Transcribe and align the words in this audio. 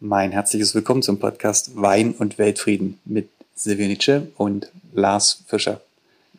Mein 0.00 0.30
herzliches 0.30 0.74
Willkommen 0.74 1.00
zum 1.00 1.18
Podcast 1.18 1.70
Wein 1.74 2.12
und 2.12 2.36
Weltfrieden 2.36 2.98
mit 3.06 3.30
Silvia 3.54 3.86
Nietzsche 3.86 4.28
und 4.36 4.70
Lars 4.92 5.42
Fischer. 5.46 5.80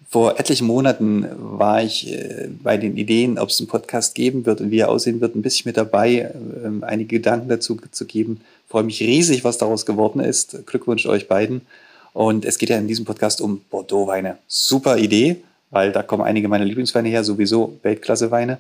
Vor 0.08 0.40
etlichen 0.40 0.68
Monaten 0.68 1.26
war 1.40 1.82
ich 1.82 2.14
äh, 2.14 2.50
bei 2.62 2.78
den 2.78 2.98
Ideen, 2.98 3.40
ob 3.40 3.50
es 3.50 3.60
einen 3.60 3.68
Podcast 3.68 4.14
geben 4.14 4.46
wird 4.46 4.62
und 4.62 4.70
wie 4.70 4.78
er 4.78 4.90
aussehen 4.90 5.22
wird, 5.22 5.36
ein 5.36 5.42
bisschen 5.42 5.68
mit 5.68 5.76
dabei, 5.76 6.32
ähm, 6.64 6.84
einige 6.84 7.18
Gedanken 7.18 7.50
dazu 7.50 7.80
zu 7.90 8.06
geben. 8.06 8.42
Ich 8.66 8.70
freue 8.70 8.84
mich 8.84 9.02
riesig, 9.02 9.44
was 9.44 9.58
daraus 9.58 9.88
geworden 9.88 10.20
ist. 10.20 10.68
Glückwunsch 10.68 11.08
euch 11.08 11.28
beiden. 11.28 11.62
Und 12.14 12.46
es 12.46 12.60
geht 12.60 12.70
ja 12.70 12.78
in 12.78 12.88
diesem 12.88 13.06
Podcast 13.06 13.42
um 13.42 13.62
Bordeaux-Weine. 13.72 14.38
Super 14.48 15.00
Idee, 15.00 15.38
weil 15.72 15.92
da 15.92 16.04
kommen 16.04 16.22
einige 16.22 16.48
meiner 16.48 16.66
Lieblingsweine 16.66 17.10
her, 17.10 17.24
sowieso 17.24 17.80
Weltklasse-Weine. 17.82 18.60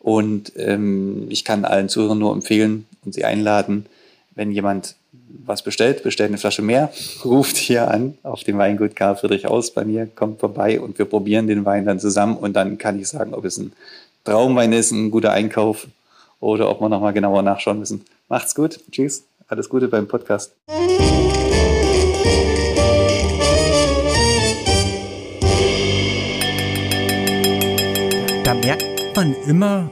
Und 0.00 0.52
ähm, 0.56 1.28
ich 1.30 1.44
kann 1.44 1.64
allen 1.64 1.88
Zuhörern 1.88 2.18
nur 2.18 2.34
empfehlen 2.34 2.84
und 3.06 3.14
sie 3.14 3.24
einladen, 3.24 3.86
wenn 4.34 4.50
jemand 4.50 4.96
was 5.46 5.62
bestellt, 5.62 6.02
bestellt 6.02 6.30
eine 6.30 6.38
Flasche 6.38 6.62
mehr, 6.62 6.92
ruft 7.24 7.56
hier 7.56 7.90
an 7.90 8.18
auf 8.22 8.44
dem 8.44 8.58
Weingut 8.58 8.96
Karl 8.96 9.16
Friedrich 9.16 9.46
aus 9.46 9.72
bei 9.72 9.84
mir, 9.84 10.06
kommt 10.06 10.40
vorbei 10.40 10.80
und 10.80 10.98
wir 10.98 11.06
probieren 11.06 11.46
den 11.46 11.64
Wein 11.64 11.84
dann 11.84 12.00
zusammen 12.00 12.36
und 12.36 12.54
dann 12.54 12.78
kann 12.78 12.98
ich 12.98 13.08
sagen, 13.08 13.34
ob 13.34 13.44
es 13.44 13.58
ein 13.58 13.72
Traumwein 14.24 14.72
ist, 14.72 14.90
ein 14.90 15.10
guter 15.10 15.32
Einkauf 15.32 15.86
oder 16.40 16.70
ob 16.70 16.80
wir 16.80 16.88
nochmal 16.88 17.12
genauer 17.12 17.42
nachschauen 17.42 17.78
müssen. 17.78 18.04
Macht's 18.28 18.54
gut, 18.54 18.80
tschüss, 18.90 19.24
alles 19.48 19.68
Gute 19.68 19.88
beim 19.88 20.08
Podcast. 20.08 20.52
Da 28.44 28.54
merkt 28.54 29.16
man 29.16 29.34
immer, 29.46 29.90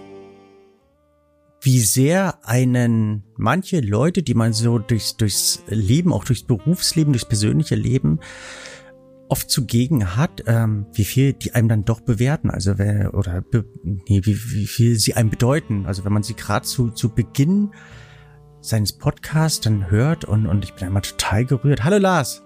wie 1.62 1.78
sehr 1.78 2.38
einen 2.46 3.22
manche 3.36 3.80
Leute, 3.80 4.24
die 4.24 4.34
man 4.34 4.52
so 4.52 4.78
durchs, 4.78 5.16
durchs 5.16 5.62
Leben, 5.68 6.12
auch 6.12 6.24
durchs 6.24 6.42
Berufsleben, 6.42 7.12
durchs 7.12 7.24
persönliche 7.24 7.76
Leben 7.76 8.18
oft 9.28 9.48
zugegen 9.48 10.16
hat, 10.16 10.42
ähm, 10.46 10.86
wie 10.92 11.04
viel 11.04 11.32
die 11.32 11.54
einem 11.54 11.68
dann 11.68 11.84
doch 11.84 12.00
bewerten, 12.00 12.50
also 12.50 12.78
wer, 12.78 13.14
oder 13.14 13.40
be, 13.40 13.64
nee, 13.82 14.20
wie, 14.24 14.36
wie 14.52 14.66
viel 14.66 14.96
sie 14.96 15.14
einem 15.14 15.30
bedeuten. 15.30 15.86
Also 15.86 16.04
wenn 16.04 16.12
man 16.12 16.24
sie 16.24 16.34
gerade 16.34 16.66
zu, 16.66 16.90
zu 16.90 17.14
Beginn 17.14 17.70
seines 18.60 18.92
Podcasts 18.92 19.60
dann 19.60 19.88
hört 19.88 20.24
und, 20.24 20.46
und 20.46 20.64
ich 20.64 20.74
bin 20.74 20.86
einmal 20.86 21.02
total 21.02 21.44
gerührt. 21.44 21.84
Hallo 21.84 21.98
Lars. 21.98 22.42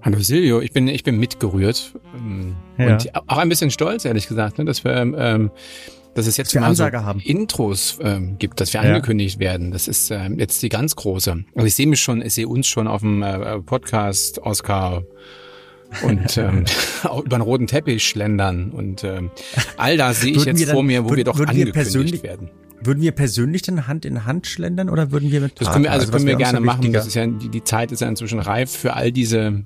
Hallo 0.00 0.20
Silvio, 0.20 0.60
ich 0.60 0.72
bin, 0.72 0.86
ich 0.86 1.02
bin 1.02 1.18
mitgerührt 1.18 1.92
ähm, 2.16 2.56
ja. 2.78 2.92
und 2.92 3.14
auch 3.14 3.38
ein 3.38 3.48
bisschen 3.48 3.70
stolz, 3.70 4.04
ehrlich 4.04 4.28
gesagt, 4.28 4.58
ne, 4.58 4.64
dass 4.64 4.84
wir 4.84 4.92
ähm, 4.94 5.50
dass 6.14 6.26
es 6.26 6.36
jetzt 6.36 6.54
mal 6.54 6.74
so 6.74 6.84
haben. 6.84 7.20
Intros 7.20 7.98
ähm, 8.02 8.36
gibt, 8.38 8.60
dass 8.60 8.72
wir 8.72 8.82
ja. 8.82 8.88
angekündigt 8.88 9.38
werden. 9.38 9.70
Das 9.70 9.88
ist 9.88 10.10
ähm, 10.10 10.38
jetzt 10.38 10.62
die 10.62 10.68
ganz 10.68 10.96
große. 10.96 11.44
Also 11.54 11.66
ich 11.66 11.74
sehe 11.74 11.86
mich 11.86 12.00
schon, 12.00 12.22
ich 12.22 12.34
sehe 12.34 12.48
uns 12.48 12.66
schon 12.66 12.88
auf 12.88 13.00
dem 13.00 13.22
äh, 13.22 13.60
Podcast 13.60 14.40
Oscar 14.40 15.02
und 16.02 16.36
ähm, 16.36 16.64
auch 17.04 17.20
über 17.24 17.38
den 17.38 17.42
roten 17.42 17.66
Teppich 17.66 18.04
schlendern 18.04 18.70
und 18.70 19.04
ähm, 19.04 19.30
all 19.76 19.96
das 19.96 20.20
sehe 20.20 20.32
ich 20.32 20.44
jetzt 20.44 20.62
dann, 20.62 20.74
vor 20.74 20.82
mir, 20.82 21.04
wo 21.04 21.10
würd, 21.10 21.18
wir 21.18 21.24
doch 21.24 21.38
angekündigt 21.38 22.22
werden. 22.22 22.50
Würden 22.82 23.02
wir 23.02 23.12
persönlich 23.12 23.62
dann 23.62 23.86
Hand 23.86 24.06
in 24.06 24.24
Hand 24.24 24.46
schlendern 24.46 24.88
oder 24.88 25.12
würden 25.12 25.30
wir 25.30 25.42
mit? 25.42 25.60
Das 25.60 25.70
können 25.70 25.84
wir, 25.84 25.92
also, 25.92 26.06
also 26.06 26.12
können 26.12 26.26
wir 26.26 26.36
gerne 26.36 26.60
machen. 26.60 26.92
Das 26.92 27.06
ist 27.06 27.14
ja, 27.14 27.26
die, 27.26 27.50
die 27.50 27.62
Zeit 27.62 27.92
ist 27.92 28.00
ja 28.00 28.08
inzwischen 28.08 28.38
reif 28.38 28.70
für 28.70 28.94
all 28.94 29.12
diese 29.12 29.64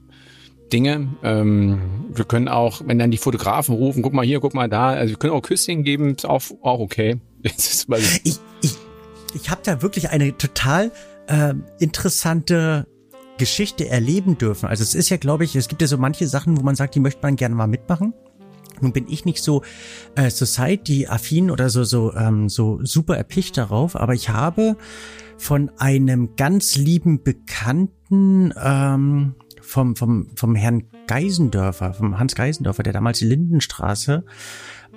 Dinge. 0.73 1.09
Ähm, 1.23 1.81
wir 2.12 2.25
können 2.25 2.48
auch, 2.48 2.83
wenn 2.84 2.98
dann 2.98 3.11
die 3.11 3.19
Fotografen 3.19 3.75
rufen, 3.75 4.03
guck 4.03 4.12
mal 4.12 4.25
hier, 4.25 4.41
guck 4.41 4.55
mal 4.55 4.69
da, 4.69 4.89
also 4.91 5.11
wir 5.11 5.19
können 5.19 5.33
auch 5.33 5.43
Küsschen 5.43 5.84
geben, 5.84 6.15
ist 6.15 6.27
auch, 6.27 6.43
auch 6.62 6.81
okay. 6.81 7.21
ich 7.43 7.87
ich, 8.62 8.77
ich 9.34 9.51
habe 9.51 9.61
da 9.65 9.83
wirklich 9.83 10.11
eine 10.11 10.37
total 10.37 10.91
äh, 11.27 11.55
interessante 11.79 12.87
Geschichte 13.39 13.89
erleben 13.89 14.39
dürfen. 14.39 14.67
Also 14.67 14.83
es 14.83 14.95
ist 14.95 15.11
ja, 15.11 15.17
glaube 15.17 15.45
ich, 15.45 15.56
es 15.56 15.69
gibt 15.69 15.83
ja 15.83 15.89
so 15.89 15.98
manche 15.98 16.27
Sachen, 16.27 16.56
wo 16.56 16.62
man 16.62 16.77
sagt, 16.77 16.95
die 16.95 17.01
möchte 17.01 17.23
man 17.23 17.37
gerne 17.37 17.55
mal 17.55 17.67
mitmachen. 17.67 18.15
Nun 18.81 18.93
bin 18.93 19.06
ich 19.09 19.25
nicht 19.25 19.43
so 19.43 19.62
äh, 20.17 20.31
Society-affin 20.31 21.50
oder 21.50 21.71
so 21.71 21.84
so 21.84 22.12
ähm, 22.15 22.49
so 22.49 22.81
super 22.83 23.17
erpicht 23.17 23.56
darauf, 23.56 23.97
aber 23.97 24.15
ich 24.15 24.31
habe 24.31 24.77
von 25.37 25.71
einem 25.78 26.37
ganz 26.37 26.77
lieben 26.77 27.22
Bekannten 27.22 28.53
ähm, 28.61 29.34
vom, 29.75 29.97
vom, 29.97 30.29
vom 30.37 30.55
Herrn 30.55 30.85
Geisendörfer, 31.09 31.95
vom 31.95 32.17
Hans 32.17 32.37
Geisendörfer, 32.37 32.85
der 32.85 32.93
damals 32.93 33.19
die 33.19 33.25
Lindenstraße 33.25 34.25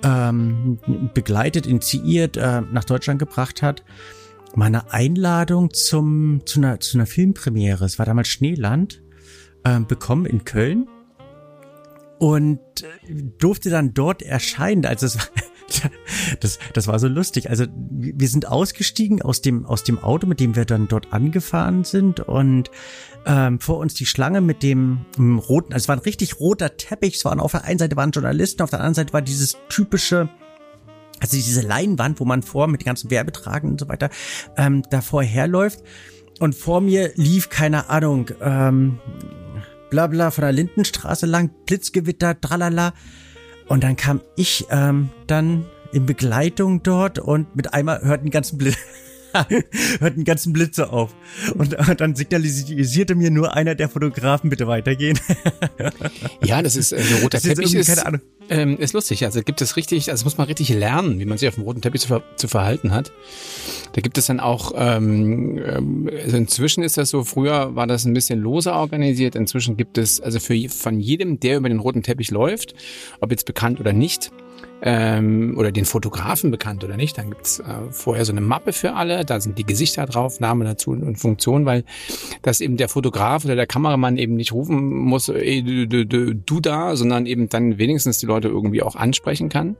ähm, 0.04 0.78
begleitet, 1.14 1.66
initiiert, 1.66 2.36
äh, 2.36 2.60
nach 2.60 2.84
Deutschland 2.84 3.18
gebracht 3.18 3.60
hat, 3.60 3.82
meine 4.54 4.92
Einladung 4.92 5.74
zum, 5.74 6.46
zu, 6.46 6.60
einer, 6.60 6.78
zu 6.78 6.96
einer 6.96 7.06
Filmpremiere, 7.06 7.84
es 7.84 7.98
war 7.98 8.06
damals 8.06 8.28
Schneeland, 8.28 9.02
äh, 9.64 9.80
bekommen 9.80 10.26
in 10.26 10.44
Köln 10.44 10.86
und 12.20 12.60
durfte 13.38 13.70
dann 13.70 13.94
dort 13.94 14.22
erscheinen. 14.22 14.86
Also 14.86 15.06
es 15.06 15.18
war, 15.18 15.26
das, 16.40 16.58
das 16.72 16.86
war 16.86 16.98
so 16.98 17.08
lustig. 17.08 17.50
Also 17.50 17.66
wir 17.90 18.28
sind 18.28 18.48
ausgestiegen 18.48 19.22
aus 19.22 19.42
dem, 19.42 19.66
aus 19.66 19.84
dem 19.84 19.98
Auto, 19.98 20.26
mit 20.26 20.40
dem 20.40 20.56
wir 20.56 20.64
dann 20.64 20.88
dort 20.88 21.12
angefahren 21.12 21.84
sind 21.84 22.20
und 22.20 22.70
ähm, 23.26 23.60
vor 23.60 23.78
uns 23.78 23.94
die 23.94 24.06
Schlange 24.06 24.40
mit 24.40 24.62
dem, 24.62 25.04
roten, 25.18 25.72
also 25.72 25.84
es 25.84 25.88
war 25.88 25.96
ein 25.96 26.02
richtig 26.02 26.40
roter 26.40 26.76
Teppich. 26.76 27.16
Es 27.16 27.24
waren 27.24 27.40
auf 27.40 27.52
der 27.52 27.64
einen 27.64 27.78
Seite 27.78 27.96
waren 27.96 28.10
Journalisten, 28.10 28.62
auf 28.62 28.70
der 28.70 28.80
anderen 28.80 28.94
Seite 28.94 29.12
war 29.12 29.22
dieses 29.22 29.56
typische, 29.68 30.28
also 31.20 31.36
diese 31.36 31.62
Leinwand, 31.62 32.20
wo 32.20 32.24
man 32.24 32.42
vor 32.42 32.68
mit 32.68 32.80
den 32.80 32.86
ganzen 32.86 33.10
Werbetragen 33.10 33.70
und 33.70 33.80
so 33.80 33.88
weiter 33.88 34.10
ähm, 34.56 34.82
davor 34.90 35.22
herläuft. 35.22 35.82
Und 36.40 36.54
vor 36.54 36.80
mir 36.80 37.12
lief, 37.16 37.50
keine 37.50 37.90
Ahnung, 37.90 38.30
ähm, 38.40 39.00
bla 39.90 40.06
bla 40.06 40.30
von 40.30 40.42
der 40.42 40.52
Lindenstraße 40.52 41.26
lang, 41.26 41.50
Blitzgewitter, 41.66 42.40
tralala. 42.40 42.94
Und 43.68 43.84
dann 43.84 43.96
kam 43.96 44.20
ich 44.34 44.66
ähm, 44.70 45.10
dann 45.26 45.66
in 45.92 46.06
Begleitung 46.06 46.82
dort 46.82 47.18
und 47.18 47.54
mit 47.54 47.74
einmal 47.74 48.02
hörten 48.02 48.24
die 48.24 48.30
ganzen 48.30 48.58
Blitze. 48.58 48.78
hörten 50.00 50.24
ganzen 50.24 50.52
Blitze 50.52 50.92
auf. 50.92 51.14
Und 51.54 51.76
dann 52.00 52.14
signalisierte 52.14 53.14
mir 53.14 53.30
nur 53.30 53.54
einer 53.54 53.74
der 53.74 53.88
Fotografen, 53.88 54.50
bitte 54.50 54.66
weitergehen. 54.66 55.18
ja, 56.44 56.62
das 56.62 56.76
ist 56.76 56.92
äh, 56.92 56.96
ein 56.96 57.22
roter 57.22 57.40
Teppich. 57.40 57.74
Ist, 57.74 57.88
keine 57.88 58.06
Ahnung. 58.06 58.20
Ähm, 58.50 58.78
ist 58.78 58.94
lustig. 58.94 59.24
Also 59.24 59.42
gibt 59.42 59.60
es 59.60 59.76
richtig, 59.76 60.10
also 60.10 60.24
muss 60.24 60.38
man 60.38 60.46
richtig 60.46 60.70
lernen, 60.70 61.20
wie 61.20 61.26
man 61.26 61.38
sich 61.38 61.48
auf 61.48 61.56
dem 61.56 61.64
roten 61.64 61.82
Teppich 61.82 62.00
zu, 62.00 62.08
ver 62.08 62.22
zu 62.36 62.48
verhalten 62.48 62.92
hat. 62.92 63.12
Da 63.92 64.00
gibt 64.00 64.18
es 64.18 64.26
dann 64.26 64.40
auch, 64.40 64.72
ähm, 64.76 65.58
ähm, 65.58 66.10
also 66.24 66.36
inzwischen 66.36 66.82
ist 66.82 66.96
das 66.96 67.10
so, 67.10 67.24
früher 67.24 67.74
war 67.74 67.86
das 67.86 68.04
ein 68.04 68.14
bisschen 68.14 68.40
loser 68.40 68.74
organisiert. 68.74 69.34
Inzwischen 69.34 69.76
gibt 69.76 69.98
es, 69.98 70.20
also 70.20 70.40
für 70.40 70.68
von 70.68 71.00
jedem, 71.00 71.40
der 71.40 71.58
über 71.58 71.68
den 71.68 71.78
roten 71.78 72.02
Teppich 72.02 72.30
läuft, 72.30 72.74
ob 73.20 73.30
jetzt 73.30 73.44
bekannt 73.44 73.80
oder 73.80 73.92
nicht, 73.92 74.30
ähm, 74.82 75.54
oder 75.56 75.72
den 75.72 75.84
Fotografen 75.84 76.50
bekannt 76.50 76.84
oder 76.84 76.96
nicht. 76.96 77.18
Dann 77.18 77.30
gibt's 77.30 77.60
äh, 77.60 77.64
vorher 77.90 78.24
so 78.24 78.32
eine 78.32 78.40
Mappe 78.40 78.72
für 78.72 78.94
alle, 78.94 79.24
da 79.24 79.40
sind 79.40 79.58
die 79.58 79.64
Gesichter 79.64 80.06
drauf, 80.06 80.40
Name 80.40 80.64
dazu 80.64 80.90
und 80.90 81.16
Funktion, 81.16 81.66
weil 81.66 81.84
das 82.42 82.60
eben 82.60 82.76
der 82.76 82.88
Fotograf 82.88 83.44
oder 83.44 83.56
der 83.56 83.66
Kameramann 83.66 84.18
eben 84.18 84.34
nicht 84.34 84.52
rufen 84.52 84.90
muss, 84.90 85.28
ey, 85.28 85.62
du, 85.62 85.86
du, 85.86 86.06
du, 86.06 86.34
du 86.34 86.60
da, 86.60 86.96
sondern 86.96 87.26
eben 87.26 87.48
dann 87.48 87.78
wenigstens 87.78 88.18
die 88.18 88.26
Leute 88.26 88.48
irgendwie 88.48 88.82
auch 88.82 88.96
ansprechen 88.96 89.48
kann. 89.48 89.76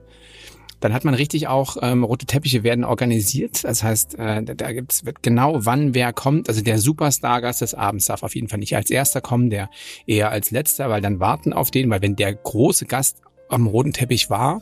Dann 0.79 0.93
hat 0.93 1.03
man 1.03 1.13
richtig 1.13 1.47
auch, 1.47 1.77
ähm, 1.81 2.03
rote 2.03 2.25
Teppiche 2.25 2.63
werden 2.63 2.85
organisiert. 2.85 3.63
Das 3.65 3.83
heißt, 3.83 4.17
äh, 4.17 4.43
da, 4.43 4.71
gibt's 4.71 5.05
wird 5.05 5.21
genau 5.21 5.57
wann 5.65 5.93
wer 5.93 6.13
kommt. 6.13 6.47
Also 6.47 6.61
der 6.61 6.79
Superstar-Gast 6.79 7.61
des 7.61 7.73
Abends 7.73 8.05
darf 8.05 8.23
auf 8.23 8.33
jeden 8.33 8.47
Fall 8.47 8.59
nicht 8.59 8.75
als 8.75 8.89
erster 8.89 9.19
kommen, 9.19 9.49
der 9.49 9.69
eher 10.07 10.31
als 10.31 10.51
letzter, 10.51 10.89
weil 10.89 11.01
dann 11.01 11.19
warten 11.19 11.51
auf 11.51 11.69
den, 11.69 11.89
weil 11.89 12.01
wenn 12.01 12.15
der 12.15 12.33
große 12.33 12.85
Gast 12.85 13.21
am 13.49 13.67
roten 13.67 13.93
Teppich 13.93 14.29
war, 14.29 14.61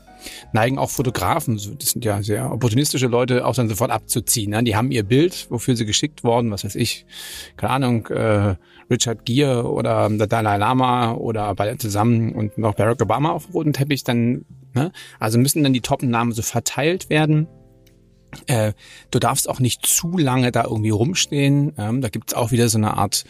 neigen 0.53 0.79
auch 0.79 0.89
Fotografen, 0.89 1.55
das 1.55 1.91
sind 1.91 2.05
ja 2.05 2.23
sehr 2.23 2.51
opportunistische 2.51 3.07
Leute, 3.07 3.45
auch 3.45 3.53
dann 3.53 3.69
sofort 3.69 3.91
abzuziehen. 3.91 4.51
Ne? 4.51 4.63
Die 4.63 4.75
haben 4.75 4.91
ihr 4.91 5.03
Bild, 5.03 5.47
wofür 5.49 5.75
sie 5.75 5.85
geschickt 5.85 6.23
worden, 6.23 6.51
was 6.51 6.63
weiß 6.63 6.75
ich, 6.75 7.05
keine 7.57 7.73
Ahnung, 7.73 8.07
äh, 8.07 8.55
Richard 8.89 9.25
Gere 9.25 9.69
oder 9.69 10.09
der 10.09 10.27
Dalai 10.27 10.57
Lama 10.57 11.13
oder 11.13 11.53
beide 11.55 11.77
zusammen 11.77 12.33
und 12.33 12.57
noch 12.57 12.75
Barack 12.75 13.01
Obama 13.01 13.31
auf 13.31 13.45
dem 13.47 13.51
roten 13.53 13.73
Teppich, 13.73 14.03
dann, 14.03 14.45
ne? 14.73 14.91
also 15.19 15.37
müssen 15.37 15.63
dann 15.63 15.73
die 15.73 15.81
Top-Namen 15.81 16.31
so 16.31 16.41
verteilt 16.41 17.09
werden. 17.09 17.47
Äh, 18.45 18.73
du 19.11 19.19
darfst 19.19 19.49
auch 19.49 19.59
nicht 19.59 19.85
zu 19.85 20.17
lange 20.17 20.51
da 20.51 20.63
irgendwie 20.63 20.89
rumstehen. 20.89 21.73
Ähm, 21.77 22.01
da 22.01 22.09
gibt's 22.09 22.33
auch 22.33 22.51
wieder 22.51 22.69
so 22.69 22.77
eine 22.77 22.95
Art 22.97 23.25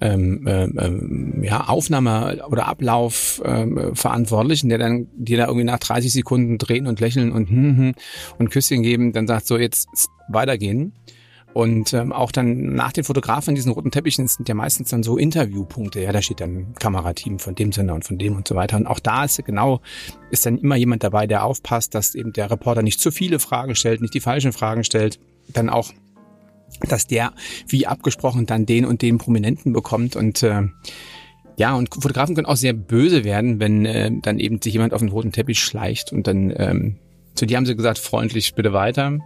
ähm, 0.00 0.46
ähm, 0.46 1.42
ja, 1.42 1.68
Aufnahme 1.68 2.44
oder 2.48 2.66
Ablauf 2.66 3.42
ähm, 3.44 3.94
Verantwortlichen, 3.94 4.68
der 4.68 4.78
dann 4.78 5.08
die 5.16 5.36
da 5.36 5.46
irgendwie 5.46 5.64
nach 5.64 5.78
30 5.78 6.12
Sekunden 6.12 6.58
drehen 6.58 6.86
und 6.86 7.00
lächeln 7.00 7.32
und 7.32 7.48
hm, 7.48 7.76
hm, 7.76 7.94
und 8.38 8.50
Küsschen 8.50 8.82
geben, 8.82 9.12
dann 9.12 9.26
sagt 9.26 9.46
so 9.46 9.58
jetzt 9.58 9.88
weitergehen. 10.28 10.92
Und 11.54 11.92
ähm, 11.92 12.12
auch 12.12 12.30
dann 12.30 12.74
nach 12.74 12.92
den 12.92 13.04
Fotografen 13.04 13.50
in 13.50 13.54
diesen 13.56 13.72
roten 13.72 13.90
Teppichen 13.90 14.28
sind 14.28 14.48
ja 14.48 14.54
meistens 14.54 14.90
dann 14.90 15.02
so 15.02 15.16
Interviewpunkte. 15.16 16.00
Ja, 16.00 16.12
da 16.12 16.22
steht 16.22 16.40
dann 16.40 16.74
Kamerateam 16.74 17.38
von 17.38 17.54
dem 17.54 17.72
Sender 17.72 17.94
und 17.94 18.04
von 18.04 18.18
dem 18.18 18.36
und 18.36 18.46
so 18.46 18.54
weiter. 18.54 18.76
Und 18.76 18.86
auch 18.86 19.00
da 19.00 19.24
ist 19.24 19.44
genau, 19.44 19.80
ist 20.30 20.46
dann 20.46 20.58
immer 20.58 20.76
jemand 20.76 21.02
dabei, 21.02 21.26
der 21.26 21.44
aufpasst, 21.44 21.94
dass 21.94 22.14
eben 22.14 22.32
der 22.32 22.50
Reporter 22.50 22.82
nicht 22.82 23.00
zu 23.00 23.10
viele 23.10 23.38
Fragen 23.38 23.74
stellt, 23.74 24.00
nicht 24.00 24.14
die 24.14 24.20
falschen 24.20 24.52
Fragen 24.52 24.84
stellt. 24.84 25.18
Dann 25.52 25.70
auch 25.70 25.92
dass 26.88 27.06
der 27.06 27.32
wie 27.66 27.86
abgesprochen 27.86 28.46
dann 28.46 28.66
den 28.66 28.84
und 28.84 29.02
den 29.02 29.18
Prominenten 29.18 29.72
bekommt 29.72 30.16
und 30.16 30.42
äh, 30.42 30.62
ja, 31.56 31.74
und 31.74 31.92
Fotografen 31.92 32.36
können 32.36 32.46
auch 32.46 32.56
sehr 32.56 32.72
böse 32.72 33.24
werden, 33.24 33.58
wenn 33.58 33.84
äh, 33.84 34.12
dann 34.22 34.38
eben 34.38 34.62
sich 34.62 34.72
jemand 34.72 34.94
auf 34.94 35.00
den 35.00 35.08
roten 35.08 35.32
Teppich 35.32 35.58
schleicht 35.58 36.12
und 36.12 36.28
dann 36.28 36.52
ähm, 36.56 36.98
zu 37.38 37.46
dir 37.46 37.56
haben 37.56 37.66
sie 37.66 37.76
gesagt, 37.76 37.98
freundlich 37.98 38.54
bitte 38.54 38.72
weiter. 38.72 39.18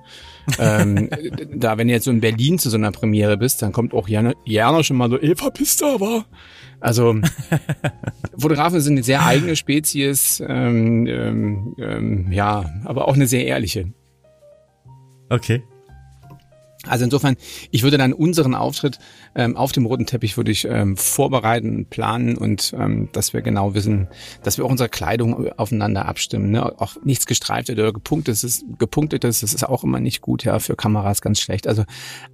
ähm, 0.58 1.08
da, 1.54 1.78
wenn 1.78 1.88
du 1.88 1.94
jetzt 1.94 2.04
so 2.04 2.10
in 2.10 2.20
Berlin 2.20 2.58
zu 2.58 2.70
so 2.70 2.76
einer 2.76 2.92
Premiere 2.92 3.36
bist, 3.36 3.62
dann 3.62 3.72
kommt 3.72 3.94
auch 3.94 4.06
Jana, 4.06 4.34
Jana 4.44 4.82
schon 4.82 4.98
mal 4.98 5.10
so, 5.10 5.20
Eva 5.20 5.50
Pista 5.50 5.98
war. 6.00 6.26
Also 6.78 7.16
Fotografen 8.38 8.80
sind 8.80 8.94
eine 8.94 9.02
sehr 9.02 9.24
eigene 9.24 9.56
Spezies, 9.56 10.42
ähm, 10.46 11.06
ähm, 11.06 11.74
ähm, 11.78 12.32
ja, 12.32 12.70
aber 12.84 13.08
auch 13.08 13.14
eine 13.14 13.26
sehr 13.26 13.46
ehrliche. 13.46 13.92
Okay. 15.30 15.62
Also 16.88 17.04
insofern, 17.04 17.36
ich 17.70 17.82
würde 17.82 17.96
dann 17.96 18.12
unseren 18.12 18.54
Auftritt 18.54 18.98
ähm, 19.34 19.56
auf 19.56 19.72
dem 19.72 19.86
roten 19.86 20.06
Teppich 20.06 20.36
würde 20.36 20.50
ich 20.50 20.64
ähm, 20.64 20.96
vorbereiten, 20.96 21.86
planen 21.86 22.36
und 22.36 22.74
ähm, 22.76 23.08
dass 23.12 23.32
wir 23.32 23.42
genau 23.42 23.74
wissen, 23.74 24.08
dass 24.42 24.58
wir 24.58 24.64
auch 24.64 24.70
unsere 24.70 24.88
Kleidung 24.88 25.50
aufeinander 25.52 26.06
abstimmen. 26.06 26.50
Ne? 26.50 26.80
Auch 26.80 26.96
nichts 27.04 27.26
gestreiftes 27.26 27.74
oder 27.74 27.92
gepunktetes, 27.92 28.64
gepunktetes, 28.78 29.40
das 29.40 29.54
ist 29.54 29.68
auch 29.68 29.84
immer 29.84 30.00
nicht 30.00 30.20
gut, 30.20 30.44
ja, 30.44 30.58
für 30.58 30.74
Kameras 30.74 31.22
ganz 31.22 31.40
schlecht. 31.40 31.68
Also 31.68 31.84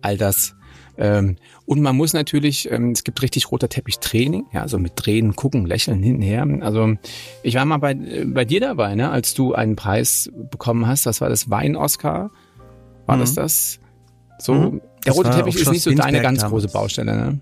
all 0.00 0.16
das. 0.16 0.54
Ähm, 0.96 1.36
und 1.64 1.80
man 1.80 1.96
muss 1.96 2.12
natürlich, 2.12 2.70
ähm, 2.72 2.90
es 2.90 3.04
gibt 3.04 3.22
richtig 3.22 3.52
roter 3.52 3.68
Teppich-Training, 3.68 4.46
ja, 4.52 4.62
also 4.62 4.78
mit 4.78 4.92
Drehen, 4.96 5.36
Gucken, 5.36 5.64
Lächeln 5.64 6.02
hinher. 6.02 6.46
Also 6.60 6.94
ich 7.42 7.54
war 7.54 7.64
mal 7.64 7.78
bei, 7.78 7.92
äh, 7.92 8.24
bei 8.24 8.44
dir 8.44 8.60
dabei, 8.60 8.94
ne, 8.96 9.10
als 9.10 9.34
du 9.34 9.54
einen 9.54 9.76
Preis 9.76 10.30
bekommen 10.50 10.86
hast, 10.86 11.06
das 11.06 11.20
war 11.20 11.28
das 11.28 11.48
Wein-Oscar, 11.50 12.30
war 13.06 13.16
mhm. 13.16 13.20
das 13.20 13.34
das? 13.34 13.80
So, 14.38 14.54
mhm. 14.54 14.80
der 15.04 15.12
rote 15.12 15.30
Teppich 15.30 15.56
ist 15.56 15.70
nicht 15.70 15.82
so 15.82 15.92
deine 15.92 16.20
ganz 16.22 16.40
damals. 16.40 16.52
große 16.64 16.68
Baustelle, 16.68 17.16
ne? 17.16 17.40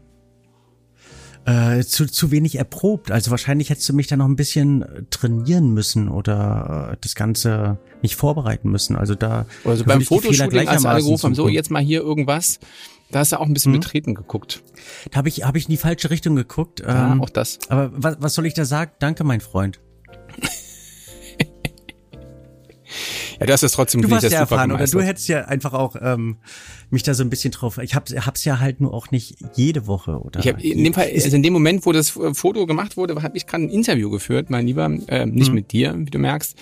Äh, 1.47 1.85
zu, 1.85 2.07
zu 2.07 2.33
wenig 2.33 2.57
erprobt. 2.57 3.13
Also 3.13 3.31
wahrscheinlich 3.31 3.71
hättest 3.71 3.89
du 3.89 3.93
mich 3.93 4.09
da 4.09 4.17
noch 4.17 4.27
ein 4.27 4.35
bisschen 4.35 4.83
äh, 4.83 5.03
trainieren 5.11 5.73
müssen 5.73 6.09
oder 6.09 6.91
äh, 6.93 6.97
das 7.01 7.15
Ganze 7.15 7.79
nicht 8.03 8.17
vorbereiten 8.17 8.69
müssen. 8.69 8.97
Also 8.97 9.15
da. 9.15 9.47
Also 9.65 9.85
beim 9.85 10.01
Fotoshooting, 10.01 10.67
als 10.67 10.85
alle 10.85 11.03
gerufen 11.03 11.23
haben, 11.23 11.35
so 11.37 11.49
jetzt 11.49 11.71
mal 11.71 11.81
hier 11.83 12.01
irgendwas, 12.01 12.59
da 13.13 13.21
hast 13.21 13.31
du 13.31 13.39
auch 13.39 13.47
ein 13.47 13.55
bisschen 13.55 13.71
mhm. 13.71 13.79
betreten 13.79 14.15
geguckt. 14.15 14.65
Da 15.13 15.19
habe 15.19 15.29
ich, 15.29 15.45
hab 15.45 15.55
ich 15.55 15.67
in 15.67 15.71
die 15.71 15.77
falsche 15.77 16.11
Richtung 16.11 16.35
geguckt. 16.35 16.81
Ja, 16.81 17.13
ähm, 17.13 17.23
auch 17.23 17.31
das. 17.31 17.61
Aber 17.69 17.93
was, 17.95 18.17
was 18.19 18.35
soll 18.35 18.47
ich 18.47 18.55
da 18.55 18.65
sagen? 18.65 18.91
Danke, 18.99 19.23
mein 19.23 19.41
Freund. 19.41 19.79
Ja, 23.41 23.47
das 23.47 23.63
ist 23.63 23.73
trotzdem 23.73 24.03
Du 24.03 24.11
warst 24.11 24.31
ja 24.31 24.41
erfahren, 24.41 24.73
oder 24.73 24.87
du 24.87 25.01
hättest 25.01 25.29
ja 25.29 25.45
einfach 25.45 25.73
auch 25.73 25.97
ähm, 26.01 26.37
mich 26.91 27.03
da 27.03 27.15
so 27.15 27.23
ein 27.23 27.31
bisschen 27.31 27.51
drauf. 27.51 27.79
Ich 27.79 27.95
hab, 27.95 28.09
hab's 28.09 28.45
ja 28.45 28.61
halt 28.61 28.81
nur 28.81 28.95
auch 28.95 29.11
nicht 29.11 29.37
jede 29.55 29.87
Woche 29.87 30.19
oder. 30.21 30.41
Ich 30.41 30.49
hab, 30.49 30.63
in 30.63 30.85
dem 30.85 30.95
Fall, 30.95 31.11
also 31.13 31.37
in 31.37 31.43
dem 31.43 31.53
Moment, 31.53 31.85
wo 31.87 31.93
das 31.93 32.11
Foto 32.11 32.67
gemacht 32.67 32.97
wurde, 32.97 33.21
habe 33.23 33.37
ich 33.37 33.47
gerade 33.47 33.65
ein 33.65 33.71
Interview 33.71 34.11
geführt, 34.11 34.51
mein 34.51 34.67
Lieber, 34.67 34.91
äh, 35.09 35.27
nicht 35.27 35.49
hm. 35.49 35.55
mit 35.55 35.73
dir, 35.73 35.95
wie 35.99 36.11
du 36.11 36.19
merkst, 36.19 36.57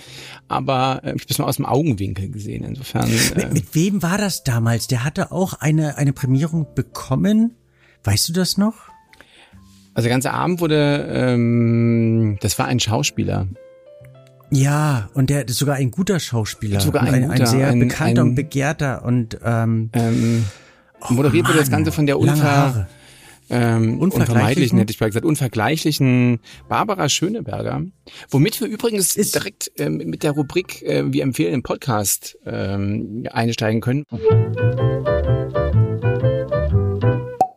aber 0.47 1.01
äh, 1.03 1.15
ich 1.15 1.25
es 1.29 1.37
nur 1.37 1.47
aus 1.47 1.57
dem 1.57 1.65
Augenwinkel 1.65 2.29
gesehen. 2.29 2.63
Insofern. 2.63 3.09
Äh, 3.09 3.35
mit, 3.35 3.53
mit 3.53 3.75
wem 3.75 4.01
war 4.03 4.17
das 4.17 4.43
damals? 4.43 4.87
Der 4.87 5.03
hatte 5.03 5.31
auch 5.31 5.53
eine 5.53 5.97
eine 5.97 6.13
Prämierung 6.13 6.67
bekommen. 6.75 7.55
Weißt 8.03 8.29
du 8.29 8.33
das 8.33 8.57
noch? 8.57 8.75
Also 9.93 10.07
der 10.07 10.13
ganze 10.13 10.31
Abend 10.31 10.59
wurde, 10.59 11.07
ähm, 11.09 12.37
das 12.41 12.59
war 12.59 12.65
ein 12.65 12.79
Schauspieler. 12.81 13.47
Ja, 14.51 15.09
und 15.13 15.29
der 15.29 15.47
ist 15.47 15.57
sogar 15.57 15.75
ein 15.75 15.91
guter 15.91 16.19
Schauspieler. 16.19 16.79
Sogar 16.79 17.03
ein, 17.03 17.13
ein, 17.13 17.21
guter, 17.23 17.33
ein 17.33 17.45
sehr 17.45 17.67
ein, 17.67 17.79
bekannter 17.79 18.21
und 18.23 18.35
begehrter 18.35 19.03
und 19.03 19.39
ähm, 19.43 19.89
ähm, 19.93 20.45
oh 21.01 21.13
moderiert 21.13 21.47
wurde 21.47 21.59
das 21.59 21.71
Ganze 21.71 21.91
von 21.91 22.05
der 22.05 22.19
Unver 22.19 22.87
ähm, 23.49 23.99
unvermeidlichen, 23.99 24.79
hätte 24.79 24.91
ich 24.91 24.99
mal 24.99 25.07
gesagt, 25.07 25.25
unvergleichlichen 25.25 26.39
Barbara 26.67 27.09
Schöneberger. 27.09 27.83
Womit 28.29 28.59
wir 28.59 28.67
übrigens 28.67 29.15
ist 29.15 29.35
direkt 29.35 29.71
ähm, 29.77 29.97
mit 29.97 30.23
der 30.23 30.31
Rubrik 30.31 30.81
äh, 30.81 31.03
Wir 31.11 31.23
empfehlen 31.23 31.53
im 31.53 31.63
Podcast 31.63 32.37
ähm, 32.45 33.27
einsteigen 33.31 33.81
können. 33.81 34.03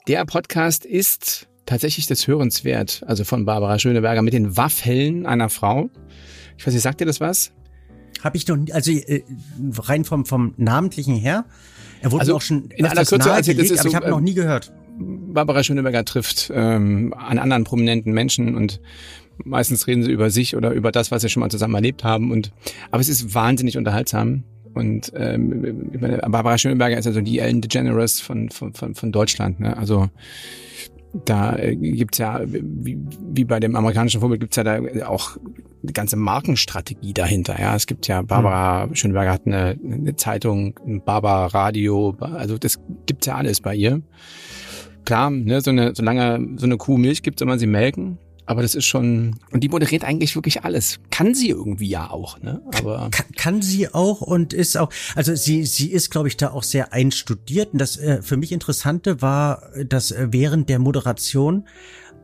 Der 0.06 0.24
Podcast 0.24 0.84
ist 0.84 1.48
tatsächlich 1.66 2.06
des 2.06 2.26
Hörens 2.26 2.64
wert, 2.64 3.02
also 3.06 3.24
von 3.24 3.44
Barbara 3.44 3.78
Schöneberger 3.78 4.22
mit 4.22 4.32
den 4.32 4.56
Waffeln 4.56 5.26
einer 5.26 5.48
Frau. 5.48 5.90
Ich 6.58 6.66
weiß 6.66 6.74
nicht, 6.74 6.82
sagt 6.82 7.00
dir 7.00 7.06
das 7.06 7.20
was? 7.20 7.52
Habe 8.22 8.36
ich 8.36 8.46
noch, 8.48 8.58
also 8.72 8.90
äh, 8.90 9.22
rein 9.78 10.04
vom, 10.04 10.26
vom 10.26 10.54
Namentlichen 10.56 11.14
her. 11.14 11.44
Er 12.00 12.12
wurde 12.12 12.22
also 12.22 12.36
auch 12.36 12.40
schon 12.40 12.70
in 12.70 12.84
aller 12.84 13.04
Kürze 13.04 13.30
erzählt, 13.30 13.56
gelegt, 13.56 13.72
aber 13.72 13.82
so, 13.82 13.88
ich 13.88 13.94
habe 13.94 14.10
noch 14.10 14.20
nie 14.20 14.34
gehört. 14.34 14.72
Barbara 14.98 15.62
Schöneberger 15.62 16.04
trifft 16.04 16.50
ähm, 16.52 17.14
an 17.16 17.38
anderen 17.38 17.64
prominenten 17.64 18.12
Menschen 18.12 18.56
und 18.56 18.80
meistens 19.44 19.86
reden 19.86 20.02
sie 20.02 20.10
über 20.10 20.30
sich 20.30 20.56
oder 20.56 20.72
über 20.72 20.90
das, 20.90 21.10
was 21.12 21.22
sie 21.22 21.28
schon 21.28 21.40
mal 21.40 21.50
zusammen 21.50 21.74
erlebt 21.76 22.02
haben. 22.02 22.32
Und 22.32 22.52
aber 22.90 23.00
es 23.00 23.08
ist 23.08 23.34
wahnsinnig 23.34 23.76
unterhaltsam. 23.76 24.42
Und 24.74 25.12
ähm, 25.16 25.90
Barbara 26.28 26.58
Schöneberger 26.58 26.98
ist 26.98 27.06
also 27.06 27.20
die 27.20 27.38
Ellen 27.38 27.60
DeGeneres 27.60 28.20
von, 28.20 28.50
von, 28.50 28.74
von, 28.74 28.94
von 28.94 29.12
Deutschland. 29.12 29.60
Ne? 29.60 29.76
Also 29.76 30.08
da 31.12 31.56
äh, 31.56 31.74
gibt's 31.76 32.18
ja, 32.18 32.40
wie, 32.44 32.98
wie 33.32 33.44
bei 33.44 33.60
dem 33.60 33.76
amerikanischen 33.76 34.20
Vorbild, 34.20 34.40
gibt's 34.40 34.56
ja 34.56 34.64
da 34.64 34.80
auch 35.06 35.36
eine 35.82 35.92
ganze 35.92 36.16
Markenstrategie 36.16 37.14
dahinter. 37.14 37.58
Ja, 37.58 37.74
es 37.74 37.86
gibt 37.86 38.08
ja 38.08 38.22
Barbara 38.22 38.86
mhm. 38.86 38.94
Schönberger 38.94 39.32
hat 39.32 39.46
eine, 39.46 39.78
eine 39.82 40.16
Zeitung, 40.16 40.78
ein 40.86 41.02
Barbara 41.02 41.46
Radio, 41.46 42.16
also 42.20 42.58
das 42.58 42.78
gibt's 43.06 43.26
ja 43.26 43.36
alles 43.36 43.60
bei 43.60 43.74
ihr. 43.74 44.02
Klar, 45.04 45.30
ne, 45.30 45.60
so 45.60 45.70
eine, 45.70 45.94
solange 45.94 46.56
so 46.56 46.66
eine 46.66 46.76
Kuh 46.76 46.98
Milch 46.98 47.22
gibt, 47.22 47.38
soll 47.38 47.48
man 47.48 47.58
sie 47.58 47.66
melken. 47.66 48.18
Aber 48.48 48.62
das 48.62 48.74
ist 48.74 48.86
schon, 48.86 49.36
und 49.52 49.62
die 49.62 49.68
moderiert 49.68 50.04
eigentlich 50.04 50.34
wirklich 50.34 50.64
alles. 50.64 51.00
Kann 51.10 51.34
sie 51.34 51.50
irgendwie 51.50 51.86
ja 51.86 52.08
auch, 52.08 52.40
ne? 52.40 52.62
Aber. 52.78 53.10
Kann, 53.10 53.26
kann 53.36 53.62
sie 53.62 53.92
auch 53.92 54.22
und 54.22 54.54
ist 54.54 54.78
auch, 54.78 54.90
also 55.14 55.34
sie, 55.34 55.66
sie 55.66 55.92
ist, 55.92 56.10
glaube 56.10 56.28
ich, 56.28 56.38
da 56.38 56.52
auch 56.52 56.62
sehr 56.62 56.94
einstudiert. 56.94 57.74
Und 57.74 57.78
das 57.78 57.98
äh, 57.98 58.22
für 58.22 58.38
mich 58.38 58.50
Interessante 58.50 59.20
war, 59.20 59.64
dass 59.84 60.12
äh, 60.12 60.28
während 60.30 60.70
der 60.70 60.78
Moderation 60.78 61.68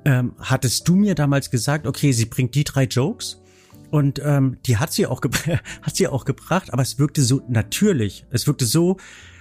ähm, 0.06 0.32
hattest 0.38 0.88
du 0.88 0.96
mir 0.96 1.14
damals 1.14 1.50
gesagt, 1.50 1.86
okay, 1.86 2.12
sie 2.12 2.24
bringt 2.24 2.54
die 2.54 2.64
drei 2.64 2.84
Jokes. 2.84 3.42
Und 3.90 4.18
ähm, 4.24 4.56
die 4.64 4.78
hat 4.78 4.94
sie 4.94 5.06
auch 5.06 5.20
hat 5.82 5.94
sie 5.94 6.08
auch 6.08 6.24
gebracht, 6.24 6.72
aber 6.72 6.80
es 6.80 6.98
wirkte 6.98 7.22
so 7.22 7.42
natürlich. 7.48 8.24
Es 8.30 8.46
wirkte 8.46 8.64
so, 8.64 8.96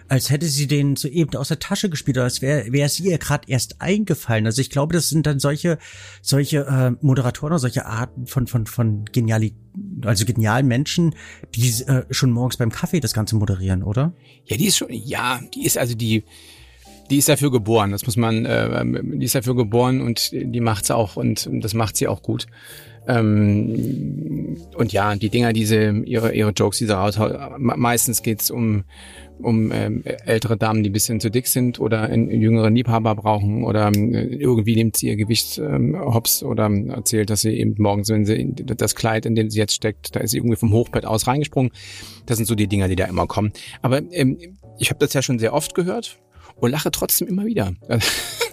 als 0.07 0.29
hätte 0.29 0.45
sie 0.47 0.67
den 0.67 0.95
soeben 0.95 1.35
aus 1.35 1.47
der 1.47 1.59
Tasche 1.59 1.89
gespielt 1.89 2.17
oder 2.17 2.25
als 2.25 2.41
wäre 2.41 2.71
wäre 2.71 2.85
es 2.85 2.99
ihr 2.99 3.17
gerade 3.17 3.49
erst 3.49 3.81
eingefallen. 3.81 4.45
Also 4.45 4.61
ich 4.61 4.69
glaube, 4.69 4.93
das 4.93 5.09
sind 5.09 5.25
dann 5.25 5.39
solche 5.39 5.77
solche 6.21 6.65
äh, 6.65 6.91
Moderatoren 7.05 7.53
oder 7.53 7.59
solche 7.59 7.85
Arten 7.85 8.27
von 8.27 8.47
von 8.47 8.65
von 8.65 9.05
geniali 9.05 9.53
also 10.05 10.25
genialen 10.25 10.67
Menschen, 10.67 11.15
die 11.55 11.69
äh, 11.83 12.05
schon 12.11 12.31
morgens 12.31 12.57
beim 12.57 12.71
Kaffee 12.71 12.99
das 12.99 13.13
Ganze 13.13 13.35
moderieren, 13.35 13.83
oder? 13.83 14.13
Ja, 14.45 14.57
die 14.57 14.65
ist 14.65 14.77
schon 14.77 14.89
ja, 14.91 15.39
die 15.53 15.65
ist 15.65 15.77
also 15.77 15.95
die 15.95 16.23
die 17.09 17.17
ist 17.17 17.29
dafür 17.29 17.51
geboren, 17.51 17.91
das 17.91 18.05
muss 18.05 18.17
man, 18.17 18.45
äh, 18.45 18.83
die 18.85 19.25
ist 19.25 19.35
dafür 19.35 19.55
geboren 19.55 20.01
und 20.01 20.31
die 20.31 20.61
macht's 20.61 20.91
auch 20.91 21.15
und 21.15 21.49
das 21.51 21.73
macht 21.73 21.97
sie 21.97 22.07
auch 22.07 22.21
gut. 22.21 22.47
Ähm, 23.07 24.57
und 24.77 24.93
ja, 24.93 25.15
die 25.15 25.29
Dinger, 25.29 25.51
diese 25.51 25.91
ihre 26.05 26.33
ihre 26.33 26.51
Jokes, 26.51 26.77
diese 26.77 26.93
raushaut, 26.93 27.37
meistens 27.57 28.21
geht's 28.23 28.49
um 28.49 28.83
um 29.39 29.71
ähm, 29.73 30.03
ältere 30.25 30.57
Damen, 30.57 30.83
die 30.83 30.89
ein 30.89 30.93
bisschen 30.93 31.19
zu 31.19 31.29
dick 31.29 31.47
sind 31.47 31.79
oder 31.79 32.03
einen 32.03 32.29
jüngeren 32.29 32.75
Liebhaber 32.75 33.15
brauchen 33.15 33.63
oder 33.63 33.91
äh, 33.93 34.35
irgendwie 34.35 34.75
nimmt 34.75 34.95
sie 34.95 35.07
ihr 35.07 35.15
Gewicht 35.15 35.57
ähm, 35.57 35.99
hops 35.99 36.43
oder 36.43 36.69
erzählt, 36.89 37.29
dass 37.29 37.41
sie 37.41 37.57
eben 37.57 37.75
morgens, 37.77 38.09
wenn 38.09 38.25
sie 38.25 38.53
das 38.53 38.95
Kleid, 38.95 39.25
in 39.25 39.35
dem 39.35 39.49
sie 39.49 39.59
jetzt 39.59 39.73
steckt, 39.73 40.15
da 40.15 40.21
ist 40.21 40.31
sie 40.31 40.37
irgendwie 40.37 40.55
vom 40.55 40.71
Hochbett 40.71 41.05
aus 41.05 41.27
reingesprungen. 41.27 41.71
Das 42.25 42.37
sind 42.37 42.45
so 42.45 42.55
die 42.55 42.67
Dinger, 42.67 42.87
die 42.87 42.95
da 42.95 43.05
immer 43.05 43.27
kommen. 43.27 43.51
Aber 43.81 44.01
ähm, 44.11 44.37
ich 44.79 44.89
habe 44.89 44.99
das 44.99 45.13
ja 45.13 45.21
schon 45.21 45.39
sehr 45.39 45.53
oft 45.53 45.75
gehört 45.75 46.19
und 46.55 46.71
lache 46.71 46.91
trotzdem 46.91 47.27
immer 47.27 47.45
wieder. 47.45 47.73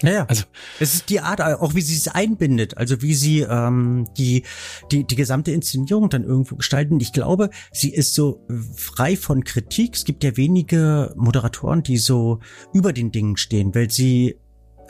Ja, 0.01 0.11
ja. 0.11 0.25
Also 0.25 0.45
es 0.79 0.95
ist 0.95 1.09
die 1.09 1.19
Art, 1.19 1.41
auch 1.41 1.75
wie 1.75 1.81
sie 1.81 1.95
es 1.95 2.07
einbindet, 2.07 2.77
also 2.77 3.01
wie 3.01 3.13
sie 3.13 3.41
ähm, 3.41 4.07
die 4.17 4.43
die 4.91 5.03
die 5.05 5.15
gesamte 5.15 5.51
Inszenierung 5.51 6.09
dann 6.09 6.23
irgendwo 6.23 6.55
gestalten. 6.55 6.99
Ich 6.99 7.13
glaube, 7.13 7.49
sie 7.71 7.93
ist 7.93 8.15
so 8.15 8.45
frei 8.75 9.15
von 9.15 9.43
Kritik. 9.43 9.95
Es 9.95 10.05
gibt 10.05 10.23
ja 10.23 10.35
wenige 10.37 11.13
Moderatoren, 11.15 11.83
die 11.83 11.97
so 11.97 12.39
über 12.73 12.93
den 12.93 13.11
Dingen 13.11 13.37
stehen, 13.37 13.75
weil 13.75 13.91
sie 13.91 14.37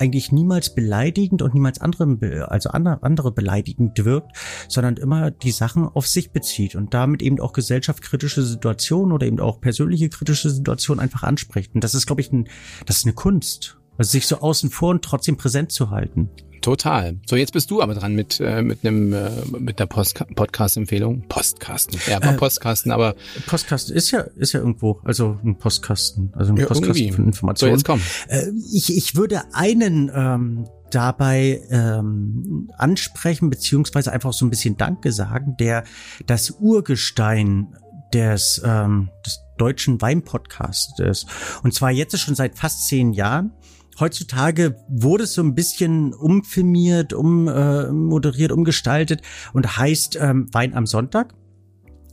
eigentlich 0.02 0.32
niemals 0.32 0.74
beleidigend 0.74 1.44
und 1.44 1.54
niemals 1.54 1.80
andere, 1.80 2.50
also 2.50 2.72
andere 2.72 3.32
beleidigend 3.32 4.04
wirkt, 4.04 4.36
sondern 4.68 4.98
immer 4.98 5.30
die 5.30 5.52
Sachen 5.52 5.88
auf 5.88 6.08
sich 6.08 6.32
bezieht 6.32 6.76
und 6.76 6.94
damit 6.96 7.22
eben 7.22 7.40
auch 7.40 7.54
gesellschaftskritische 7.54 8.42
Situationen 8.42 9.14
oder 9.14 9.28
eben 9.28 9.40
auch 9.40 9.62
persönliche 9.62 10.10
kritische 10.10 10.50
Situationen 10.50 11.00
einfach 11.00 11.22
anspricht. 11.22 11.76
Und 11.76 11.84
das 11.84 11.94
ist, 11.94 12.08
glaube 12.08 12.22
ich, 12.22 12.32
ein, 12.32 12.48
das 12.88 12.98
ist 12.98 13.06
eine 13.06 13.14
Kunst. 13.14 13.81
Also 14.02 14.14
sich 14.14 14.26
so 14.26 14.40
außen 14.40 14.72
vor 14.72 14.90
und 14.90 15.04
trotzdem 15.04 15.38
präsent 15.38 15.72
zu 15.72 15.92
halten. 15.92 16.32
Total. 16.62 17.20
So, 17.28 17.36
jetzt 17.36 17.54
bist 17.54 17.70
du 17.70 17.84
aber 17.84 17.94
dran 17.94 18.16
mit 18.16 18.40
äh, 18.40 18.64
mit 18.64 18.84
einem 18.84 19.14
äh, 19.14 19.30
mit 19.60 19.78
der 19.78 19.86
Post 19.86 20.26
Podcast-Empfehlung. 20.34 21.28
Postkasten. 21.28 22.00
Ja, 22.10 22.20
war 22.20 22.34
äh, 22.34 22.36
Postkasten, 22.38 22.92
aber 22.92 23.14
Postkasten 23.46 23.96
ist 23.96 24.10
ja 24.10 24.22
ist 24.22 24.54
ja 24.54 24.60
irgendwo, 24.60 25.00
also 25.04 25.38
ein 25.44 25.56
Postkasten, 25.60 26.34
also 26.36 26.52
ein 26.52 26.58
ja, 26.58 26.66
Postkasten 26.66 26.96
irgendwie. 26.96 27.16
von 27.16 27.26
Informationen. 27.26 27.70
So, 27.70 27.76
jetzt 27.76 27.86
komm. 27.86 28.02
Äh, 28.28 28.48
ich 28.74 28.98
ich 28.98 29.16
würde 29.16 29.44
einen 29.54 30.12
ähm, 30.12 30.68
dabei 30.90 31.62
ähm, 31.70 32.72
ansprechen 32.80 33.52
beziehungsweise 33.52 34.12
einfach 34.12 34.34
so 34.34 34.48
ein 34.48 34.50
bisschen 34.50 34.78
Danke 34.78 35.12
sagen, 35.12 35.58
der 35.60 35.84
das 36.26 36.50
Urgestein 36.50 37.76
des 38.16 38.60
ähm, 38.66 39.12
des 39.24 39.42
deutschen 39.60 40.02
Weinpodcasts 40.02 41.00
ist. 41.00 41.28
Und 41.62 41.76
zwar 41.76 41.92
jetzt 41.92 42.18
schon 42.18 42.34
seit 42.34 42.58
fast 42.58 42.88
zehn 42.88 43.14
Jahren 43.14 43.52
heutzutage 44.00 44.76
wurde 44.88 45.24
es 45.24 45.34
so 45.34 45.42
ein 45.42 45.56
bisschen 45.56 46.14
umfilmiert, 46.14 47.14
ummoderiert, 47.14 48.52
äh, 48.52 48.54
umgestaltet 48.54 49.22
und 49.54 49.78
heißt 49.78 50.18
ähm, 50.20 50.48
Wein 50.52 50.74
am 50.76 50.86
Sonntag. 50.86 51.34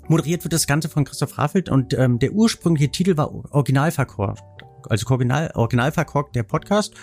Moderiert 0.09 0.45
wird 0.45 0.55
das 0.55 0.67
Ganze 0.67 0.89
von 0.89 1.05
Christoph 1.05 1.37
Raffelt 1.37 1.69
und 1.69 1.93
ähm, 1.95 2.19
der 2.19 2.33
ursprüngliche 2.33 2.91
Titel 2.91 3.17
war 3.17 3.33
Originalverkorkt, 3.53 4.43
also 4.89 5.07
Original, 5.09 5.51
Originalverkorkt 5.55 6.35
der 6.35 6.45
Podcast. 6.45 6.95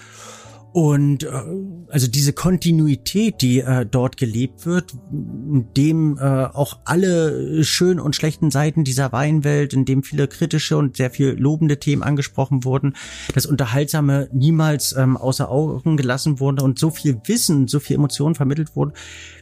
Und 0.75 1.24
äh, 1.24 1.29
also 1.88 2.08
diese 2.08 2.34
Kontinuität, 2.34 3.41
die 3.41 3.62
äh, 3.62 3.86
dort 3.86 4.17
gelebt 4.17 4.65
wird, 4.65 4.91
in 5.10 5.67
dem 5.77 6.17
äh, 6.17 6.22
auch 6.22 6.79
alle 6.84 7.63
schönen 7.63 8.01
und 8.01 8.13
schlechten 8.13 8.51
Seiten 8.51 8.84
dieser 8.84 9.13
Weinwelt, 9.13 9.74
in 9.74 9.86
dem 9.86 10.03
viele 10.03 10.27
kritische 10.27 10.75
und 10.75 10.98
sehr 10.98 11.12
viel 11.12 11.29
lobende 11.29 11.79
Themen 11.79 12.03
angesprochen 12.03 12.65
wurden, 12.65 12.98
das 13.34 13.46
Unterhaltsame 13.46 14.27
niemals 14.34 14.94
ähm, 14.98 15.15
außer 15.15 15.50
Augen 15.50 15.96
gelassen 15.96 16.41
wurde 16.41 16.62
und 16.62 16.77
so 16.77 16.89
viel 16.89 17.22
Wissen, 17.24 17.70
so 17.70 17.79
viel 17.79 17.96
Emotionen 17.96 18.36
vermittelt 18.36 18.75
wurden, 18.75 18.91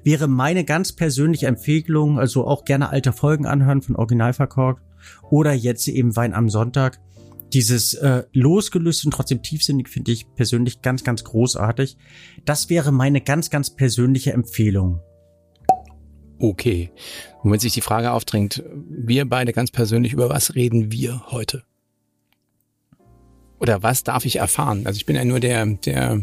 wäre 0.04 0.28
meine 0.28 0.64
ganz 0.66 0.92
persönliche 0.92 1.48
Empfehlung, 1.48 2.20
also 2.20 2.46
auch 2.46 2.64
gerne 2.64 2.92
alte 2.92 3.12
Folgen 3.12 3.48
anhören 3.48 3.82
von 3.82 3.96
Originalverkorkt 3.96 4.84
oder 5.32 5.52
jetzt 5.52 5.88
eben 5.88 6.16
Wein 6.16 6.36
am 6.36 6.52
Sonntag 6.52 7.00
dieses 7.54 7.94
äh, 7.94 8.24
losgelöst 8.34 9.06
und 9.06 9.12
trotzdem 9.12 9.42
tiefsinnig 9.42 9.90
finde 9.90 10.12
ich 10.12 10.26
persönlich 10.36 10.82
ganz, 10.82 11.04
ganz 11.04 11.24
großartig. 11.24 11.98
Das 12.46 12.70
wäre 12.70 12.92
meine 12.92 13.22
ganz, 13.22 13.50
ganz 13.50 13.76
persönliche 13.76 14.34
Empfehlung. 14.34 15.00
Okay. 16.40 16.92
Und 17.42 17.52
wenn 17.52 17.60
sich 17.60 17.74
die 17.74 17.82
Frage 17.82 18.12
aufdrängt, 18.12 18.64
wir 18.90 19.30
beide 19.30 19.54
ganz 19.54 19.72
persönlich, 19.72 20.14
über 20.14 20.30
was 20.30 20.56
reden 20.56 20.92
wir 20.92 21.28
heute? 21.32 21.64
Oder 23.60 23.82
was 23.82 24.04
darf 24.04 24.26
ich 24.26 24.38
erfahren? 24.38 24.86
Also 24.86 24.98
ich 24.98 25.06
bin 25.06 25.16
ja 25.16 25.24
nur 25.24 25.40
der, 25.40 25.66
der, 25.66 26.22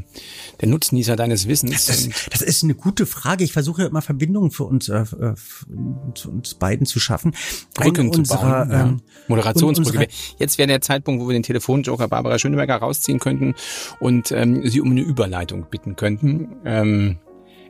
der 0.60 0.68
Nutznießer 0.68 1.16
deines 1.16 1.48
Wissens. 1.48 1.86
Das, 1.86 2.08
das 2.30 2.42
ist 2.42 2.62
eine 2.62 2.74
gute 2.74 3.06
Frage. 3.06 3.44
Ich 3.44 3.52
versuche 3.52 3.84
immer 3.84 4.02
Verbindungen 4.02 4.50
für 4.50 4.64
uns, 4.64 4.88
äh, 4.88 5.04
zu 6.14 6.30
uns 6.30 6.54
beiden 6.54 6.86
zu 6.86 7.00
schaffen. 7.00 7.34
Brücken 7.74 8.12
zu 8.12 8.22
bauen. 8.22 8.70
Ja. 8.70 8.82
Ähm, 8.82 9.02
Moderationsbrücke. 9.28 10.08
Jetzt 10.38 10.58
wäre 10.58 10.68
der 10.68 10.80
Zeitpunkt, 10.80 11.22
wo 11.22 11.28
wir 11.28 11.32
den 11.32 11.42
Telefonjoker 11.42 12.08
Barbara 12.08 12.38
Schöneberger 12.38 12.76
rausziehen 12.76 13.20
könnten 13.20 13.54
und 14.00 14.32
ähm, 14.32 14.68
sie 14.68 14.80
um 14.80 14.90
eine 14.90 15.02
Überleitung 15.02 15.66
bitten 15.70 15.96
könnten. 15.96 16.56
Ähm, 16.64 17.18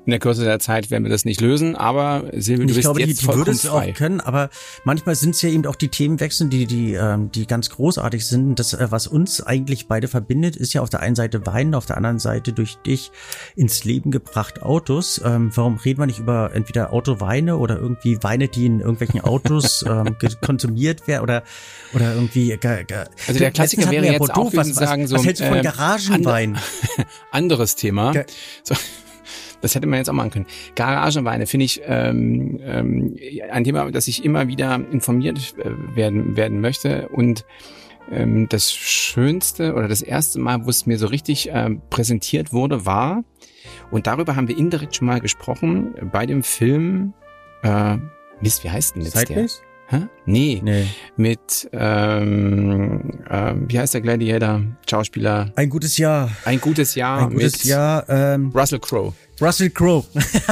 in 0.07 0.11
der 0.13 0.19
Kürze 0.19 0.45
der 0.45 0.59
Zeit 0.59 0.91
werden 0.91 1.05
wir 1.05 1.11
das 1.11 1.25
nicht 1.25 1.41
lösen, 1.41 1.77
aber 1.77 2.25
Silvia, 2.33 2.65
du 2.65 2.71
ich 2.71 2.77
bist 2.77 2.81
glaube, 2.81 3.01
jetzt 3.01 3.23
die, 3.23 3.27
die 3.27 3.35
würde 3.35 3.51
es 3.51 3.67
auch 3.67 3.93
können, 3.95 4.21
aber 4.21 4.49
manchmal 4.85 5.15
sind 5.15 5.35
es 5.35 5.43
ja 5.43 5.51
eben 5.51 5.67
auch 5.67 5.77
die 5.77 5.89
Themenwechsel, 5.89 6.49
die 6.49 6.67
die 6.67 6.95
ähm, 6.95 7.31
die 7.31 7.47
ganz 7.47 7.71
großartig 7.71 8.27
sind. 8.27 8.59
Das, 8.59 8.73
äh, 8.73 8.87
was 8.91 9.07
uns 9.07 9.43
eigentlich 9.43 9.89
beide 9.89 10.09
verbindet, 10.09 10.57
ist 10.57 10.73
ja 10.73 10.81
auf 10.81 10.89
der 10.89 11.01
einen 11.01 11.17
Seite 11.17 11.47
Wein, 11.47 11.75
auf 11.75 11.87
der 11.87 11.97
anderen 11.97 12.19
Seite 12.19 12.53
durch 12.53 12.77
dich 12.77 13.13
ins 13.57 13.85
Leben 13.85 14.11
gebracht 14.11 14.63
Autos. 14.63 15.21
Ähm, 15.25 15.51
warum 15.55 15.77
reden 15.77 16.01
wir 16.01 16.07
nicht 16.07 16.19
über 16.19 16.53
entweder 16.55 16.93
Autoweine 16.93 17.59
oder 17.59 17.77
irgendwie 17.77 18.23
Weine, 18.23 18.49
die 18.49 18.67
in 18.67 18.81
irgendwelchen 18.81 19.21
Autos 19.25 19.85
ähm, 19.87 20.17
konsumiert 20.41 21.07
werden 21.09 21.23
oder 21.23 21.43
oder 21.93 22.15
irgendwie. 22.15 22.53
Äh, 22.53 22.87
also 23.27 23.39
der 23.39 23.51
Klassiker 23.51 23.91
wäre 23.91 24.07
jetzt 24.07 24.19
Bordeaux, 24.19 24.49
auch, 24.49 24.55
was, 24.55 24.69
sagen 24.69 25.07
so. 25.07 25.17
Was 25.17 25.27
hältst 25.27 25.43
du 25.43 25.49
von 25.49 25.59
äh, 25.59 25.63
Garagenwein? 25.63 26.59
anderes 27.31 27.77
Thema. 27.77 28.15
So. 28.63 28.75
Das 29.61 29.75
hätte 29.75 29.87
man 29.87 29.99
jetzt 29.99 30.09
auch 30.09 30.15
machen 30.15 30.31
können. 30.31 30.47
Garagenweine 30.75 31.47
finde 31.47 31.67
ich 31.67 31.83
ähm, 31.85 32.59
ähm, 32.63 33.17
ein 33.51 33.65
Thema, 33.65 33.91
das 33.91 34.09
ich 34.09 34.25
immer 34.25 34.49
wieder 34.49 34.81
informiert 34.91 35.55
äh, 35.59 35.97
werden, 35.97 36.37
werden 36.37 36.61
möchte. 36.61 37.09
Und 37.09 37.45
ähm, 38.11 38.49
das 38.49 38.73
Schönste 38.73 39.75
oder 39.75 39.89
das 39.89 40.03
erste 40.03 40.41
Mal, 40.41 40.65
wo 40.65 40.71
es 40.71 40.87
mir 40.87 40.99
so 40.99 41.07
richtig 41.07 41.51
äh, 41.51 41.71
präsentiert 41.91 42.53
wurde, 42.53 42.87
war, 42.87 43.25
und 43.91 44.07
darüber 44.07 44.37
haben 44.37 44.49
wir 44.49 44.57
indirekt 44.57 44.97
schon 44.97 45.07
mal 45.07 45.21
gesprochen, 45.21 45.95
bei 46.13 46.27
dem 46.27 46.43
Film, 46.43 47.13
äh, 47.63 47.97
Mist, 48.41 48.65
wie 48.65 48.71
heißt 48.71 48.97
denn 48.97 49.03
jetzt 49.03 49.17
Sideways? 49.17 49.61
der? 49.61 49.70
Hä? 49.91 50.07
Nee. 50.25 50.61
nee. 50.63 50.87
Mit, 51.17 51.69
ähm, 51.73 53.11
äh, 53.29 53.55
wie 53.67 53.77
heißt 53.77 53.93
der 53.93 54.01
Gladiator? 54.01 54.63
Schauspieler. 54.89 55.51
Ein 55.57 55.69
gutes 55.69 55.99
Jahr. 55.99 56.31
Ein 56.45 56.61
gutes 56.61 56.95
Jahr. 56.95 57.23
Ein 57.23 57.31
gutes 57.31 57.59
mit 57.59 57.65
Jahr. 57.65 58.09
Ähm, 58.09 58.53
Russell 58.55 58.79
Crowe. 58.79 59.13
Russell 59.41 59.71
Crowe. 59.71 60.05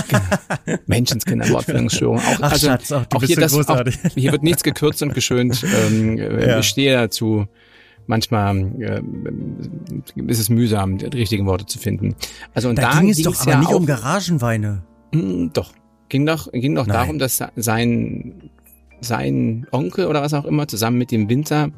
genau. 0.08 0.78
Menschenskinder, 0.86 1.48
Wortfindungsstörung. 1.50 2.18
Auch, 2.18 2.38
Ach, 2.40 2.52
also, 2.52 2.66
Schatz, 2.66 2.90
auch, 2.90 3.04
auch 3.14 3.22
hier, 3.22 3.36
das, 3.36 3.54
auch, 3.54 3.84
hier 4.16 4.32
wird 4.32 4.42
nichts 4.42 4.64
gekürzt 4.64 5.02
und 5.02 5.14
geschönt. 5.14 5.64
Ähm, 5.78 6.16
ja. 6.16 6.58
Ich 6.58 6.66
stehe 6.66 6.94
dazu. 6.94 7.46
Manchmal 8.06 8.56
äh, 8.80 9.02
ist 10.26 10.40
es 10.40 10.48
mühsam, 10.48 10.98
die 10.98 11.06
richtigen 11.06 11.46
Worte 11.46 11.66
zu 11.66 11.78
finden. 11.78 12.16
Also 12.54 12.70
und 12.70 12.78
da, 12.78 12.90
da 12.90 13.00
ging 13.00 13.10
es 13.10 13.22
doch 13.22 13.38
aber 13.40 13.50
ja 13.50 13.58
nicht 13.58 13.68
auch, 13.68 13.74
um 13.74 13.86
Garagenweine. 13.86 14.82
Mh, 15.12 15.20
hm, 15.20 15.52
doch. 15.52 15.72
Ging 16.08 16.24
doch, 16.24 16.50
ging 16.52 16.74
doch 16.74 16.86
darum, 16.86 17.18
dass 17.18 17.42
sein, 17.56 18.50
sein 19.00 19.66
Onkel 19.70 20.06
oder 20.06 20.22
was 20.22 20.34
auch 20.34 20.44
immer 20.44 20.68
zusammen 20.68 20.98
mit 20.98 21.10
dem 21.10 21.28
Winter 21.28 21.70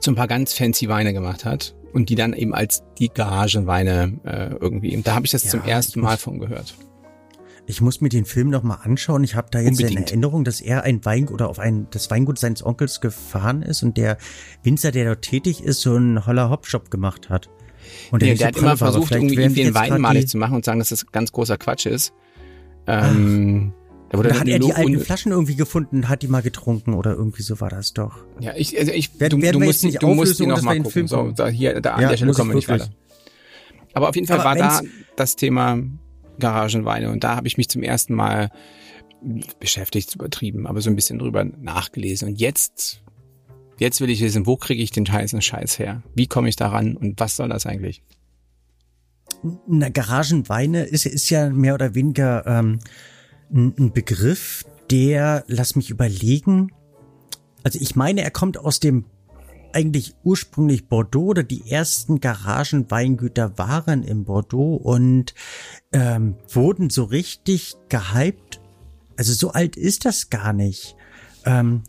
so 0.00 0.10
ein 0.10 0.14
paar 0.14 0.28
ganz 0.28 0.52
fancy 0.52 0.88
Weine 0.88 1.12
gemacht 1.12 1.44
hat 1.44 1.74
und 1.92 2.08
die 2.08 2.14
dann 2.14 2.32
eben 2.32 2.54
als 2.54 2.82
die 2.98 3.08
Garagenweine 3.08 4.18
äh, 4.24 4.54
irgendwie. 4.60 5.00
Da 5.02 5.14
habe 5.14 5.26
ich 5.26 5.32
das 5.32 5.44
ja, 5.44 5.50
zum 5.50 5.64
ersten 5.64 6.00
Mal 6.00 6.16
von 6.16 6.38
gehört. 6.38 6.74
Ich 7.66 7.82
muss 7.82 8.00
mir 8.00 8.08
den 8.08 8.24
Film 8.24 8.48
noch 8.48 8.62
mal 8.62 8.76
anschauen. 8.76 9.24
Ich 9.24 9.34
habe 9.34 9.48
da 9.50 9.58
jetzt 9.58 9.78
Unbedingt. 9.78 10.00
in 10.00 10.06
Erinnerung, 10.06 10.44
dass 10.44 10.62
er 10.62 10.84
ein 10.84 11.04
Weingut 11.04 11.34
oder 11.34 11.50
auf 11.50 11.58
ein 11.58 11.86
das 11.90 12.10
Weingut 12.10 12.38
seines 12.38 12.64
Onkels 12.64 13.00
gefahren 13.00 13.62
ist 13.62 13.82
und 13.82 13.98
der 13.98 14.16
Winzer, 14.62 14.90
der 14.90 15.04
dort 15.04 15.22
tätig 15.22 15.62
ist, 15.62 15.82
so 15.82 15.94
einen 15.94 16.24
Holler 16.26 16.48
Hop 16.48 16.66
Shop 16.66 16.90
gemacht 16.90 17.28
hat. 17.28 17.50
Und 18.10 18.22
der, 18.22 18.30
nee, 18.30 18.38
der 18.38 18.48
hat 18.48 18.56
immer 18.56 18.76
versucht, 18.76 19.12
irgendwie, 19.12 19.36
den 19.36 19.74
Wein 19.74 20.00
malig 20.00 20.28
zu 20.28 20.38
machen 20.38 20.56
und 20.56 20.64
sagen, 20.64 20.78
dass 20.78 20.88
das 20.90 21.06
ganz 21.06 21.32
großer 21.32 21.58
Quatsch 21.58 21.86
ist. 21.86 22.14
Ähm, 22.86 23.74
da, 24.10 24.22
da 24.22 24.40
hat 24.40 24.48
er 24.48 24.58
die 24.58 24.72
alten 24.72 25.00
Flaschen 25.00 25.32
irgendwie 25.32 25.56
gefunden, 25.56 26.08
hat 26.08 26.22
die 26.22 26.28
mal 26.28 26.42
getrunken 26.42 26.94
oder 26.94 27.12
irgendwie 27.12 27.42
so 27.42 27.60
war 27.60 27.68
das 27.68 27.92
doch. 27.92 28.16
Ja, 28.40 28.54
ich, 28.56 28.78
also 28.78 28.92
ich, 28.92 29.20
werden, 29.20 29.40
du, 29.40 29.46
werden 29.46 29.60
du 29.60 29.66
musst, 29.66 29.84
nicht 29.84 30.02
du 30.02 30.14
musst 30.14 30.38
die 30.38 30.46
noch 30.46 30.62
mal 30.62 30.76
gucken. 30.76 30.90
Film 30.90 31.08
so, 31.08 31.30
da 31.30 31.48
hier, 31.48 31.80
da 31.80 31.94
an 31.94 32.02
ja, 32.02 32.08
der 32.08 32.16
Stelle 32.16 32.32
kommen 32.32 32.50
wir 32.50 32.56
nicht 32.56 32.68
weiter. 32.68 32.88
Aber 33.92 34.08
auf 34.08 34.14
jeden 34.14 34.26
Fall 34.26 34.40
Aber 34.40 34.44
war 34.50 34.56
da 34.56 34.80
das 35.16 35.36
Thema 35.36 35.78
Garagenweine 36.38 37.10
und 37.10 37.24
da 37.24 37.36
habe 37.36 37.48
ich 37.48 37.56
mich 37.56 37.68
zum 37.68 37.82
ersten 37.82 38.14
Mal 38.14 38.50
beschäftigt, 39.58 40.14
übertrieben, 40.14 40.66
aber 40.66 40.80
so 40.80 40.90
ein 40.90 40.96
bisschen 40.96 41.18
drüber 41.18 41.44
nachgelesen. 41.44 42.28
Und 42.28 42.40
jetzt, 42.40 43.02
jetzt 43.78 44.00
will 44.00 44.10
ich 44.10 44.20
wissen, 44.20 44.46
wo 44.46 44.56
kriege 44.56 44.82
ich 44.82 44.90
den 44.90 45.10
heißen 45.10 45.42
Scheiß 45.42 45.78
her? 45.78 46.02
Wie 46.14 46.28
komme 46.28 46.48
ich 46.48 46.56
daran 46.56 46.96
und 46.96 47.18
was 47.20 47.36
soll 47.36 47.48
das 47.48 47.66
eigentlich? 47.66 48.02
Na, 49.66 49.88
Garagenweine 49.88 50.84
ist, 50.84 51.06
ist 51.06 51.30
ja 51.30 51.50
mehr 51.50 51.74
oder 51.74 51.94
weniger 51.94 52.46
ähm, 52.46 52.78
ein 53.50 53.92
Begriff, 53.92 54.64
der, 54.90 55.44
lass 55.46 55.76
mich 55.76 55.90
überlegen, 55.90 56.72
also 57.64 57.78
ich 57.80 57.96
meine, 57.96 58.22
er 58.22 58.30
kommt 58.30 58.58
aus 58.58 58.80
dem 58.80 59.04
eigentlich 59.72 60.14
ursprünglich 60.24 60.88
Bordeaux 60.88 61.26
oder 61.26 61.42
die 61.42 61.70
ersten 61.70 62.20
Garagenweingüter 62.20 63.58
waren 63.58 64.02
in 64.02 64.24
Bordeaux 64.24 64.76
und 64.76 65.34
ähm, 65.92 66.36
wurden 66.48 66.88
so 66.90 67.04
richtig 67.04 67.74
gehypt. 67.88 68.60
Also 69.16 69.32
so 69.32 69.50
alt 69.50 69.76
ist 69.76 70.04
das 70.04 70.30
gar 70.30 70.52
nicht. 70.52 70.96
Ähm, 71.44 71.82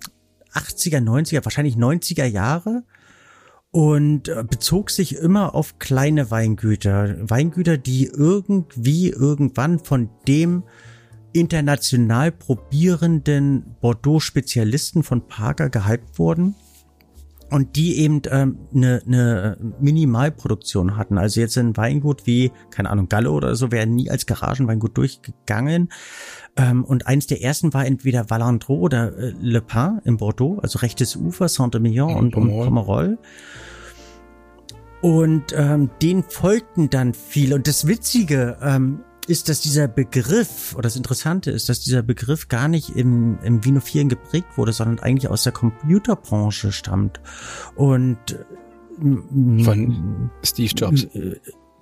80er, 0.54 1.00
90er, 1.00 1.46
wahrscheinlich 1.46 1.75
90er 1.75 2.25
Jahre 2.25 2.84
und 3.72 4.28
äh, 4.28 4.44
bezog 4.44 4.89
sich 4.89 5.16
immer 5.16 5.56
auf 5.56 5.80
kleine 5.80 6.32
Weingüter. 6.32 7.16
Weingüter, 7.30 7.78
die 7.78 8.06
irgendwie 8.06 9.10
irgendwann 9.10 9.80
von 9.80 10.10
dem 10.28 10.63
international 11.33 12.31
probierenden 12.31 13.75
Bordeaux-Spezialisten 13.81 15.03
von 15.03 15.27
Parker 15.27 15.69
gehypt 15.69 16.17
wurden 16.17 16.55
und 17.50 17.75
die 17.75 18.00
eben 18.00 18.21
ähm, 18.29 18.57
eine, 18.74 19.01
eine 19.05 19.57
Minimalproduktion 19.79 20.98
hatten. 20.98 21.17
Also 21.17 21.41
jetzt 21.41 21.57
ein 21.57 21.75
Weingut 21.77 22.25
wie, 22.25 22.51
keine 22.69 22.89
Ahnung, 22.89 23.09
Galle 23.09 23.31
oder 23.31 23.55
so, 23.55 23.71
wäre 23.71 23.88
nie 23.88 24.09
als 24.09 24.25
Garagenweingut 24.25 24.98
durchgegangen. 24.98 25.89
Ähm, 26.55 26.83
und 26.83 27.07
eins 27.07 27.27
der 27.27 27.41
ersten 27.41 27.74
war 27.74 27.86
entweder 27.86 28.29
Valandro 28.29 28.75
oder 28.75 29.17
äh, 29.17 29.33
Le 29.39 29.62
Pin 29.62 30.00
in 30.03 30.17
Bordeaux, 30.17 30.59
also 30.59 30.79
rechtes 30.79 31.15
Ufer, 31.15 31.48
Saint-Emilion 31.48 32.15
und, 32.15 32.36
und 32.36 32.50
Pomerol. 32.50 33.17
Und 35.01 35.53
ähm, 35.55 35.89
den 36.01 36.24
folgten 36.24 36.89
dann 36.89 37.13
viele. 37.13 37.55
Und 37.55 37.67
das 37.67 37.88
Witzige 37.88 38.57
ähm, 38.62 39.00
ist, 39.29 39.48
dass 39.48 39.62
dieser 39.62 39.88
Begriff, 39.88 40.74
oder 40.74 40.83
das 40.83 40.95
Interessante 40.95 41.51
ist, 41.51 41.69
dass 41.69 41.81
dieser 41.81 42.01
Begriff 42.01 42.48
gar 42.48 42.67
nicht 42.67 42.89
im, 42.95 43.38
im 43.43 43.63
Vinophilen 43.63 44.09
geprägt 44.09 44.57
wurde, 44.57 44.74
sondern 44.74 45.00
eigentlich 45.00 45.29
aus 45.29 45.43
der 45.43 45.51
Computerbranche 45.51 46.71
stammt. 46.71 47.21
Und 47.75 48.17
von 48.98 50.31
Steve 50.43 50.74
Jobs. 50.75 51.07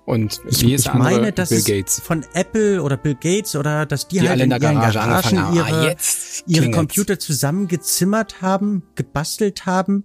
Und 0.04 0.40
ich, 0.48 0.62
wie 0.62 0.74
ist 0.74 0.86
ich 0.86 0.94
meine, 0.94 1.32
dass 1.32 1.48
Bill 1.48 1.62
Gates. 1.62 2.00
von 2.00 2.24
Apple 2.34 2.82
oder 2.82 2.96
Bill 2.96 3.14
Gates 3.14 3.56
oder 3.56 3.86
dass 3.86 4.08
die, 4.08 4.20
die 4.20 4.28
halt 4.28 4.40
in, 4.40 4.50
in 4.50 4.62
ihren 4.62 4.74
Garagen 4.74 5.54
ihre, 5.54 5.90
ah, 5.92 5.94
ihre 6.46 6.70
Computer 6.70 7.18
zusammengezimmert 7.18 8.40
haben, 8.40 8.82
gebastelt 8.94 9.66
haben 9.66 10.04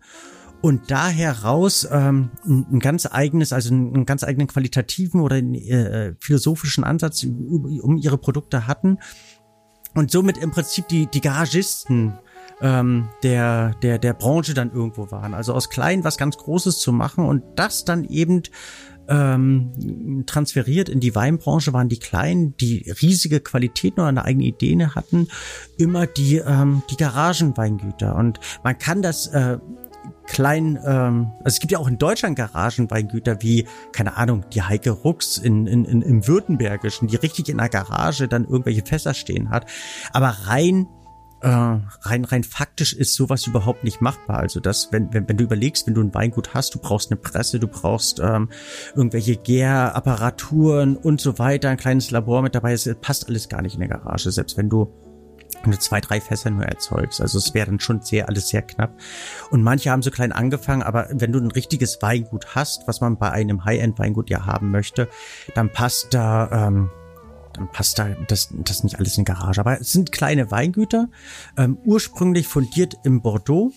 und 0.64 0.90
daher 0.92 1.44
raus 1.44 1.86
ähm, 1.92 2.30
ein 2.46 2.80
ganz 2.80 3.06
eigenes, 3.06 3.52
also 3.52 3.74
einen 3.74 4.06
ganz 4.06 4.24
eigenen 4.24 4.48
qualitativen 4.48 5.20
oder 5.20 5.36
äh, 5.36 6.14
philosophischen 6.22 6.86
Ansatz 6.86 7.26
um 7.26 7.98
ihre 7.98 8.18
Produkte 8.18 8.66
hatten 8.66 8.98
und 9.94 10.10
somit 10.10 10.38
im 10.38 10.52
Prinzip 10.52 10.88
die 10.88 11.08
die 11.08 11.20
Garagisten 11.20 12.14
ähm, 12.62 13.10
der 13.24 13.76
der 13.82 14.00
der 14.00 14.14
Branche 14.14 14.54
dann 14.54 14.72
irgendwo 14.72 15.12
waren. 15.12 15.34
Also 15.34 15.54
aus 15.54 15.70
klein 15.70 16.06
was 16.06 16.18
ganz 16.18 16.38
Großes 16.38 16.80
zu 16.80 16.94
machen 16.94 17.26
und 17.26 17.44
das 17.58 17.84
dann 17.84 18.06
eben 18.06 18.44
ähm, 19.10 20.24
transferiert 20.26 20.88
in 20.88 21.02
die 21.02 21.14
Weinbranche 21.14 21.74
waren 21.74 21.90
die 21.90 22.00
Kleinen, 22.00 22.56
die 22.56 22.90
riesige 23.02 23.42
Qualität 23.42 23.98
nur 23.98 24.06
eine 24.06 24.24
eigene 24.24 24.46
Idee 24.46 24.78
hatten, 24.96 25.28
immer 25.78 26.08
die 26.08 26.38
ähm, 26.38 26.84
die 26.90 26.96
Garagenweingüter 26.96 28.16
und 28.16 28.40
man 28.64 28.78
kann 28.78 29.02
das 29.02 29.28
äh, 29.28 29.58
kleinen, 30.26 30.78
ähm, 30.86 31.32
also 31.40 31.56
es 31.56 31.60
gibt 31.60 31.72
ja 31.72 31.80
auch 31.80 31.88
in 31.88 31.98
Deutschland 31.98 32.36
Garagenweingüter 32.36 33.42
wie, 33.42 33.68
keine 33.92 34.18
Ahnung, 34.18 34.46
die 34.54 34.62
Heike 34.62 34.92
Rucks 34.92 35.38
in, 35.38 35.68
in, 35.68 35.86
in, 35.86 36.02
im 36.02 36.28
Württembergischen, 36.28 37.08
die 37.08 37.16
richtig 37.16 37.50
in 37.50 37.58
der 37.58 37.70
Garage 37.70 38.28
dann 38.28 38.46
irgendwelche 38.46 38.84
Fässer 38.86 39.14
stehen 39.14 39.50
hat. 39.50 39.66
Aber 40.12 40.30
rein 40.46 40.88
äh, 41.44 41.50
rein 41.50 42.24
rein 42.24 42.44
faktisch 42.46 42.94
ist 42.94 43.16
sowas 43.16 43.46
überhaupt 43.46 43.84
nicht 43.84 44.02
machbar. 44.02 44.40
Also 44.40 44.62
das, 44.62 44.90
wenn, 44.92 45.14
wenn, 45.14 45.28
wenn 45.28 45.36
du 45.36 45.44
überlegst, 45.44 45.86
wenn 45.86 45.94
du 45.94 46.02
ein 46.02 46.14
Weingut 46.14 46.54
hast, 46.54 46.74
du 46.74 46.80
brauchst 46.80 47.12
eine 47.12 47.20
Presse, 47.20 47.60
du 47.60 47.68
brauchst 47.68 48.20
ähm, 48.20 48.50
irgendwelche 48.96 49.36
Gärapparaturen 49.36 50.96
und 50.96 51.20
so 51.20 51.38
weiter, 51.40 51.70
ein 51.70 51.78
kleines 51.78 52.12
Labor 52.12 52.42
mit 52.42 52.56
dabei, 52.56 52.72
es 52.72 52.90
passt 53.02 53.28
alles 53.28 53.50
gar 53.50 53.62
nicht 53.62 53.74
in 53.74 53.82
der 53.82 53.90
Garage, 53.90 54.32
selbst 54.32 54.58
wenn 54.58 54.70
du 54.70 54.94
nur 55.66 55.80
zwei, 55.80 56.02
drei 56.02 56.22
Fässer 56.22 56.50
nur 56.50 56.66
erzeugst. 56.66 57.22
Also 57.22 57.38
es 57.38 57.54
wäre 57.54 57.68
dann 57.68 57.80
schon 57.80 58.02
sehr, 58.02 58.30
alles 58.30 58.50
sehr 58.50 58.62
knapp. 58.62 58.94
Und 59.52 59.64
manche 59.64 59.92
haben 59.92 60.02
so 60.02 60.12
klein 60.12 60.32
angefangen, 60.32 60.84
aber 60.84 61.08
wenn 61.12 61.32
du 61.32 61.40
ein 61.40 61.52
richtiges 61.52 62.02
Weingut 62.02 62.56
hast, 62.56 62.88
was 62.88 63.02
man 63.02 63.18
bei 63.18 63.32
einem 63.32 63.66
High-End-Weingut 63.66 64.30
ja 64.30 64.46
haben 64.46 64.72
möchte, 64.72 65.08
dann 65.56 65.72
passt 65.72 66.14
da, 66.14 66.68
ähm, 66.68 66.90
dann 67.54 67.70
passt 67.70 68.00
da 68.00 68.10
das, 68.28 68.50
das 68.52 68.84
nicht 68.84 68.98
alles 68.98 69.18
in 69.18 69.26
die 69.26 69.32
Garage. 69.32 69.60
Aber 69.60 69.80
es 69.80 69.92
sind 69.92 70.12
kleine 70.12 70.52
Weingüter, 70.52 71.10
ähm, 71.58 71.78
ursprünglich 71.86 72.48
fundiert 72.48 72.96
im 73.04 73.22
Bordeaux 73.22 73.72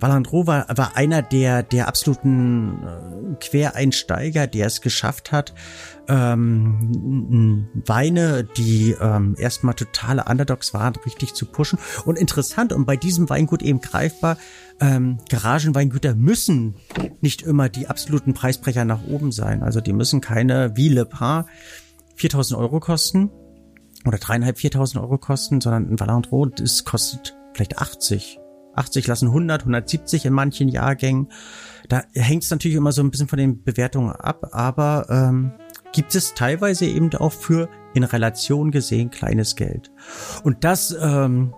Valandro 0.00 0.46
war, 0.46 0.66
war 0.76 0.96
einer 0.96 1.22
der, 1.22 1.62
der 1.62 1.88
absoluten 1.88 2.82
äh, 2.82 3.34
Quereinsteiger, 3.40 4.46
der 4.46 4.66
es 4.66 4.80
geschafft 4.80 5.32
hat, 5.32 5.54
ähm, 6.08 7.68
Weine, 7.86 8.44
die 8.56 8.96
ähm, 9.00 9.36
erstmal 9.38 9.74
totale 9.74 10.24
Underdogs 10.24 10.74
waren, 10.74 10.94
richtig 11.06 11.34
zu 11.34 11.46
pushen. 11.46 11.78
Und 12.04 12.18
interessant 12.18 12.72
und 12.72 12.84
bei 12.84 12.96
diesem 12.96 13.30
Weingut 13.30 13.62
eben 13.62 13.80
greifbar, 13.80 14.36
ähm, 14.80 15.18
Garagenweingüter 15.28 16.14
müssen 16.14 16.74
nicht 17.20 17.42
immer 17.42 17.68
die 17.68 17.86
absoluten 17.86 18.34
Preisbrecher 18.34 18.84
nach 18.84 19.04
oben 19.06 19.30
sein. 19.30 19.62
Also 19.62 19.80
die 19.80 19.92
müssen 19.92 20.20
keine 20.20 20.76
wie 20.76 20.88
Le 20.88 21.06
Pen 21.06 21.44
4000 22.16 22.58
Euro 22.58 22.80
kosten 22.80 23.30
oder 24.04 24.18
dreieinhalb, 24.18 24.58
4000 24.58 25.02
Euro 25.02 25.18
kosten, 25.18 25.60
sondern 25.60 25.92
ein 25.92 26.00
Valandro, 26.00 26.46
das 26.46 26.84
kostet 26.84 27.36
vielleicht 27.54 27.78
80 27.78 28.41
80 28.74 29.06
lassen 29.06 29.28
100, 29.28 29.62
170 29.62 30.26
in 30.26 30.32
manchen 30.32 30.68
Jahrgängen. 30.68 31.28
Da 31.88 32.02
hängt 32.14 32.44
es 32.44 32.50
natürlich 32.50 32.76
immer 32.76 32.92
so 32.92 33.02
ein 33.02 33.10
bisschen 33.10 33.28
von 33.28 33.38
den 33.38 33.62
Bewertungen 33.62 34.12
ab, 34.12 34.48
aber 34.52 35.06
ähm, 35.10 35.52
gibt 35.92 36.14
es 36.14 36.34
teilweise 36.34 36.86
eben 36.86 37.14
auch 37.14 37.32
für 37.32 37.68
in 37.94 38.04
Relation 38.04 38.70
gesehen 38.70 39.10
kleines 39.10 39.56
Geld. 39.56 39.90
Und 40.42 40.64
das 40.64 40.96
ähm, 40.98 41.54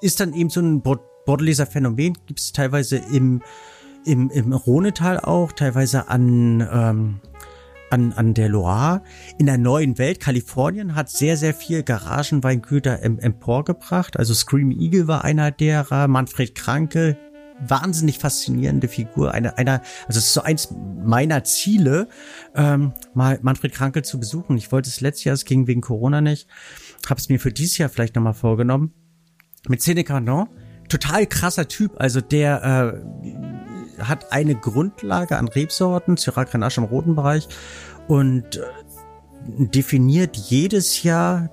ist 0.00 0.20
dann 0.20 0.34
eben 0.34 0.50
so 0.50 0.60
ein 0.60 0.82
Bordeleser 0.82 1.66
Phänomen, 1.66 2.14
gibt 2.26 2.40
es 2.40 2.52
teilweise 2.52 2.96
im, 2.96 3.42
im, 4.04 4.30
im 4.30 4.52
Rhonetal 4.52 5.20
auch, 5.20 5.52
teilweise 5.52 6.08
an 6.08 6.66
ähm, 6.72 7.20
an, 7.96 8.12
an 8.12 8.34
der 8.34 8.50
Loire. 8.50 9.02
In 9.38 9.46
der 9.46 9.56
neuen 9.56 9.96
Welt, 9.96 10.20
Kalifornien 10.20 10.94
hat 10.94 11.08
sehr, 11.08 11.38
sehr 11.38 11.54
viel 11.54 11.82
Garagenweingüter 11.82 13.02
em, 13.02 13.18
emporgebracht. 13.18 14.18
Also 14.18 14.34
Scream 14.34 14.70
Eagle 14.70 15.08
war 15.08 15.24
einer 15.24 15.50
derer, 15.50 16.06
Manfred 16.06 16.54
Kranke, 16.54 17.16
wahnsinnig 17.66 18.18
faszinierende 18.18 18.86
Figur. 18.86 19.32
Einer, 19.32 19.56
einer, 19.56 19.80
also 20.06 20.18
es 20.18 20.26
ist 20.26 20.34
so 20.34 20.42
eins 20.42 20.68
meiner 21.04 21.42
Ziele, 21.44 22.08
ähm, 22.54 22.92
mal 23.14 23.38
Manfred 23.40 23.72
Kranke 23.72 24.02
zu 24.02 24.20
besuchen. 24.20 24.58
Ich 24.58 24.70
wollte 24.72 24.90
es 24.90 25.00
letztes 25.00 25.24
Jahr, 25.24 25.34
es 25.34 25.46
ging 25.46 25.66
wegen 25.66 25.80
Corona 25.80 26.20
nicht. 26.20 26.48
Habe 27.08 27.18
es 27.18 27.30
mir 27.30 27.40
für 27.40 27.50
dieses 27.50 27.78
Jahr 27.78 27.88
vielleicht 27.88 28.14
nochmal 28.14 28.34
vorgenommen. 28.34 28.92
Mit 29.68 29.80
Seneca 29.80 30.20
Non, 30.20 30.48
total 30.90 31.26
krasser 31.26 31.66
Typ. 31.66 31.92
Also 31.96 32.20
der 32.20 33.02
äh, 33.24 33.65
hat 33.98 34.32
eine 34.32 34.54
Grundlage 34.54 35.36
an 35.36 35.48
Rebsorten, 35.48 36.16
Syrah 36.16 36.44
Grenache 36.44 36.80
im 36.80 36.86
roten 36.86 37.14
Bereich 37.14 37.48
und 38.08 38.56
äh, 38.56 38.62
definiert 39.58 40.36
jedes 40.36 41.02
Jahr 41.02 41.50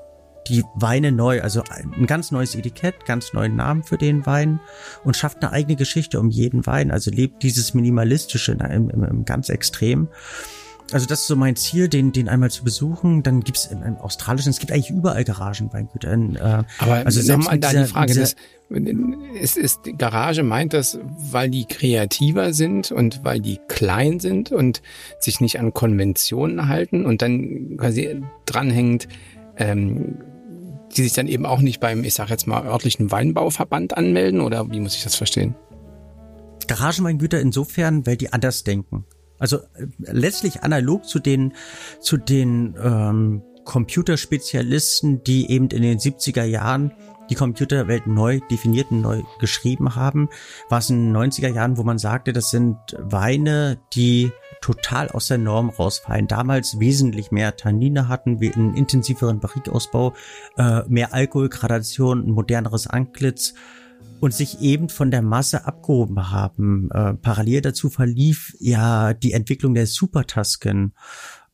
die 0.47 0.63
Weine 0.75 1.11
neu, 1.11 1.41
also 1.41 1.63
ein 1.69 2.05
ganz 2.05 2.31
neues 2.31 2.55
Etikett, 2.55 3.05
ganz 3.05 3.33
neuen 3.33 3.55
Namen 3.55 3.83
für 3.83 3.97
den 3.97 4.25
Wein 4.25 4.59
und 5.03 5.15
schafft 5.15 5.41
eine 5.41 5.53
eigene 5.53 5.75
Geschichte 5.75 6.19
um 6.19 6.29
jeden 6.29 6.65
Wein, 6.65 6.91
also 6.91 7.11
lebt 7.11 7.43
dieses 7.43 7.73
Minimalistische 7.73 8.51
im, 8.51 8.89
im, 8.89 9.03
im 9.03 9.25
ganz 9.25 9.49
extrem. 9.49 10.09
Also 10.91 11.07
das 11.07 11.21
ist 11.21 11.27
so 11.27 11.35
mein 11.35 11.55
Ziel, 11.55 11.87
den, 11.87 12.11
den 12.11 12.29
einmal 12.29 12.51
zu 12.51 12.63
besuchen. 12.63 13.23
Dann 13.23 13.41
gibt's 13.41 13.65
in, 13.65 13.81
in 13.81 13.95
australischen, 13.95 14.51
es 14.51 14.59
gibt 14.59 14.71
eigentlich 14.71 14.89
überall 14.89 15.23
Garagenweingüter. 15.23 16.11
In, 16.11 16.35
äh, 16.35 16.63
Aber 16.79 16.93
also 17.05 17.31
nochmal 17.31 17.59
da 17.59 17.69
dieser, 17.69 17.83
die 17.83 17.89
Frage, 17.89 18.13
das, 18.13 18.35
ist, 19.39 19.57
ist 19.57 19.79
Garage 19.97 20.43
meint 20.43 20.73
das, 20.73 20.99
weil 21.17 21.49
die 21.49 21.65
kreativer 21.65 22.53
sind 22.53 22.91
und 22.91 23.23
weil 23.23 23.39
die 23.39 23.59
klein 23.67 24.19
sind 24.19 24.51
und 24.51 24.81
sich 25.19 25.41
nicht 25.41 25.59
an 25.59 25.73
Konventionen 25.73 26.67
halten 26.67 27.05
und 27.05 27.21
dann 27.21 27.77
quasi 27.77 28.21
dranhängt, 28.45 29.07
ähm, 29.57 30.17
die 30.95 31.03
sich 31.03 31.13
dann 31.13 31.27
eben 31.27 31.45
auch 31.45 31.59
nicht 31.59 31.79
beim, 31.79 32.03
ich 32.03 32.13
sag 32.13 32.29
jetzt 32.29 32.47
mal, 32.47 32.65
örtlichen 32.65 33.11
Weinbauverband 33.11 33.97
anmelden 33.97 34.41
oder 34.41 34.71
wie 34.71 34.79
muss 34.79 34.95
ich 34.95 35.03
das 35.03 35.15
verstehen? 35.15 35.55
Garagenweingüter 36.67 37.39
insofern, 37.39 38.05
weil 38.05 38.17
die 38.17 38.31
anders 38.31 38.63
denken. 38.63 39.05
Also 39.39 39.57
äh, 39.57 39.87
letztlich 39.97 40.63
analog 40.63 41.05
zu 41.05 41.19
den, 41.19 41.53
zu 41.99 42.17
den 42.17 42.75
ähm, 42.81 43.43
Computerspezialisten, 43.65 45.23
die 45.23 45.49
eben 45.49 45.69
in 45.69 45.81
den 45.81 45.99
70er 45.99 46.43
Jahren 46.43 46.93
die 47.29 47.35
Computerwelt 47.35 48.05
neu 48.05 48.41
definierten, 48.51 49.01
neu 49.01 49.23
geschrieben 49.39 49.95
haben, 49.95 50.29
war 50.69 50.79
es 50.79 50.89
in 50.89 51.13
den 51.13 51.15
90er 51.15 51.47
Jahren, 51.47 51.77
wo 51.77 51.83
man 51.83 51.97
sagte, 51.97 52.33
das 52.33 52.49
sind 52.49 52.77
Weine, 52.97 53.79
die 53.93 54.31
total 54.61 55.09
aus 55.09 55.27
der 55.27 55.37
Norm 55.37 55.69
rausfallen. 55.69 56.27
Damals 56.27 56.79
wesentlich 56.79 57.31
mehr 57.31 57.55
Tannine 57.55 58.07
hatten, 58.07 58.39
wir 58.39 58.55
einen 58.55 58.75
intensiveren 58.75 59.39
Barrikausbau, 59.39 60.13
äh, 60.57 60.83
mehr 60.87 61.13
Alkoholgradation, 61.13 62.27
ein 62.27 62.31
moderneres 62.31 62.87
Antlitz 62.87 63.53
und 64.19 64.33
sich 64.33 64.61
eben 64.61 64.89
von 64.89 65.11
der 65.11 65.21
Masse 65.21 65.65
abgehoben 65.65 66.31
haben. 66.31 66.89
Äh, 66.91 67.13
parallel 67.15 67.61
dazu 67.61 67.89
verlief 67.89 68.55
ja 68.59 69.13
die 69.13 69.33
Entwicklung 69.33 69.73
der 69.73 69.87
Super 69.87 70.25
Tusken 70.25 70.93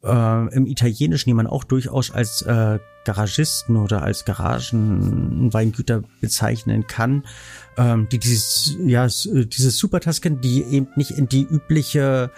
äh, 0.04 0.56
im 0.56 0.66
Italienischen, 0.66 1.30
die 1.30 1.34
man 1.34 1.48
auch 1.48 1.64
durchaus 1.64 2.12
als 2.12 2.42
äh, 2.44 2.80
Garagisten 3.06 3.78
oder 3.78 4.04
als 4.04 4.26
Garagenweingüter 4.26 6.04
bezeichnen 6.22 6.86
kann, 6.88 7.24
ähm, 7.78 8.08
die 8.12 8.20
dieses 8.20 8.78
ja 8.86 9.08
dieses 9.08 9.78
Super 9.78 10.00
Tusken, 10.00 10.42
die 10.42 10.64
eben 10.64 10.88
nicht 10.96 11.12
in 11.12 11.28
die 11.28 11.44
übliche 11.44 12.32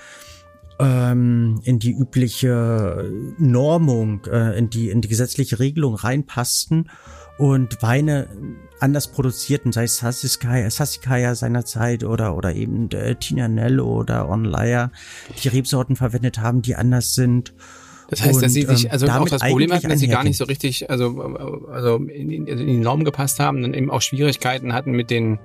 ähm, 0.80 1.62
in 1.64 1.80
die 1.80 1.92
übliche 1.92 3.12
Normung, 3.38 4.26
äh, 4.26 4.58
in 4.58 4.70
die 4.70 4.90
in 4.90 5.02
die 5.02 5.08
gesetzliche 5.08 5.60
Regelung 5.60 5.96
reinpassten 5.96 6.90
und 7.38 7.82
Weine 7.82 8.28
anders 8.82 9.12
produzierten, 9.12 9.72
sei 9.72 9.84
es 9.84 9.98
Sassiskaya, 9.98 10.70
Sassikaya 10.70 11.36
seinerzeit 11.36 12.04
oder, 12.04 12.36
oder 12.36 12.54
eben 12.54 12.90
äh, 12.92 13.16
Tinanel 13.16 13.80
oder 13.80 14.30
Onlaya, 14.30 14.92
die 15.44 15.48
Rebsorten 15.48 15.96
verwendet 15.96 16.40
haben, 16.40 16.62
die 16.62 16.76
anders 16.76 17.14
sind. 17.14 17.54
Das 18.10 18.22
heißt, 18.22 18.36
und, 18.36 18.44
dass 18.44 18.54
sie 18.54 18.64
sich, 18.64 18.86
ähm, 18.86 18.92
also 18.92 19.08
auch 19.08 19.30
das 19.30 19.42
Problem 19.42 19.72
hatten, 19.72 19.88
dass 19.88 20.00
sie 20.00 20.08
gar 20.08 20.24
nicht 20.24 20.38
so 20.38 20.46
richtig, 20.46 20.90
also, 20.90 21.22
also 21.72 21.96
in, 21.96 22.30
in, 22.30 22.48
in 22.48 22.68
die 22.68 22.78
Norm 22.78 23.06
gepasst 23.06 23.40
haben, 23.40 23.62
dann 23.62 23.74
eben 23.74 23.90
auch 23.90 24.02
Schwierigkeiten 24.02 24.74
hatten 24.74 24.92
mit 24.92 25.10
den 25.10 25.40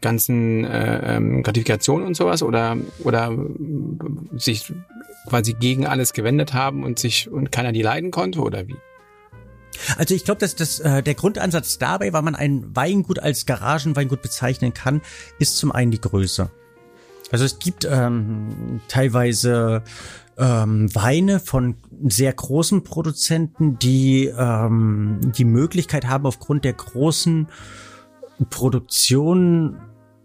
ganzen 0.00 0.64
äh, 0.64 1.16
ähm, 1.16 1.42
Gratifikationen 1.42 2.06
und 2.06 2.16
sowas 2.16 2.42
oder 2.42 2.76
oder 3.04 3.32
sich 4.36 4.72
quasi 5.28 5.54
gegen 5.54 5.86
alles 5.86 6.12
gewendet 6.12 6.52
haben 6.54 6.82
und 6.82 6.98
sich 6.98 7.30
und 7.30 7.52
keiner 7.52 7.72
die 7.72 7.82
leiden 7.82 8.10
konnte 8.10 8.40
oder 8.40 8.66
wie? 8.66 8.74
Also 9.96 10.14
ich 10.14 10.24
glaube, 10.24 10.40
dass 10.40 10.54
das 10.54 10.80
äh, 10.80 11.02
der 11.02 11.14
Grundansatz 11.14 11.78
dabei, 11.78 12.12
weil 12.12 12.22
man 12.22 12.34
ein 12.34 12.74
Weingut 12.74 13.18
als 13.18 13.46
Garagenweingut 13.46 14.22
bezeichnen 14.22 14.74
kann, 14.74 15.00
ist 15.38 15.56
zum 15.56 15.72
einen 15.72 15.90
die 15.90 16.00
Größe. 16.00 16.50
Also 17.30 17.44
es 17.44 17.58
gibt 17.58 17.86
ähm, 17.90 18.80
teilweise 18.88 19.82
ähm, 20.36 20.94
Weine 20.94 21.40
von 21.40 21.76
sehr 22.06 22.32
großen 22.32 22.84
Produzenten, 22.84 23.78
die 23.78 24.26
ähm, 24.26 25.20
die 25.36 25.44
Möglichkeit 25.44 26.06
haben, 26.06 26.26
aufgrund 26.26 26.64
der 26.64 26.74
großen 26.74 27.48
Produktion 28.50 29.78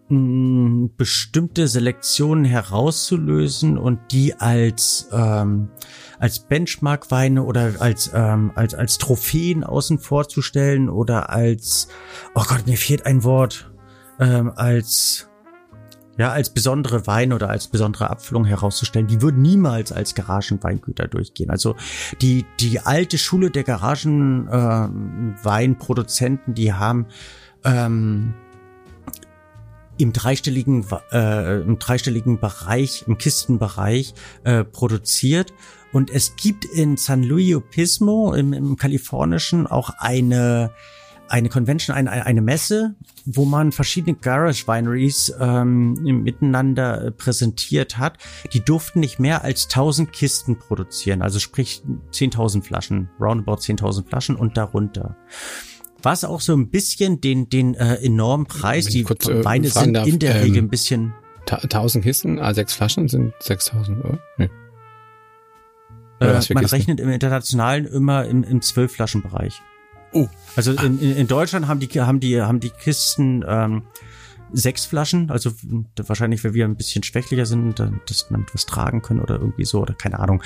mh, 0.09 0.89
bestimmte 0.97 1.67
Selektionen 1.67 2.45
herauszulösen 2.45 3.77
und 3.77 3.99
die 4.11 4.35
als 4.35 5.09
ähm, 5.11 5.69
als 6.19 6.39
Benchmark-Weine 6.39 7.43
oder 7.43 7.73
als 7.79 8.11
ähm, 8.13 8.51
als 8.55 8.73
als 8.73 8.97
Trophäen 8.97 9.63
außen 9.63 9.99
vorzustellen 9.99 10.89
oder 10.89 11.29
als 11.29 11.87
oh 12.35 12.43
Gott 12.47 12.65
mir 12.65 12.77
fehlt 12.77 13.05
ein 13.05 13.23
Wort 13.23 13.71
ähm, 14.19 14.51
als 14.55 15.29
ja, 16.17 16.31
als 16.31 16.49
besondere 16.49 17.05
Wein 17.05 17.31
oder 17.31 17.49
als 17.49 17.67
besondere 17.67 18.09
Abfüllung 18.09 18.45
herauszustellen, 18.45 19.05
die 19.07 19.21
würden 19.21 19.43
niemals 19.43 19.91
als 19.91 20.15
Garagenweingüter 20.15 21.07
durchgehen. 21.07 21.51
Also 21.51 21.75
die, 22.21 22.47
die 22.59 22.79
alte 22.79 23.19
Schule 23.19 23.51
der 23.51 23.63
Garagenweinproduzenten, 23.63 26.53
äh, 26.53 26.55
die 26.55 26.73
haben 26.73 27.05
ähm, 27.63 28.33
im 29.97 30.13
dreistelligen, 30.13 30.85
äh, 31.11 31.61
im 31.61 31.79
dreistelligen 31.79 32.39
Bereich, 32.39 33.05
im 33.07 33.17
Kistenbereich 33.17 34.13
äh, 34.43 34.63
produziert. 34.63 35.53
Und 35.93 36.09
es 36.09 36.35
gibt 36.35 36.65
in 36.65 36.97
San 36.97 37.23
Luis 37.23 37.55
Obispo 37.55 38.33
im, 38.33 38.53
im 38.53 38.75
kalifornischen 38.75 39.67
auch 39.67 39.91
eine 39.97 40.71
eine 41.29 41.49
Convention, 41.49 41.95
eine, 41.95 42.25
eine 42.25 42.41
Messe, 42.41 42.95
wo 43.25 43.45
man 43.45 43.71
verschiedene 43.71 44.15
Garage 44.15 44.67
Wineries 44.67 45.33
ähm, 45.39 45.93
miteinander 46.23 47.05
äh, 47.05 47.11
präsentiert 47.11 47.97
hat. 47.97 48.17
Die 48.53 48.63
durften 48.63 48.99
nicht 48.99 49.19
mehr 49.19 49.43
als 49.43 49.65
1000 49.65 50.11
Kisten 50.11 50.57
produzieren, 50.57 51.21
also 51.21 51.39
sprich 51.39 51.83
10.000 52.11 52.63
Flaschen, 52.63 53.09
roundabout 53.19 53.61
10.000 53.61 54.07
Flaschen 54.07 54.35
und 54.35 54.57
darunter. 54.57 55.17
Was 56.01 56.23
auch 56.23 56.41
so 56.41 56.53
ein 56.53 56.69
bisschen 56.69 57.21
den, 57.21 57.49
den 57.49 57.75
äh, 57.75 57.95
enormen 57.95 58.45
Preis, 58.45 58.85
die 58.85 59.03
kurz, 59.03 59.27
äh, 59.27 59.43
Weine 59.43 59.69
sind 59.69 59.93
darf, 59.93 60.07
in 60.07 60.19
der 60.19 60.35
ähm, 60.35 60.41
Regel 60.43 60.63
ein 60.63 60.69
bisschen... 60.69 61.13
1000 61.49 62.03
Kisten, 62.03 62.39
ah, 62.39 62.53
sechs 62.53 62.73
Flaschen 62.73 63.07
sind 63.07 63.33
6000, 63.39 64.03
oder? 64.03 64.19
Nee. 64.37 64.49
Äh, 66.19 66.41
man 66.53 66.65
rechnet 66.65 66.99
im 66.99 67.09
internationalen 67.09 67.85
immer 67.85 68.25
im, 68.25 68.43
im 68.43 68.61
12 68.61 68.91
Flaschen 68.91 69.21
Bereich. 69.21 69.61
Oh. 70.13 70.27
Also 70.55 70.71
in, 70.71 70.99
in 70.99 71.27
Deutschland 71.27 71.67
haben 71.67 71.79
die 71.79 71.87
haben 72.01 72.19
die 72.19 72.41
haben 72.41 72.59
die 72.59 72.69
Kisten 72.69 73.45
ähm, 73.47 73.83
sechs 74.53 74.85
Flaschen, 74.85 75.29
also 75.29 75.51
wahrscheinlich, 75.95 76.43
weil 76.43 76.53
wir 76.53 76.65
ein 76.65 76.75
bisschen 76.75 77.03
schwächlicher 77.03 77.45
sind, 77.45 77.79
dass 77.79 78.29
man 78.29 78.45
was 78.53 78.65
tragen 78.65 79.01
können 79.01 79.21
oder 79.21 79.35
irgendwie 79.35 79.65
so 79.65 79.81
oder 79.81 79.93
keine 79.93 80.19
Ahnung. 80.19 80.43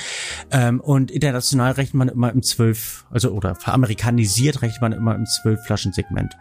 Ähm, 0.52 0.80
und 0.80 1.12
international 1.12 1.74
rechnet 1.74 1.96
man 1.96 2.10
immer 2.10 2.32
im 2.32 2.44
zwölf, 2.44 3.06
also 3.10 3.32
oder 3.32 3.56
veramerikanisiert 3.56 4.62
rechnet 4.62 4.82
man 4.82 4.92
immer 4.94 5.16
im 5.16 5.26
zwölf 5.26 5.64
Flaschen 5.66 5.94
Segment. 5.94 6.36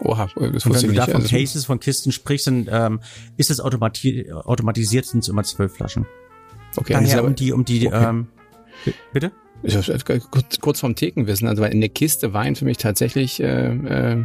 Oha, 0.00 0.28
das 0.36 0.64
und 0.64 0.74
wenn 0.74 0.88
du 0.88 0.92
da 0.92 1.06
von 1.06 1.16
also 1.16 1.28
Cases, 1.28 1.64
von 1.64 1.80
Kisten 1.80 2.12
sprichst, 2.12 2.46
dann 2.46 2.68
ähm, 2.70 3.00
ist 3.36 3.50
es 3.50 3.60
automati 3.60 4.30
automatisiert, 4.32 5.06
sind 5.06 5.20
es 5.20 5.28
immer 5.28 5.42
zwölf 5.42 5.74
Flaschen. 5.74 6.06
Okay, 6.76 6.92
Daher 6.92 7.24
um 7.24 7.34
die, 7.34 7.52
um 7.52 7.64
die, 7.64 7.88
okay. 7.88 8.08
ähm, 8.08 8.28
bitte? 9.12 9.32
kurz, 10.30 10.60
kurz 10.60 10.80
vom 10.80 10.94
Thekenwissen, 10.94 11.48
also 11.48 11.64
in 11.64 11.80
der 11.80 11.88
Kiste 11.88 12.32
Wein 12.32 12.54
für 12.54 12.64
mich 12.64 12.76
tatsächlich 12.76 13.40
äh, 13.40 13.72
äh, 13.72 14.24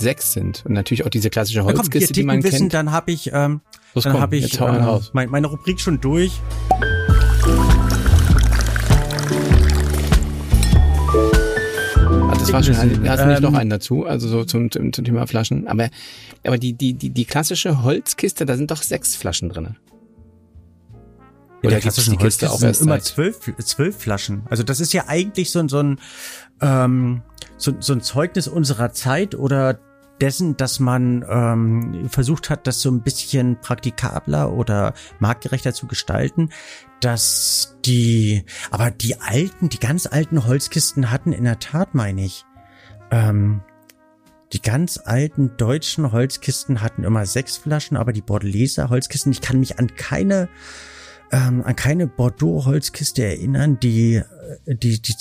sechs 0.00 0.32
sind. 0.32 0.64
Und 0.66 0.72
natürlich 0.72 1.04
auch 1.04 1.10
diese 1.10 1.30
klassische 1.30 1.64
Holzkiste, 1.64 2.12
die 2.12 2.22
man 2.22 2.42
kennt. 2.42 2.74
Dann 2.74 2.90
habe 2.90 3.12
ich, 3.12 3.30
ähm, 3.32 3.60
Los, 3.94 4.04
dann 4.04 4.20
habe 4.20 4.36
ich 4.36 4.60
äh, 4.60 5.00
mein, 5.12 5.30
meine 5.30 5.46
Rubrik 5.46 5.80
schon 5.80 6.00
durch. 6.00 6.40
Das 12.38 12.52
war 12.52 12.62
schon, 12.62 12.76
halt, 12.76 13.08
hast 13.08 13.22
du 13.22 13.26
nicht 13.26 13.40
noch 13.40 13.50
ähm, 13.50 13.56
einen 13.56 13.70
dazu, 13.70 14.06
also 14.06 14.28
so 14.28 14.44
zum, 14.44 14.70
zum, 14.70 14.92
zum 14.92 15.04
Thema 15.04 15.26
Flaschen. 15.26 15.66
Aber, 15.66 15.90
aber 16.46 16.58
die, 16.58 16.74
die, 16.74 16.94
die, 16.94 17.10
die 17.10 17.24
klassische 17.24 17.82
Holzkiste, 17.82 18.46
da 18.46 18.56
sind 18.56 18.70
doch 18.70 18.82
sechs 18.82 19.16
Flaschen 19.16 19.48
drinne. 19.48 19.76
In 21.62 21.70
der 21.70 21.80
klassischen 21.80 22.18
Holzkiste 22.18 22.50
auch 22.52 22.62
erst 22.62 22.82
immer 22.82 23.00
zwölf, 23.00 23.40
zwölf 23.58 23.96
Flaschen. 23.96 24.42
Also 24.48 24.62
das 24.62 24.78
ist 24.78 24.92
ja 24.92 25.04
eigentlich 25.08 25.50
so, 25.50 25.66
so 25.66 25.80
ein 25.80 25.98
ähm, 26.60 27.22
so, 27.56 27.72
so 27.80 27.92
ein 27.92 28.00
Zeugnis 28.00 28.48
unserer 28.48 28.92
Zeit 28.92 29.34
oder 29.34 29.78
dessen, 30.20 30.56
dass 30.56 30.80
man 30.80 31.24
ähm, 31.28 32.08
versucht 32.08 32.50
hat, 32.50 32.66
das 32.66 32.80
so 32.80 32.90
ein 32.90 33.02
bisschen 33.02 33.60
praktikabler 33.60 34.52
oder 34.52 34.94
marktgerechter 35.18 35.74
zu 35.74 35.86
gestalten, 35.86 36.50
dass 37.00 37.76
die, 37.84 38.44
aber 38.70 38.90
die 38.90 39.20
alten, 39.20 39.68
die 39.68 39.78
ganz 39.78 40.06
alten 40.06 40.46
Holzkisten 40.46 41.10
hatten 41.10 41.32
in 41.32 41.44
der 41.44 41.58
Tat, 41.58 41.94
meine 41.94 42.24
ich, 42.24 42.44
ähm, 43.10 43.62
die 44.52 44.62
ganz 44.62 44.98
alten 45.04 45.56
deutschen 45.56 46.12
Holzkisten 46.12 46.80
hatten 46.80 47.04
immer 47.04 47.26
sechs 47.26 47.56
Flaschen, 47.56 47.96
aber 47.96 48.12
die 48.12 48.22
Bordeleser 48.22 48.88
Holzkisten, 48.88 49.32
ich 49.32 49.40
kann 49.40 49.58
mich 49.58 49.78
an 49.78 49.94
keine 49.96 50.48
ähm, 51.32 51.62
an 51.64 51.74
keine 51.76 52.06
Bordeaux-Holzkiste 52.06 53.24
erinnern, 53.24 53.78
die, 53.80 54.16
äh, 54.16 54.74
die, 54.76 55.00
die, 55.00 55.14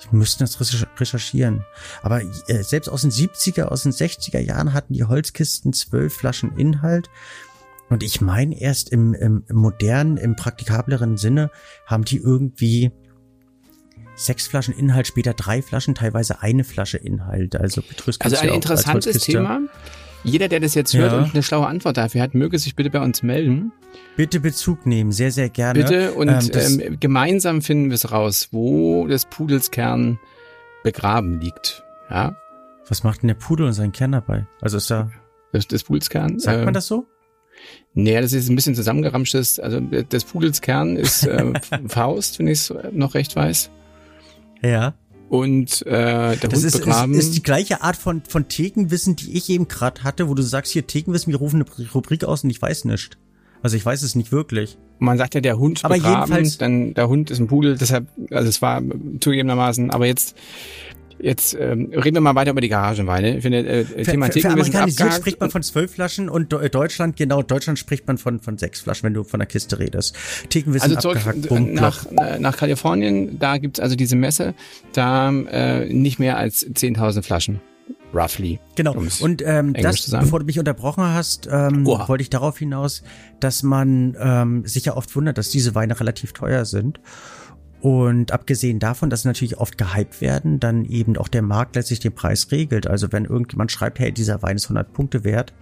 ich 0.00 0.12
müsste 0.12 0.44
das 0.44 0.58
recherchieren. 0.98 1.64
Aber 2.02 2.22
äh, 2.22 2.62
selbst 2.62 2.88
aus 2.88 3.02
den 3.02 3.10
70er, 3.10 3.64
aus 3.64 3.82
den 3.82 3.92
60er 3.92 4.38
Jahren 4.38 4.72
hatten 4.72 4.94
die 4.94 5.04
Holzkisten 5.04 5.72
zwölf 5.72 6.14
Flaschen 6.14 6.56
Inhalt. 6.56 7.10
Und 7.88 8.02
ich 8.02 8.20
meine, 8.20 8.60
erst 8.60 8.90
im, 8.90 9.14
im, 9.14 9.44
im 9.48 9.56
modernen, 9.56 10.16
im 10.16 10.36
praktikableren 10.36 11.16
Sinne 11.16 11.50
haben 11.86 12.04
die 12.04 12.18
irgendwie 12.18 12.92
sechs 14.14 14.46
Flaschen 14.46 14.74
Inhalt, 14.74 15.06
später 15.06 15.34
drei 15.34 15.62
Flaschen, 15.62 15.94
teilweise 15.94 16.42
eine 16.42 16.64
Flasche 16.64 16.98
Inhalt. 16.98 17.56
Also 17.56 17.82
Petrus 17.82 18.20
Also 18.20 18.36
ein 18.36 18.50
interessantes 18.50 19.22
Thema. 19.22 19.60
Jeder, 20.22 20.48
der 20.48 20.60
das 20.60 20.74
jetzt 20.74 20.92
hört 20.94 21.12
ja. 21.12 21.18
und 21.18 21.32
eine 21.32 21.42
schlaue 21.42 21.66
Antwort 21.66 21.96
dafür 21.96 22.22
hat, 22.22 22.34
möge 22.34 22.58
sich 22.58 22.76
bitte 22.76 22.90
bei 22.90 23.00
uns 23.00 23.22
melden. 23.22 23.72
Bitte 24.16 24.40
Bezug 24.40 24.86
nehmen, 24.86 25.12
sehr, 25.12 25.30
sehr 25.30 25.48
gerne. 25.48 25.82
Bitte 25.82 26.12
und 26.12 26.28
ähm, 26.28 26.80
ähm, 26.80 27.00
gemeinsam 27.00 27.62
finden 27.62 27.90
wir 27.90 27.94
es 27.94 28.12
raus, 28.12 28.48
wo 28.50 29.06
des 29.06 29.24
Pudels 29.24 29.70
Kern 29.70 30.18
begraben 30.82 31.40
liegt. 31.40 31.84
Ja. 32.10 32.36
Was 32.88 33.02
macht 33.02 33.22
denn 33.22 33.28
der 33.28 33.34
Pudel 33.34 33.66
und 33.66 33.72
sein 33.72 33.92
Kern 33.92 34.12
dabei? 34.12 34.46
Also 34.60 34.76
ist 34.76 34.90
da. 34.90 35.10
Das, 35.52 35.66
des 35.66 35.84
Pudels 35.84 36.10
Kern. 36.10 36.38
Sagt 36.38 36.58
äh, 36.58 36.64
man 36.64 36.74
das 36.74 36.86
so? 36.86 37.06
Nee, 37.94 38.20
das 38.20 38.32
ist 38.32 38.48
ein 38.48 38.56
bisschen 38.56 38.74
zusammengeramschtes. 38.74 39.58
Also 39.60 39.80
des 39.80 40.24
Pudels 40.24 40.60
Kern 40.60 40.96
ist 40.96 41.26
äh, 41.26 41.52
Faust, 41.88 42.38
wenn 42.38 42.46
ich 42.48 42.70
es 42.70 42.74
noch 42.92 43.14
recht 43.14 43.36
weiß. 43.36 43.70
Ja 44.62 44.94
und 45.30 45.86
äh, 45.86 46.36
der 46.36 46.36
das 46.36 46.58
Hund 46.58 46.64
ist, 46.64 46.78
begraben. 46.78 47.12
Das 47.14 47.24
ist 47.24 47.36
die 47.36 47.42
gleiche 47.42 47.82
Art 47.82 47.96
von, 47.96 48.22
von 48.28 48.48
Thekenwissen, 48.48 49.14
die 49.14 49.36
ich 49.36 49.48
eben 49.48 49.68
gerade 49.68 50.02
hatte, 50.02 50.28
wo 50.28 50.34
du 50.34 50.42
sagst, 50.42 50.72
hier 50.72 50.86
Thekenwissen, 50.86 51.32
wir 51.32 51.38
rufen 51.38 51.64
eine 51.64 51.88
Rubrik 51.92 52.24
aus 52.24 52.42
und 52.42 52.50
ich 52.50 52.60
weiß 52.60 52.84
nicht. 52.84 53.16
Also 53.62 53.76
ich 53.76 53.84
weiß 53.84 54.02
es 54.02 54.14
nicht 54.14 54.32
wirklich. 54.32 54.78
Man 54.98 55.18
sagt 55.18 55.34
ja, 55.34 55.40
der 55.40 55.58
Hund 55.58 55.84
aber 55.84 55.94
begraben, 55.94 56.32
jedenfalls, 56.32 56.58
dann 56.58 56.94
der 56.94 57.08
Hund 57.08 57.30
ist 57.30 57.38
ein 57.38 57.46
Pudel, 57.46 57.76
deshalb, 57.76 58.06
also 58.30 58.48
es 58.48 58.60
war 58.60 58.82
zugegebenermaßen, 59.20 59.90
aber 59.90 60.06
jetzt 60.06 60.36
Jetzt 61.22 61.54
ähm, 61.54 61.90
reden 61.92 62.16
wir 62.16 62.20
mal 62.20 62.34
weiter 62.34 62.52
über 62.52 62.60
die 62.60 62.68
Garagenweine. 62.68 63.36
Ich 63.36 63.42
finde, 63.42 63.66
äh, 63.66 63.84
Thema 64.04 64.30
für, 64.30 64.40
für 64.40 64.48
Amerikanisiert 64.48 65.12
spricht 65.12 65.40
man 65.40 65.50
von 65.50 65.62
zwölf 65.62 65.92
Flaschen 65.92 66.28
und 66.28 66.52
Deutschland, 66.52 67.16
genau, 67.16 67.42
Deutschland 67.42 67.78
spricht 67.78 68.06
man 68.06 68.18
von, 68.18 68.40
von 68.40 68.58
sechs 68.58 68.80
Flaschen, 68.80 69.04
wenn 69.04 69.14
du 69.14 69.24
von 69.24 69.40
der 69.40 69.46
Kiste 69.46 69.78
redest. 69.78 70.16
Thekenwissen 70.48 70.96
also 70.96 71.10
abgehackt, 71.10 71.48
Punkt, 71.48 71.74
nach, 71.74 72.06
nach 72.38 72.56
Kalifornien, 72.56 73.38
da 73.38 73.58
gibt's 73.58 73.80
also 73.80 73.96
diese 73.96 74.16
Messe, 74.16 74.54
da 74.92 75.30
äh, 75.30 75.92
nicht 75.92 76.18
mehr 76.18 76.38
als 76.38 76.66
10.000 76.66 77.22
Flaschen. 77.22 77.60
Roughly. 78.12 78.58
Genau. 78.74 78.94
Und 79.20 79.42
ähm, 79.44 79.72
das, 79.74 80.10
bevor 80.10 80.40
du 80.40 80.46
mich 80.46 80.58
unterbrochen 80.58 81.04
hast, 81.04 81.48
ähm, 81.50 81.86
wollte 81.86 82.22
ich 82.22 82.30
darauf 82.30 82.58
hinaus, 82.58 83.02
dass 83.38 83.62
man 83.62 84.16
ähm, 84.18 84.66
sich 84.66 84.84
ja 84.86 84.96
oft 84.96 85.14
wundert, 85.14 85.38
dass 85.38 85.50
diese 85.50 85.74
Weine 85.74 85.98
relativ 85.98 86.32
teuer 86.32 86.64
sind. 86.64 87.00
Und 87.80 88.32
abgesehen 88.32 88.78
davon, 88.78 89.08
dass 89.08 89.22
sie 89.22 89.28
natürlich 89.28 89.58
oft 89.58 89.78
gehypt 89.78 90.20
werden, 90.20 90.60
dann 90.60 90.84
eben 90.84 91.16
auch 91.16 91.28
der 91.28 91.42
Markt 91.42 91.76
letztlich 91.76 92.00
den 92.00 92.14
Preis 92.14 92.48
regelt. 92.50 92.86
Also 92.86 93.10
wenn 93.12 93.24
irgendjemand 93.24 93.72
schreibt, 93.72 93.98
hey, 93.98 94.12
dieser 94.12 94.42
Wein 94.42 94.56
ist 94.56 94.66
100 94.66 94.92
Punkte 94.92 95.24
wert 95.24 95.54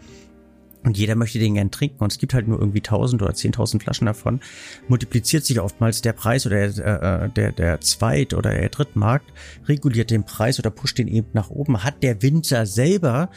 und 0.85 0.97
jeder 0.97 1.17
möchte 1.17 1.39
den 1.39 1.55
gern 1.55 1.71
trinken 1.71 2.03
und 2.03 2.13
es 2.13 2.19
gibt 2.19 2.35
halt 2.35 2.49
nur 2.49 2.59
irgendwie 2.59 2.79
1000 2.79 3.23
oder 3.23 3.33
10.000 3.33 3.81
Flaschen 3.83 4.07
davon, 4.07 4.41
multipliziert 4.89 5.45
sich 5.45 5.61
oftmals 5.61 6.03
der 6.03 6.13
Preis 6.13 6.47
oder 6.47 6.69
der, 6.69 7.23
äh, 7.25 7.29
der, 7.31 7.53
der 7.53 7.81
Zweit- 7.81 8.35
oder 8.35 8.51
der 8.51 8.69
Drittmarkt, 8.69 9.33
reguliert 9.67 10.11
den 10.11 10.25
Preis 10.25 10.59
oder 10.59 10.71
pusht 10.71 10.99
den 10.99 11.09
eben 11.09 11.29
nach 11.33 11.51
oben. 11.51 11.83
Hat 11.83 12.03
der 12.03 12.23
Winzer 12.23 12.67
selber 12.67 13.31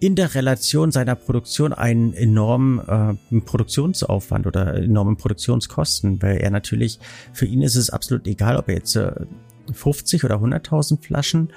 in 0.00 0.16
der 0.16 0.34
Relation 0.34 0.90
seiner 0.90 1.14
Produktion 1.14 1.72
einen 1.72 2.12
enormen 2.12 2.80
äh, 3.30 3.40
Produktionsaufwand 3.40 4.46
oder 4.46 4.74
enormen 4.74 5.16
Produktionskosten, 5.16 6.20
weil 6.22 6.38
er 6.38 6.50
natürlich, 6.50 6.98
für 7.32 7.46
ihn 7.46 7.62
ist 7.62 7.76
es 7.76 7.90
absolut 7.90 8.26
egal, 8.26 8.56
ob 8.56 8.68
er 8.68 8.74
jetzt 8.74 8.96
äh, 8.96 9.12
50 9.70 10.24
oder 10.24 10.36
100.000 10.36 11.00
Flaschen 11.02 11.52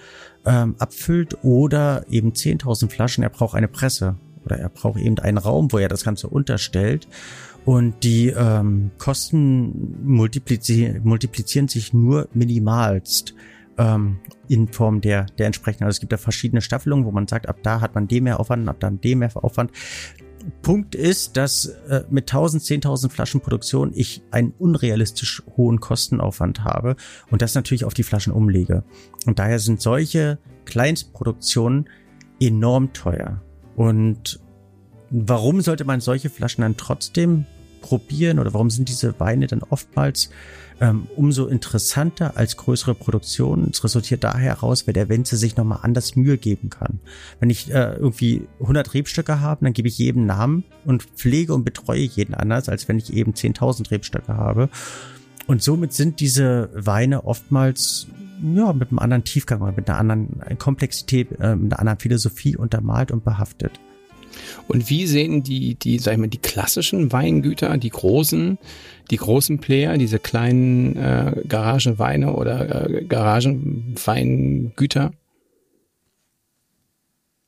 ähm, 0.46 0.76
abfüllt 0.78 1.44
oder 1.44 2.06
eben 2.08 2.34
10.000 2.34 2.90
Flaschen. 2.90 3.24
Er 3.24 3.32
braucht 3.32 3.56
eine 3.56 3.68
Presse 3.68 4.16
oder 4.46 4.58
er 4.58 4.70
braucht 4.70 5.00
eben 5.00 5.20
einen 5.20 5.38
Raum, 5.38 5.72
wo 5.72 5.78
er 5.78 5.90
das 5.90 6.04
Ganze 6.04 6.28
unterstellt. 6.28 7.08
Und 7.66 8.04
die 8.04 8.28
ähm, 8.28 8.92
Kosten 8.98 9.98
multiplizieren, 10.04 11.02
multiplizieren 11.04 11.68
sich 11.68 11.94
nur 11.94 12.30
minimalst 12.34 13.34
ähm, 13.78 14.20
in 14.48 14.68
Form 14.68 15.02
der, 15.02 15.26
der 15.38 15.48
entsprechenden. 15.48 15.86
Also 15.86 15.98
es 15.98 16.00
gibt 16.00 16.14
da 16.14 16.18
verschiedene 16.18 16.62
Staffelungen, 16.62 17.06
wo 17.06 17.12
man 17.12 17.28
sagt, 17.28 17.50
ab 17.50 17.58
da 17.64 17.82
hat 17.82 17.96
man 17.96 18.08
den 18.08 18.26
mehr 18.26 18.40
Aufwand, 18.40 18.70
ab 18.70 18.80
dann 18.80 19.02
den 19.02 19.20
mehr 19.20 19.32
Aufwand. 19.36 19.72
Punkt 20.62 20.94
ist, 20.94 21.38
dass 21.38 21.66
äh, 21.66 22.04
mit 22.10 22.32
1000, 22.32 22.64
10.000 22.64 23.10
Flaschen 23.10 23.42
Produktion 23.42 23.92
ich 23.96 24.22
einen 24.32 24.54
unrealistisch 24.60 25.42
hohen 25.58 25.80
Kostenaufwand 25.80 26.64
habe 26.64 26.96
und 27.32 27.42
das 27.42 27.56
natürlich 27.56 27.86
auf 27.86 27.94
die 27.94 28.04
Flaschen 28.04 28.32
umlege. 28.32 28.84
Und 29.26 29.40
daher 29.40 29.60
sind 29.60 29.82
solche 29.82 30.38
Kleinstproduktionen 30.66 31.90
enorm 32.40 32.94
teuer. 32.94 33.42
Und 33.76 34.40
warum 35.10 35.62
sollte 35.62 35.86
man 35.86 36.02
solche 36.02 36.30
Flaschen 36.30 36.62
dann 36.62 36.78
trotzdem 36.78 37.46
probieren 37.82 38.40
oder 38.40 38.54
warum 38.54 38.72
sind 38.72 38.90
diese 38.90 39.20
Weine 39.20 39.46
dann 39.46 39.62
oftmals 39.62 40.30
ähm, 40.82 41.08
umso 41.16 41.46
interessanter 41.46 42.36
als 42.36 42.58
größere 42.58 42.96
Produktionen. 42.96 43.70
Es 43.72 43.84
resultiert 43.84 44.24
daher 44.24 44.56
heraus, 44.56 44.88
weil 44.88 44.94
der 44.94 45.08
Winzer 45.08 45.38
sich 45.38 45.56
nochmal 45.56 45.80
anders 45.84 46.16
Mühe 46.16 46.38
geben 46.38 46.70
kann. 46.70 47.00
Wenn 47.40 47.50
ich 47.50 47.72
äh, 47.72 47.94
irgendwie 47.94 48.48
100 48.60 48.94
Rebstöcke 48.94 49.40
habe, 49.40 49.64
dann 49.64 49.74
gebe 49.74 49.88
ich 49.88 49.98
jedem 49.98 50.26
Namen 50.26 50.66
und 50.84 51.04
pflege 51.04 51.54
und 51.54 51.64
betreue 51.64 52.02
jeden 52.02 52.34
anders, 52.34 52.68
als 52.68 52.88
wenn 52.88 52.98
ich 52.98 53.14
eben 53.14 53.34
10.000 53.34 53.92
Rebstöcke 53.92 54.36
habe. 54.36 54.70
Und 55.48 55.62
somit 55.62 55.94
sind 55.94 56.20
diese 56.20 56.70
Weine 56.74 57.24
oftmals 57.26 58.08
ja, 58.42 58.74
mit 58.74 58.90
einem 58.90 59.00
anderen 59.00 59.24
Tiefgang 59.24 59.62
oder 59.62 59.74
mit 59.74 59.90
einer 59.90 60.00
anderen 60.00 60.58
Komplexität, 60.58 61.32
äh, 61.40 61.56
mit 61.56 61.72
einer 61.72 61.80
anderen 61.80 62.00
Philosophie 62.00 62.56
untermalt 62.56 63.12
und 63.12 63.24
behaftet. 63.24 63.80
Und 64.68 64.90
wie 64.90 65.08
sehen 65.08 65.44
die, 65.44 65.76
die, 65.76 66.00
sag 66.00 66.14
ich 66.14 66.20
mal, 66.20 66.28
die 66.28 66.40
klassischen 66.40 67.12
Weingüter, 67.12 67.78
die 67.78 67.90
großen, 67.90 68.58
die 69.12 69.18
großen 69.18 69.60
Player, 69.60 69.98
diese 69.98 70.20
kleinen 70.20 70.96
äh, 70.98 71.44
Garagenweine 71.48 72.34
oder 72.34 72.90
äh, 72.90 73.06
Garagenweingüter? 73.06 75.12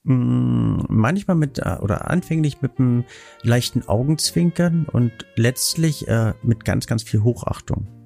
Mm, 0.04 0.80
manchmal 0.88 1.36
mit 1.36 1.60
äh, 1.60 1.78
oder 1.82 2.10
anfänglich 2.10 2.62
mit 2.62 2.80
einem 2.80 3.04
leichten 3.42 3.86
Augenzwinkern 3.88 4.86
und 4.92 5.12
letztlich 5.36 6.08
äh, 6.08 6.34
mit 6.44 6.64
ganz, 6.64 6.88
ganz 6.88 7.04
viel 7.04 7.24
Hochachtung 7.24 7.97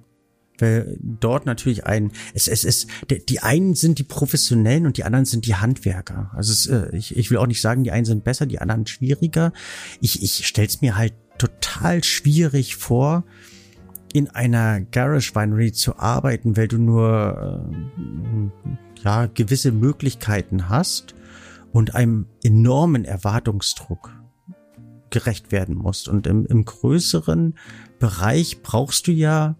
weil 0.61 0.97
dort 1.01 1.45
natürlich 1.45 1.85
ein, 1.85 2.11
es, 2.33 2.47
es 2.47 2.63
ist, 2.63 2.87
die 3.09 3.41
einen 3.41 3.75
sind 3.75 3.99
die 3.99 4.03
Professionellen 4.03 4.85
und 4.85 4.97
die 4.97 5.03
anderen 5.03 5.25
sind 5.25 5.45
die 5.45 5.55
Handwerker. 5.55 6.31
Also 6.35 6.51
es, 6.51 6.67
äh, 6.67 6.95
ich, 6.95 7.15
ich 7.17 7.31
will 7.31 7.37
auch 7.37 7.47
nicht 7.47 7.61
sagen, 7.61 7.83
die 7.83 7.91
einen 7.91 8.05
sind 8.05 8.23
besser, 8.23 8.45
die 8.45 8.59
anderen 8.59 8.87
schwieriger. 8.87 9.53
Ich, 9.99 10.23
ich 10.23 10.47
stell's 10.47 10.81
mir 10.81 10.97
halt 10.97 11.13
total 11.37 12.03
schwierig 12.03 12.75
vor, 12.75 13.23
in 14.13 14.29
einer 14.29 14.81
Garage 14.81 15.33
Winery 15.35 15.71
zu 15.71 15.97
arbeiten, 15.97 16.57
weil 16.57 16.67
du 16.67 16.77
nur 16.77 17.71
äh, 17.97 19.03
ja 19.03 19.25
gewisse 19.27 19.71
Möglichkeiten 19.71 20.69
hast 20.69 21.15
und 21.71 21.95
einem 21.95 22.27
enormen 22.43 23.05
Erwartungsdruck 23.05 24.11
gerecht 25.09 25.51
werden 25.51 25.75
musst. 25.75 26.07
Und 26.07 26.27
im, 26.27 26.45
im 26.45 26.65
größeren 26.65 27.55
Bereich 27.99 28.61
brauchst 28.61 29.07
du 29.07 29.11
ja 29.11 29.55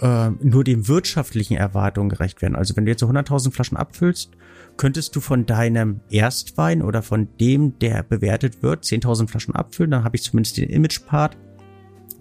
äh, 0.00 0.30
nur 0.40 0.64
den 0.64 0.88
wirtschaftlichen 0.88 1.56
Erwartungen 1.56 2.08
gerecht 2.08 2.42
werden. 2.42 2.56
Also 2.56 2.76
wenn 2.76 2.84
du 2.84 2.90
jetzt 2.90 3.00
so 3.00 3.08
100.000 3.08 3.52
Flaschen 3.52 3.76
abfüllst, 3.76 4.32
könntest 4.76 5.16
du 5.16 5.20
von 5.20 5.46
deinem 5.46 6.00
Erstwein 6.10 6.82
oder 6.82 7.02
von 7.02 7.28
dem, 7.40 7.78
der 7.78 8.02
bewertet 8.02 8.62
wird, 8.62 8.84
10.000 8.84 9.28
Flaschen 9.28 9.54
abfüllen. 9.54 9.90
Dann 9.90 10.04
habe 10.04 10.16
ich 10.16 10.22
zumindest 10.22 10.56
den 10.56 10.68
Image-Part 10.68 11.36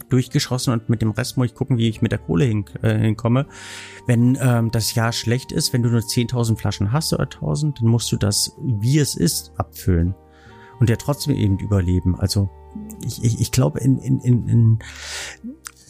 durchgeschossen 0.09 0.71
und 0.71 0.89
mit 0.89 1.01
dem 1.01 1.11
Rest 1.11 1.37
muss 1.37 1.47
ich 1.47 1.55
gucken, 1.55 1.77
wie 1.77 1.89
ich 1.89 2.01
mit 2.01 2.11
der 2.11 2.19
Kohle 2.19 2.45
hin, 2.45 2.65
äh, 2.81 2.97
hinkomme. 2.97 3.47
Wenn 4.05 4.37
ähm, 4.39 4.71
das 4.71 4.93
Jahr 4.95 5.11
schlecht 5.11 5.51
ist, 5.51 5.73
wenn 5.73 5.81
du 5.81 5.89
nur 5.89 6.01
10.000 6.01 6.57
Flaschen 6.57 6.91
hast 6.91 7.13
oder 7.13 7.25
1.000, 7.25 7.79
dann 7.79 7.89
musst 7.89 8.11
du 8.11 8.17
das, 8.17 8.55
wie 8.61 8.99
es 8.99 9.15
ist, 9.15 9.51
abfüllen 9.57 10.15
und 10.79 10.89
ja 10.89 10.95
trotzdem 10.95 11.35
eben 11.35 11.57
überleben. 11.59 12.15
Also 12.19 12.49
ich, 13.05 13.23
ich, 13.23 13.41
ich 13.41 13.51
glaube, 13.51 13.79
in, 13.79 13.97
in, 13.97 14.19
in, 14.19 14.47
in 14.47 14.79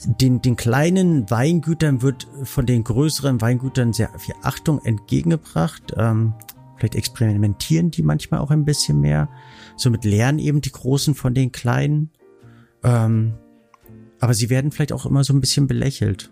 den, 0.05 0.41
den 0.41 0.55
kleinen 0.55 1.29
Weingütern 1.29 2.01
wird 2.01 2.27
von 2.43 2.65
den 2.65 2.83
größeren 2.83 3.41
Weingütern 3.41 3.93
sehr 3.93 4.09
viel 4.17 4.35
Achtung 4.43 4.79
entgegengebracht. 4.83 5.93
Ähm, 5.97 6.33
vielleicht 6.77 6.95
experimentieren 6.95 7.91
die 7.91 8.03
manchmal 8.03 8.39
auch 8.39 8.51
ein 8.51 8.65
bisschen 8.65 9.01
mehr. 9.01 9.29
Somit 9.77 10.05
lernen 10.05 10.39
eben 10.39 10.61
die 10.61 10.71
Großen 10.71 11.15
von 11.15 11.33
den 11.33 11.51
Kleinen. 11.51 12.11
Ähm, 12.83 13.33
aber 14.19 14.33
sie 14.33 14.49
werden 14.49 14.71
vielleicht 14.71 14.93
auch 14.93 15.05
immer 15.05 15.23
so 15.23 15.33
ein 15.33 15.41
bisschen 15.41 15.67
belächelt. 15.67 16.31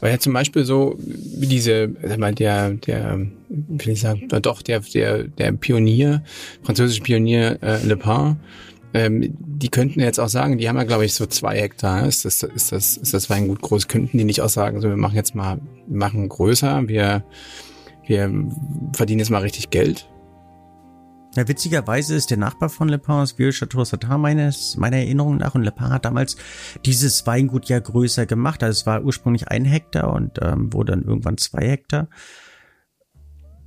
Weil 0.00 0.10
ja 0.10 0.18
zum 0.18 0.32
Beispiel 0.32 0.64
so 0.64 0.98
wie 0.98 1.46
diese, 1.46 1.94
sag 2.02 2.18
mal, 2.18 2.34
der, 2.34 2.72
der, 2.72 3.20
will 3.48 3.88
ich 3.88 4.00
sagen, 4.00 4.26
doch, 4.28 4.60
der, 4.60 4.80
der, 4.80 5.24
der 5.24 5.52
Pionier, 5.52 6.24
französische 6.64 7.02
Pionier 7.02 7.62
äh, 7.62 7.86
Le 7.86 7.96
Pen, 7.96 8.40
ähm, 8.94 9.34
die 9.40 9.68
könnten 9.68 10.00
jetzt 10.00 10.20
auch 10.20 10.28
sagen, 10.28 10.58
die 10.58 10.68
haben 10.68 10.76
ja, 10.76 10.84
glaube 10.84 11.04
ich, 11.04 11.14
so 11.14 11.26
zwei 11.26 11.60
Hektar. 11.60 12.06
Ist 12.06 12.24
das, 12.24 12.42
ist 12.42 12.72
das, 12.72 12.96
ist 12.96 13.14
das 13.14 13.30
Weingut 13.30 13.62
groß? 13.62 13.88
Könnten 13.88 14.18
die 14.18 14.24
nicht 14.24 14.40
auch 14.40 14.48
sagen, 14.48 14.80
so, 14.80 14.88
wir 14.88 14.96
machen 14.96 15.16
jetzt 15.16 15.34
mal, 15.34 15.60
machen 15.88 16.28
größer, 16.28 16.88
wir, 16.88 17.24
wir 18.06 18.30
verdienen 18.94 19.20
jetzt 19.20 19.30
mal 19.30 19.42
richtig 19.42 19.70
Geld? 19.70 20.08
Ja, 21.34 21.48
witzigerweise 21.48 22.14
ist 22.14 22.30
der 22.30 22.36
Nachbar 22.36 22.68
von 22.68 22.90
Le 22.90 22.98
Pen 22.98 23.14
aus 23.14 23.38
Vieux 23.38 23.56
Chateau 23.56 23.84
Satin 23.84 24.20
meines, 24.20 24.76
meiner 24.76 24.98
Erinnerung 24.98 25.38
nach 25.38 25.54
und 25.54 25.62
Le 25.62 25.72
Pen 25.72 25.88
hat 25.88 26.04
damals 26.04 26.36
dieses 26.84 27.26
Weingut 27.26 27.70
ja 27.70 27.78
größer 27.78 28.26
gemacht. 28.26 28.62
Also 28.62 28.80
es 28.80 28.86
war 28.86 29.02
ursprünglich 29.02 29.48
ein 29.48 29.64
Hektar 29.64 30.12
und 30.12 30.38
ähm, 30.42 30.70
wurde 30.74 30.92
dann 30.92 31.04
irgendwann 31.04 31.38
zwei 31.38 31.66
Hektar 31.66 32.08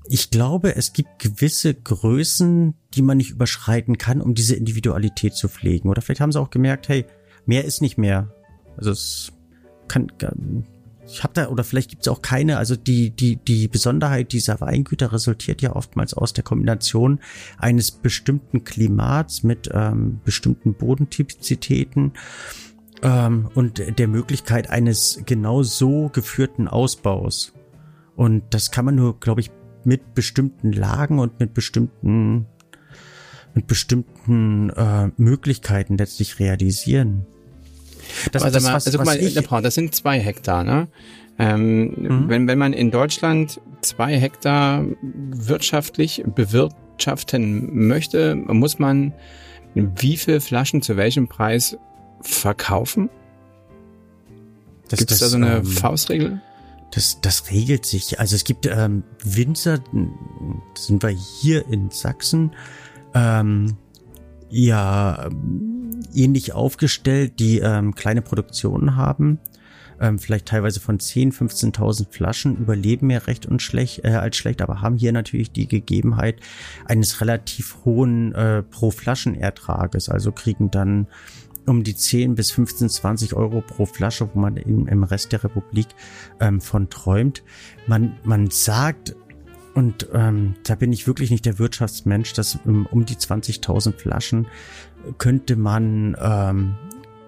ich 0.08 0.30
glaube, 0.30 0.76
es 0.76 0.94
gibt 0.94 1.20
gewisse 1.20 1.74
Größen, 1.74 2.76
die 2.94 3.02
man 3.02 3.18
nicht 3.18 3.32
überschreiten 3.32 3.98
kann, 3.98 4.22
um 4.22 4.36
diese 4.36 4.56
Individualität 4.56 5.34
zu 5.34 5.48
pflegen. 5.48 5.90
Oder 5.90 6.02
vielleicht 6.02 6.22
haben 6.22 6.32
sie 6.32 6.40
auch 6.40 6.50
gemerkt, 6.50 6.90
hey, 6.90 7.06
mehr 7.46 7.66
ist 7.66 7.82
nicht 7.82 7.98
mehr. 7.98 8.34
Also 8.78 8.92
es 8.92 9.32
kann, 9.88 10.12
ich 11.08 11.24
habe 11.24 11.34
da, 11.34 11.48
oder 11.50 11.64
vielleicht 11.64 11.90
gibt 11.90 12.04
es 12.04 12.08
auch 12.08 12.22
keine, 12.22 12.58
also 12.58 12.76
die, 12.76 13.12
die, 13.12 13.38
die 13.38 13.68
Besonderheit 13.68 14.32
dieser 14.32 14.60
Weingüter 14.62 15.12
resultiert 15.12 15.62
ja 15.62 15.76
oftmals 15.76 16.14
aus 16.14 16.34
der 16.34 16.44
Kombination 16.44 17.20
eines 17.58 17.92
bestimmten 17.92 18.64
Klimats 18.64 19.44
mit 19.44 19.70
ähm, 19.74 20.20
bestimmten 20.24 20.74
Bodentypizitäten 20.74 22.14
ähm, 23.02 23.50
und 23.54 23.82
der 24.00 24.08
Möglichkeit 24.08 24.70
eines 24.70 25.22
genau 25.26 25.64
so 25.64 26.10
geführten 26.10 26.68
Ausbaus. 26.68 27.54
Und 28.16 28.44
das 28.52 28.72
kann 28.72 28.86
man 28.86 28.96
nur, 28.96 29.20
glaube 29.20 29.42
ich, 29.42 29.52
mit 29.86 30.16
bestimmten 30.16 30.72
Lagen 30.72 31.20
und 31.20 31.40
mit 31.40 31.54
bestimmten 31.54 32.48
mit 33.54 33.68
bestimmten 33.68 34.70
äh, 34.72 35.10
Möglichkeiten 35.16 35.98
letztlich 35.98 36.40
realisieren. 36.40 37.26
Das, 38.32 38.44
also, 38.44 38.56
das, 38.56 38.64
mal, 38.64 38.74
was, 38.74 38.86
also 38.86 38.98
guck 38.98 39.08
mal, 39.08 39.18
ich, 39.18 39.34
das 39.34 39.74
sind 39.74 39.96
zwei 39.96 40.20
Hektar, 40.20 40.64
ne? 40.64 40.88
Ähm, 41.38 41.86
mhm. 41.86 42.30
wenn, 42.30 42.48
wenn 42.48 42.58
man 42.58 42.74
in 42.74 42.92
Deutschland 42.92 43.60
zwei 43.82 44.18
Hektar 44.18 44.86
wirtschaftlich 45.02 46.24
bewirtschaften 46.26 47.88
möchte, 47.88 48.36
muss 48.36 48.80
man 48.80 49.14
wie 49.74 50.16
viele 50.16 50.40
Flaschen 50.40 50.82
zu 50.82 50.96
welchem 50.96 51.28
Preis 51.28 51.78
verkaufen? 52.22 53.10
Gibt 54.90 55.12
es 55.12 55.20
da 55.20 55.28
so 55.28 55.36
eine 55.36 55.58
ähm, 55.58 55.66
Faustregel? 55.66 56.42
Das, 56.92 57.20
das 57.22 57.52
regelt 57.52 57.86
sich. 57.86 58.20
Also 58.20 58.36
es 58.36 58.44
gibt 58.44 58.66
ähm, 58.68 59.04
Winzer, 59.24 59.80
sind 60.76 61.04
wir 61.04 61.10
hier 61.10 61.68
in 61.68 61.90
Sachsen, 61.92 62.52
ähm, 63.14 63.78
ja, 64.50 65.30
ähnlich 66.14 66.54
aufgestellt, 66.54 67.40
die 67.40 67.60
ähm, 67.60 67.96
kleine 67.96 68.22
Produktionen 68.22 68.96
haben, 68.96 69.40
ähm, 70.00 70.20
vielleicht 70.20 70.48
teilweise 70.48 70.80
von 70.80 71.00
10, 71.00 71.32
15.000 71.32 72.12
Flaschen, 72.12 72.58
überleben 72.58 73.10
ja 73.10 73.20
recht 73.20 73.46
und 73.46 73.62
schlecht, 73.62 74.04
äh, 74.04 74.10
als 74.10 74.38
schlecht, 74.38 74.62
aber 74.62 74.82
haben 74.82 74.98
hier 74.98 75.12
natürlich 75.12 75.52
die 75.52 75.68
Gegebenheit 75.68 76.40
eines 76.86 77.22
relativ 77.22 77.78
hohen 77.86 78.34
äh, 78.36 78.64
pro 78.64 78.92
Flaschenertrages, 78.92 80.10
also 80.10 80.32
kriegen 80.32 80.72
dann 80.72 81.08
um 81.66 81.84
die 81.84 81.96
10 81.96 82.36
bis 82.36 82.52
15, 82.52 82.90
20 82.90 83.34
Euro 83.34 83.62
pro 83.62 83.86
Flasche, 83.86 84.30
wo 84.34 84.40
man 84.40 84.58
im, 84.58 84.88
im 84.88 85.04
Rest 85.04 85.32
der 85.32 85.44
Republik 85.44 85.88
ähm, 86.40 86.62
von 86.62 86.90
träumt. 86.90 87.44
Man, 87.88 88.18
man 88.24 88.50
sagt, 88.50 89.16
Und 89.74 90.08
ähm, 90.14 90.56
da 90.64 90.76
bin 90.76 90.94
ich 90.94 91.08
wirklich 91.08 91.32
nicht 91.32 91.46
der 91.46 91.60
Wirtschaftsmensch. 91.60 92.34
dass 92.34 92.58
um, 92.66 92.86
um 92.86 93.06
die 93.06 93.16
20.000 93.16 93.94
Flaschen 93.98 94.48
könnte 95.18 95.56
man 95.56 96.16
ähm, 96.20 96.76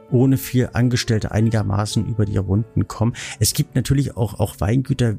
ohne 0.10 0.38
viel 0.38 0.69
Angestellte 0.73 1.32
einigermaßen 1.32 2.08
über 2.08 2.26
die 2.26 2.38
Runden 2.38 2.88
kommen. 2.88 3.13
Es 3.39 3.54
gibt 3.54 3.76
natürlich 3.76 4.15
auch, 4.15 4.39
auch 4.39 4.60
Weingüter, 4.60 5.15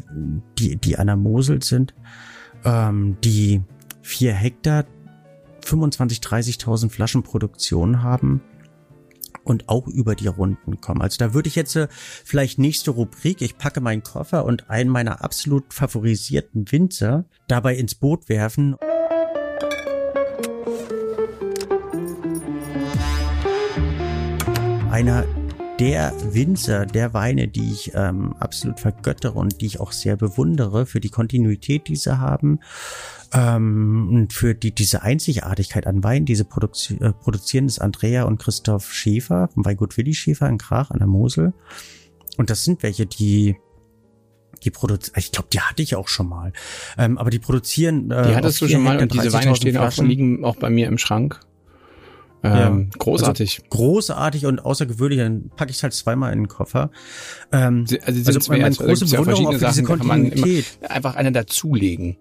die, 0.59 0.77
die 0.77 0.99
an 0.99 1.09
der 1.09 1.17
Mosel 1.17 1.63
sind, 1.63 1.95
ähm, 2.65 3.17
die 3.23 3.63
vier 4.01 4.33
Hektar 4.33 4.87
25, 5.65 6.21
30.000 6.21 6.89
Flaschen 6.89 7.23
Produktion 7.23 8.03
haben 8.03 8.41
und 9.49 9.69
auch 9.69 9.87
über 9.87 10.15
die 10.15 10.27
Runden 10.27 10.81
kommen. 10.81 11.03
Also 11.03 11.17
da 11.19 11.35
würde 11.35 11.49
ich 11.49 11.55
jetzt 11.55 11.77
äh, 11.77 11.89
vielleicht 11.91 12.59
nächste 12.59 12.91
Rubrik, 12.91 13.41
ich 13.41 13.59
packe 13.59 13.81
meinen 13.81 14.03
Koffer 14.03 14.45
und 14.45 14.71
einen 14.71 14.91
meiner 14.91 15.25
absolut 15.25 15.73
favorisierten 15.73 16.71
Winzer 16.71 17.25
dabei 17.47 17.77
ins 17.77 17.95
Boot 17.95 18.29
werfen. 18.29 18.77
Einer 24.91 25.25
der 25.79 26.13
Winzer, 26.35 26.87
der 26.87 27.15
Weine, 27.15 27.47
die 27.47 27.73
ich 27.73 27.93
ähm, 27.95 28.35
absolut 28.41 28.81
vergöttere 28.81 29.39
und 29.39 29.61
die 29.61 29.67
ich 29.67 29.81
auch 29.81 29.93
sehr 29.93 30.17
bewundere 30.17 30.87
für 30.87 30.99
die 30.99 31.09
Kontinuität, 31.09 31.87
die 31.87 31.95
sie 31.95 32.19
haben 32.19 32.59
ähm, 33.33 34.09
und 34.11 34.33
für 34.33 34.55
die, 34.55 34.75
diese 34.75 35.03
Einzigartigkeit 35.03 35.87
an 35.87 36.03
Wein, 36.03 36.25
diese 36.25 36.45
Produzi 36.45 36.95
äh, 36.95 37.13
produzieren 37.13 37.67
ist 37.67 37.79
Andrea 37.79 38.25
und 38.25 38.39
Christoph 38.39 38.93
Schäfer 38.93 39.49
vom 39.49 39.65
Weingut 39.65 39.97
Willi 39.97 40.15
Schäfer 40.15 40.49
in 40.49 40.59
Krach 40.59 40.91
an 40.91 40.99
der 40.99 41.09
Mosel. 41.09 41.53
Und 42.37 42.51
das 42.51 42.65
sind 42.65 42.83
welche, 42.83 43.07
die 43.07 43.57
die 44.65 44.71
produzieren, 44.71 45.15
ich 45.19 45.31
glaube, 45.31 45.49
die 45.53 45.61
hatte 45.61 45.83
ich 45.83 45.95
auch 45.95 46.09
schon 46.09 46.29
mal. 46.29 46.53
Ähm, 46.97 47.19
aber 47.19 47.31
die 47.31 47.39
produzieren. 47.39 48.11
Äh, 48.11 48.29
die 48.29 48.35
hattest 48.35 48.61
du 48.61 48.69
schon 48.69 48.83
mal 48.83 48.99
und 48.99 49.13
diese 49.13 49.33
Weine 49.33 49.55
stehen 49.55 49.77
auch, 49.77 49.97
liegen 49.99 50.45
auch 50.45 50.57
bei 50.57 50.71
mir 50.71 50.89
im 50.89 50.99
Schrank. 50.99 51.41
Ähm, 52.43 52.91
ja, 52.93 52.99
großartig. 52.99 53.59
Also 53.59 53.69
großartig 53.71 54.47
und 54.47 54.61
außergewöhnlich, 54.61 55.19
dann 55.19 55.51
packe 55.57 55.71
ich 55.71 55.83
halt 55.83 55.93
zweimal 55.93 56.33
in 56.33 56.41
den 56.41 56.49
Koffer. 56.49 56.91
Ähm, 57.53 57.87
sie, 57.87 58.01
also, 58.01 58.21
sie 58.21 58.27
also 58.27 58.41
sind 58.41 58.49
meine, 58.49 58.75
große 58.75 59.07
Bewunderung 59.07 59.49
auf 59.49 59.59
diese 59.59 59.83
Kontinuität. 59.83 60.67
einfach 60.89 61.17
einer 61.17 61.33
dazulegen. 61.33 62.17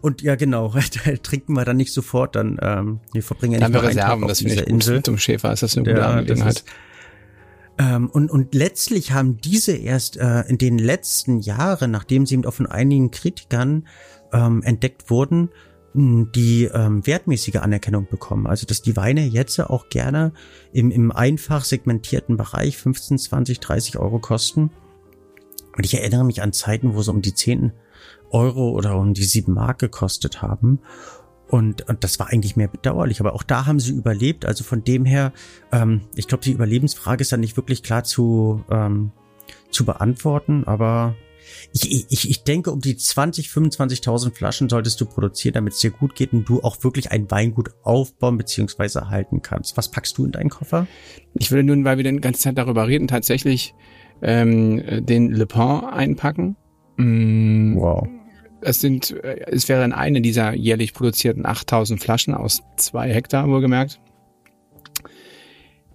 Und 0.00 0.22
ja, 0.22 0.36
genau, 0.36 0.74
trinken 1.22 1.54
wir 1.54 1.64
dann 1.64 1.76
nicht 1.76 1.92
sofort, 1.92 2.36
dann 2.36 2.58
ähm, 2.62 3.00
wir 3.12 3.22
verbringen 3.22 3.60
ja 3.60 3.68
nicht 3.68 3.74
wir 3.74 3.88
Reserven, 3.88 4.28
das 4.28 4.38
finde 4.38 4.54
ich 4.54 4.66
Insel. 4.66 5.02
Zum 5.02 5.18
Schäfer 5.18 5.52
ist 5.52 5.62
das 5.62 5.76
eine 5.76 5.86
gute 5.86 6.00
ja, 6.00 6.10
Angelegenheit. 6.10 6.64
Ähm, 7.78 8.08
und, 8.08 8.30
und 8.30 8.54
letztlich 8.54 9.12
haben 9.12 9.38
diese 9.38 9.72
erst 9.72 10.16
äh, 10.16 10.42
in 10.42 10.58
den 10.58 10.78
letzten 10.78 11.40
Jahren, 11.40 11.90
nachdem 11.90 12.24
sie 12.26 12.34
eben 12.34 12.46
auch 12.46 12.54
von 12.54 12.66
einigen 12.66 13.10
Kritikern 13.10 13.86
ähm, 14.32 14.62
entdeckt 14.62 15.10
wurden, 15.10 15.50
die 15.98 16.64
ähm, 16.64 17.06
wertmäßige 17.06 17.56
Anerkennung 17.56 18.06
bekommen. 18.10 18.46
Also 18.46 18.66
dass 18.66 18.82
die 18.82 18.96
Weine 18.96 19.24
jetzt 19.26 19.58
auch 19.60 19.88
gerne 19.88 20.32
im, 20.72 20.90
im 20.90 21.10
einfach 21.10 21.64
segmentierten 21.64 22.36
Bereich 22.36 22.76
15, 22.76 23.18
20, 23.18 23.60
30 23.60 23.98
Euro 23.98 24.18
kosten. 24.18 24.70
Und 25.74 25.86
ich 25.86 25.94
erinnere 25.94 26.24
mich 26.24 26.42
an 26.42 26.52
Zeiten, 26.52 26.94
wo 26.94 27.02
so 27.02 27.12
um 27.12 27.22
die 27.22 27.34
10 27.34 27.72
Euro 28.30 28.70
oder 28.70 28.96
um 28.96 29.14
die 29.14 29.24
7 29.24 29.52
Mark 29.52 29.78
gekostet 29.78 30.42
haben. 30.42 30.80
Und, 31.48 31.88
und 31.88 32.02
das 32.02 32.18
war 32.18 32.28
eigentlich 32.28 32.56
mehr 32.56 32.68
bedauerlich. 32.68 33.20
Aber 33.20 33.34
auch 33.34 33.42
da 33.42 33.66
haben 33.66 33.78
sie 33.78 33.92
überlebt. 33.92 34.44
Also 34.44 34.64
von 34.64 34.82
dem 34.82 35.04
her, 35.04 35.32
ähm, 35.72 36.02
ich 36.14 36.26
glaube, 36.26 36.42
die 36.42 36.52
Überlebensfrage 36.52 37.22
ist 37.22 37.32
dann 37.32 37.40
nicht 37.40 37.56
wirklich 37.56 37.82
klar 37.82 38.04
zu, 38.04 38.64
ähm, 38.70 39.12
zu 39.70 39.84
beantworten. 39.84 40.64
Aber 40.64 41.14
ich, 41.72 42.10
ich, 42.10 42.28
ich 42.30 42.42
denke, 42.42 42.72
um 42.72 42.80
die 42.80 42.96
20, 42.96 43.48
25.000 43.48 44.34
Flaschen 44.34 44.68
solltest 44.68 45.00
du 45.00 45.06
produzieren, 45.06 45.54
damit 45.54 45.74
es 45.74 45.80
dir 45.80 45.90
gut 45.90 46.14
geht 46.14 46.32
und 46.32 46.48
du 46.48 46.62
auch 46.62 46.82
wirklich 46.82 47.12
ein 47.12 47.30
Weingut 47.30 47.70
aufbauen 47.82 48.38
bzw. 48.38 48.98
erhalten 48.98 49.42
kannst. 49.42 49.76
Was 49.76 49.90
packst 49.90 50.18
du 50.18 50.24
in 50.24 50.32
deinen 50.32 50.50
Koffer? 50.50 50.86
Ich 51.34 51.50
würde 51.50 51.64
nun, 51.64 51.84
weil 51.84 51.96
wir 51.96 52.04
die 52.04 52.20
ganze 52.20 52.40
Zeit 52.40 52.58
darüber 52.58 52.88
reden, 52.88 53.06
tatsächlich 53.06 53.74
ähm, 54.22 55.04
den 55.06 55.30
Le 55.30 55.46
Pen 55.46 55.84
einpacken. 55.84 56.56
Mm, 56.96 57.76
wow. 57.76 58.08
Es 58.60 58.80
sind, 58.80 59.12
äh, 59.22 59.46
es 59.46 59.68
wäre 59.68 59.84
eine 59.94 60.20
dieser 60.20 60.54
jährlich 60.54 60.94
produzierten 60.94 61.46
8000 61.46 62.00
Flaschen 62.00 62.34
aus 62.34 62.62
zwei 62.76 63.12
Hektar, 63.12 63.48
wohlgemerkt 63.48 64.00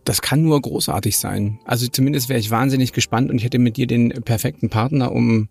das 0.03 0.21
kann 0.21 0.41
nur 0.41 0.61
großartig 0.61 1.17
sein. 1.17 1.59
Also 1.65 1.87
zumindest 1.87 2.29
wäre 2.29 2.39
ich 2.39 2.51
wahnsinnig 2.51 2.93
gespannt 2.93 3.29
und 3.29 3.37
ich 3.37 3.43
hätte 3.43 3.59
mit 3.59 3.77
dir 3.77 3.87
den 3.87 4.09
perfekten 4.09 4.69
Partner, 4.69 5.11
um 5.11 5.49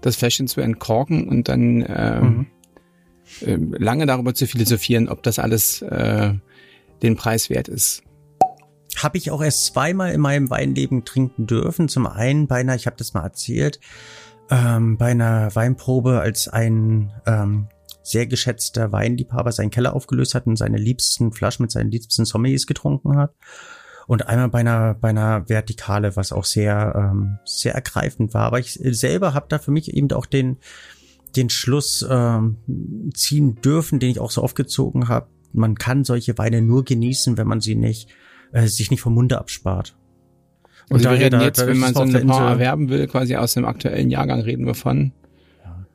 das 0.00 0.16
Fläschchen 0.16 0.48
zu 0.48 0.60
entkorken 0.60 1.28
und 1.28 1.48
dann 1.48 1.82
äh, 1.82 2.20
mhm. 2.20 2.46
äh, 3.42 3.56
lange 3.78 4.06
darüber 4.06 4.34
zu 4.34 4.46
philosophieren, 4.46 5.08
ob 5.08 5.22
das 5.22 5.38
alles 5.38 5.82
äh, 5.82 6.32
den 7.02 7.16
Preis 7.16 7.50
wert 7.50 7.68
ist. 7.68 8.02
Habe 8.96 9.18
ich 9.18 9.30
auch 9.30 9.42
erst 9.42 9.66
zweimal 9.66 10.12
in 10.12 10.20
meinem 10.20 10.50
Weinleben 10.50 11.04
trinken 11.04 11.46
dürfen. 11.46 11.88
Zum 11.88 12.06
einen 12.06 12.46
beinahe, 12.48 12.76
ich 12.76 12.86
habe 12.86 12.96
das 12.96 13.14
mal 13.14 13.22
erzählt, 13.22 13.80
ähm, 14.50 14.96
bei 14.96 15.12
einer 15.12 15.54
Weinprobe, 15.54 16.20
als 16.20 16.48
ein 16.48 17.12
ähm, 17.26 17.68
sehr 18.02 18.26
geschätzter 18.26 18.92
Weinliebhaber 18.92 19.52
seinen 19.52 19.70
Keller 19.70 19.94
aufgelöst 19.94 20.34
hat 20.34 20.46
und 20.46 20.56
seine 20.56 20.78
liebsten 20.78 21.32
Flaschen 21.32 21.64
mit 21.64 21.70
seinen 21.70 21.90
liebsten 21.90 22.24
Sommeliers 22.24 22.66
getrunken 22.66 23.16
hat 23.16 23.34
und 24.10 24.26
einmal 24.26 24.48
bei 24.48 24.58
einer, 24.58 24.94
bei 24.94 25.10
einer 25.10 25.48
Vertikale, 25.48 26.16
was 26.16 26.32
auch 26.32 26.44
sehr, 26.44 26.94
ähm, 26.96 27.38
sehr 27.44 27.76
ergreifend 27.76 28.34
war. 28.34 28.42
Aber 28.42 28.58
ich 28.58 28.72
selber 28.72 29.34
habe 29.34 29.46
da 29.48 29.60
für 29.60 29.70
mich 29.70 29.94
eben 29.94 30.10
auch 30.10 30.26
den, 30.26 30.56
den 31.36 31.48
Schluss 31.48 32.04
ähm, 32.10 32.56
ziehen 33.14 33.60
dürfen, 33.60 34.00
den 34.00 34.10
ich 34.10 34.18
auch 34.18 34.32
so 34.32 34.42
aufgezogen 34.42 35.06
habe. 35.06 35.28
Man 35.52 35.76
kann 35.76 36.02
solche 36.02 36.36
Weine 36.38 36.60
nur 36.60 36.84
genießen, 36.84 37.38
wenn 37.38 37.46
man 37.46 37.60
sie 37.60 37.76
nicht, 37.76 38.08
äh, 38.50 38.66
sich 38.66 38.90
nicht 38.90 39.00
vom 39.00 39.14
Munde 39.14 39.38
abspart. 39.38 39.96
Und 40.90 40.96
also 40.96 41.10
wir 41.10 41.18
reden 41.24 41.38
da, 41.38 41.46
jetzt, 41.46 41.60
da 41.60 41.66
wenn 41.68 41.78
man 41.78 41.94
so 41.94 42.00
ein 42.00 42.26
paar 42.26 42.50
erwerben 42.50 42.88
will, 42.88 43.06
quasi 43.06 43.36
aus 43.36 43.54
dem 43.54 43.64
aktuellen 43.64 44.10
Jahrgang 44.10 44.40
reden 44.40 44.66
wir 44.66 44.74
von 44.74 45.12
ja, 45.64 45.86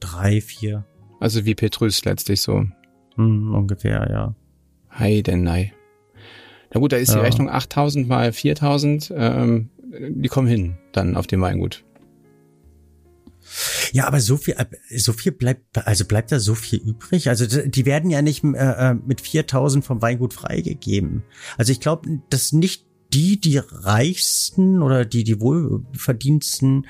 drei, 0.00 0.40
vier. 0.40 0.84
Also 1.20 1.44
wie 1.44 1.54
Petrus 1.54 2.04
letztlich 2.04 2.40
so. 2.42 2.66
Hm, 3.14 3.54
ungefähr, 3.54 4.08
ja. 4.10 4.34
Heidenei. 4.98 5.72
Na 6.74 6.80
gut, 6.80 6.92
da 6.92 6.96
ist 6.96 7.10
ja. 7.10 7.16
die 7.16 7.20
Rechnung 7.22 7.48
8000 7.48 8.08
mal 8.08 8.32
4000, 8.32 9.12
ähm, 9.16 9.70
die 9.92 10.28
kommen 10.28 10.48
hin 10.48 10.78
dann 10.92 11.16
auf 11.16 11.28
dem 11.28 11.40
Weingut. 11.40 11.84
Ja, 13.92 14.06
aber 14.06 14.20
so 14.20 14.36
viel, 14.36 14.54
so 14.96 15.12
viel 15.12 15.32
bleibt, 15.32 15.86
also 15.86 16.04
bleibt 16.04 16.32
da 16.32 16.38
so 16.38 16.54
viel 16.54 16.80
übrig. 16.80 17.28
Also 17.28 17.46
die 17.46 17.86
werden 17.86 18.10
ja 18.10 18.22
nicht 18.22 18.44
äh, 18.44 18.90
äh 18.90 18.94
mit 18.94 19.20
4000 19.20 19.84
vom 19.84 20.02
Weingut 20.02 20.34
freigegeben. 20.34 21.22
Also 21.56 21.72
ich 21.72 21.80
glaube, 21.80 22.20
dass 22.30 22.52
nicht 22.52 22.89
die, 23.12 23.40
die 23.40 23.58
reichsten 23.58 24.82
oder 24.82 25.04
die, 25.04 25.24
die 25.24 25.40
wohlverdiensten 25.40 26.86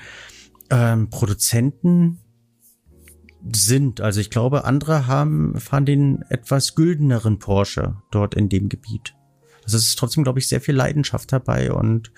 ähm, 0.69 1.09
Produzenten 1.09 2.19
sind. 3.51 4.01
Also 4.01 4.19
ich 4.21 4.29
glaube, 4.29 4.65
andere 4.65 5.07
haben, 5.07 5.59
fahren 5.59 5.85
den 5.85 6.23
etwas 6.29 6.75
güldeneren 6.75 7.39
Porsche 7.39 7.97
dort 8.11 8.35
in 8.35 8.49
dem 8.49 8.69
Gebiet. 8.69 9.15
Also 9.63 9.77
es 9.77 9.87
ist 9.87 9.99
trotzdem, 9.99 10.23
glaube 10.23 10.39
ich, 10.39 10.47
sehr 10.47 10.61
viel 10.61 10.75
Leidenschaft 10.75 11.31
dabei 11.31 11.71
und 11.71 12.11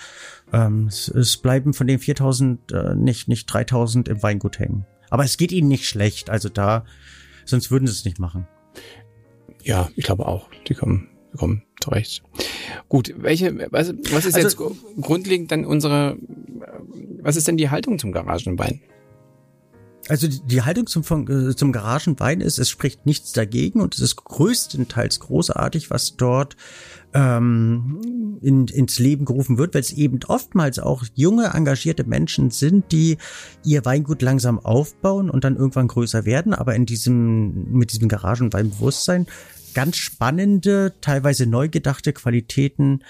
ähm, 0.52 0.88
es, 0.88 1.08
es 1.10 1.38
bleiben 1.38 1.74
von 1.74 1.88
den 1.88 2.00
4000 2.00 2.72
äh, 2.72 2.96
nicht, 2.96 3.28
nicht 3.28 3.46
3000 3.46 4.08
im 4.08 4.24
Weingut 4.24 4.60
hängen. 4.60 4.86
Aber 5.10 5.24
es 5.24 5.38
geht 5.38 5.52
ihnen 5.52 5.68
nicht 5.68 5.88
schlecht, 5.88 6.30
also 6.30 6.50
da, 6.50 6.86
sonst 7.46 7.70
würden 7.70 7.88
sie 7.88 7.94
es 7.94 8.06
nicht 8.06 8.20
machen. 8.20 8.48
Ja, 9.64 9.90
ich 9.96 10.06
glaube 10.06 10.26
auch. 10.26 10.50
Die 10.68 10.74
kommen, 10.74 11.10
die 11.34 11.38
kommen 11.38 11.64
zurecht. 11.82 12.24
Gut, 12.90 13.14
welche, 13.18 13.68
was, 13.72 13.94
was 14.12 14.26
ist 14.26 14.36
also, 14.36 14.66
jetzt 14.66 15.02
grundlegend 15.02 15.52
dann 15.52 15.66
unsere, 15.66 16.18
was 17.22 17.36
ist 17.36 17.48
denn 17.48 17.58
die 17.58 17.70
Haltung 17.70 18.00
zum 18.00 18.12
Garagenwein? 18.12 18.82
Also 20.10 20.28
die 20.28 20.62
Haltung 20.62 20.86
zum, 20.86 21.04
äh, 21.30 21.56
zum 21.56 21.72
Garagenwein 21.72 22.42
ist, 22.42 22.60
es 22.60 22.70
spricht 22.70 23.06
nichts 23.06 23.32
dagegen 23.32 23.80
und 23.80 23.96
es 23.96 24.02
ist 24.02 24.18
größtenteils 24.18 25.22
großartig, 25.22 25.90
was 25.92 26.18
dort 26.18 26.58
ähm, 27.14 28.40
in, 28.42 28.68
ins 28.68 29.00
Leben 29.00 29.24
gerufen 29.24 29.58
wird, 29.58 29.74
weil 29.74 29.82
es 29.82 29.94
eben 29.94 30.20
oftmals 30.28 30.80
auch 30.80 31.06
junge, 31.14 31.54
engagierte 31.54 32.04
Menschen 32.04 32.52
sind, 32.52 32.92
die 32.92 33.18
ihr 33.64 33.86
Weingut 33.86 34.22
langsam 34.22 34.60
aufbauen 34.60 35.30
und 35.30 35.46
dann 35.46 35.56
irgendwann 35.56 35.88
größer 35.88 36.26
werden, 36.26 36.54
aber 36.54 36.76
in 36.76 36.86
diesem, 36.86 37.72
mit 37.72 37.94
diesem 37.94 38.10
Garagenweinbewusstsein 38.10 39.28
ganz 39.74 39.98
spannende, 39.98 40.94
teilweise 41.02 41.46
neu 41.46 41.70
gedachte 41.70 42.14
Qualitäten 42.14 43.04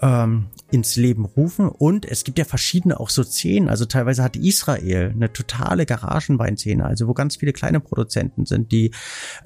ähm, 0.00 0.46
ins 0.70 0.96
Leben 0.96 1.24
rufen. 1.24 1.68
Und 1.68 2.04
es 2.04 2.24
gibt 2.24 2.38
ja 2.38 2.44
verschiedene 2.44 3.00
auch 3.00 3.10
so 3.10 3.22
Szenen. 3.22 3.68
Also 3.68 3.84
teilweise 3.84 4.22
hat 4.22 4.36
Israel 4.36 5.10
eine 5.14 5.32
totale 5.32 5.86
Garagenweinszene, 5.86 6.84
also 6.84 7.08
wo 7.08 7.14
ganz 7.14 7.36
viele 7.36 7.52
kleine 7.52 7.80
Produzenten 7.80 8.46
sind, 8.46 8.72
die 8.72 8.92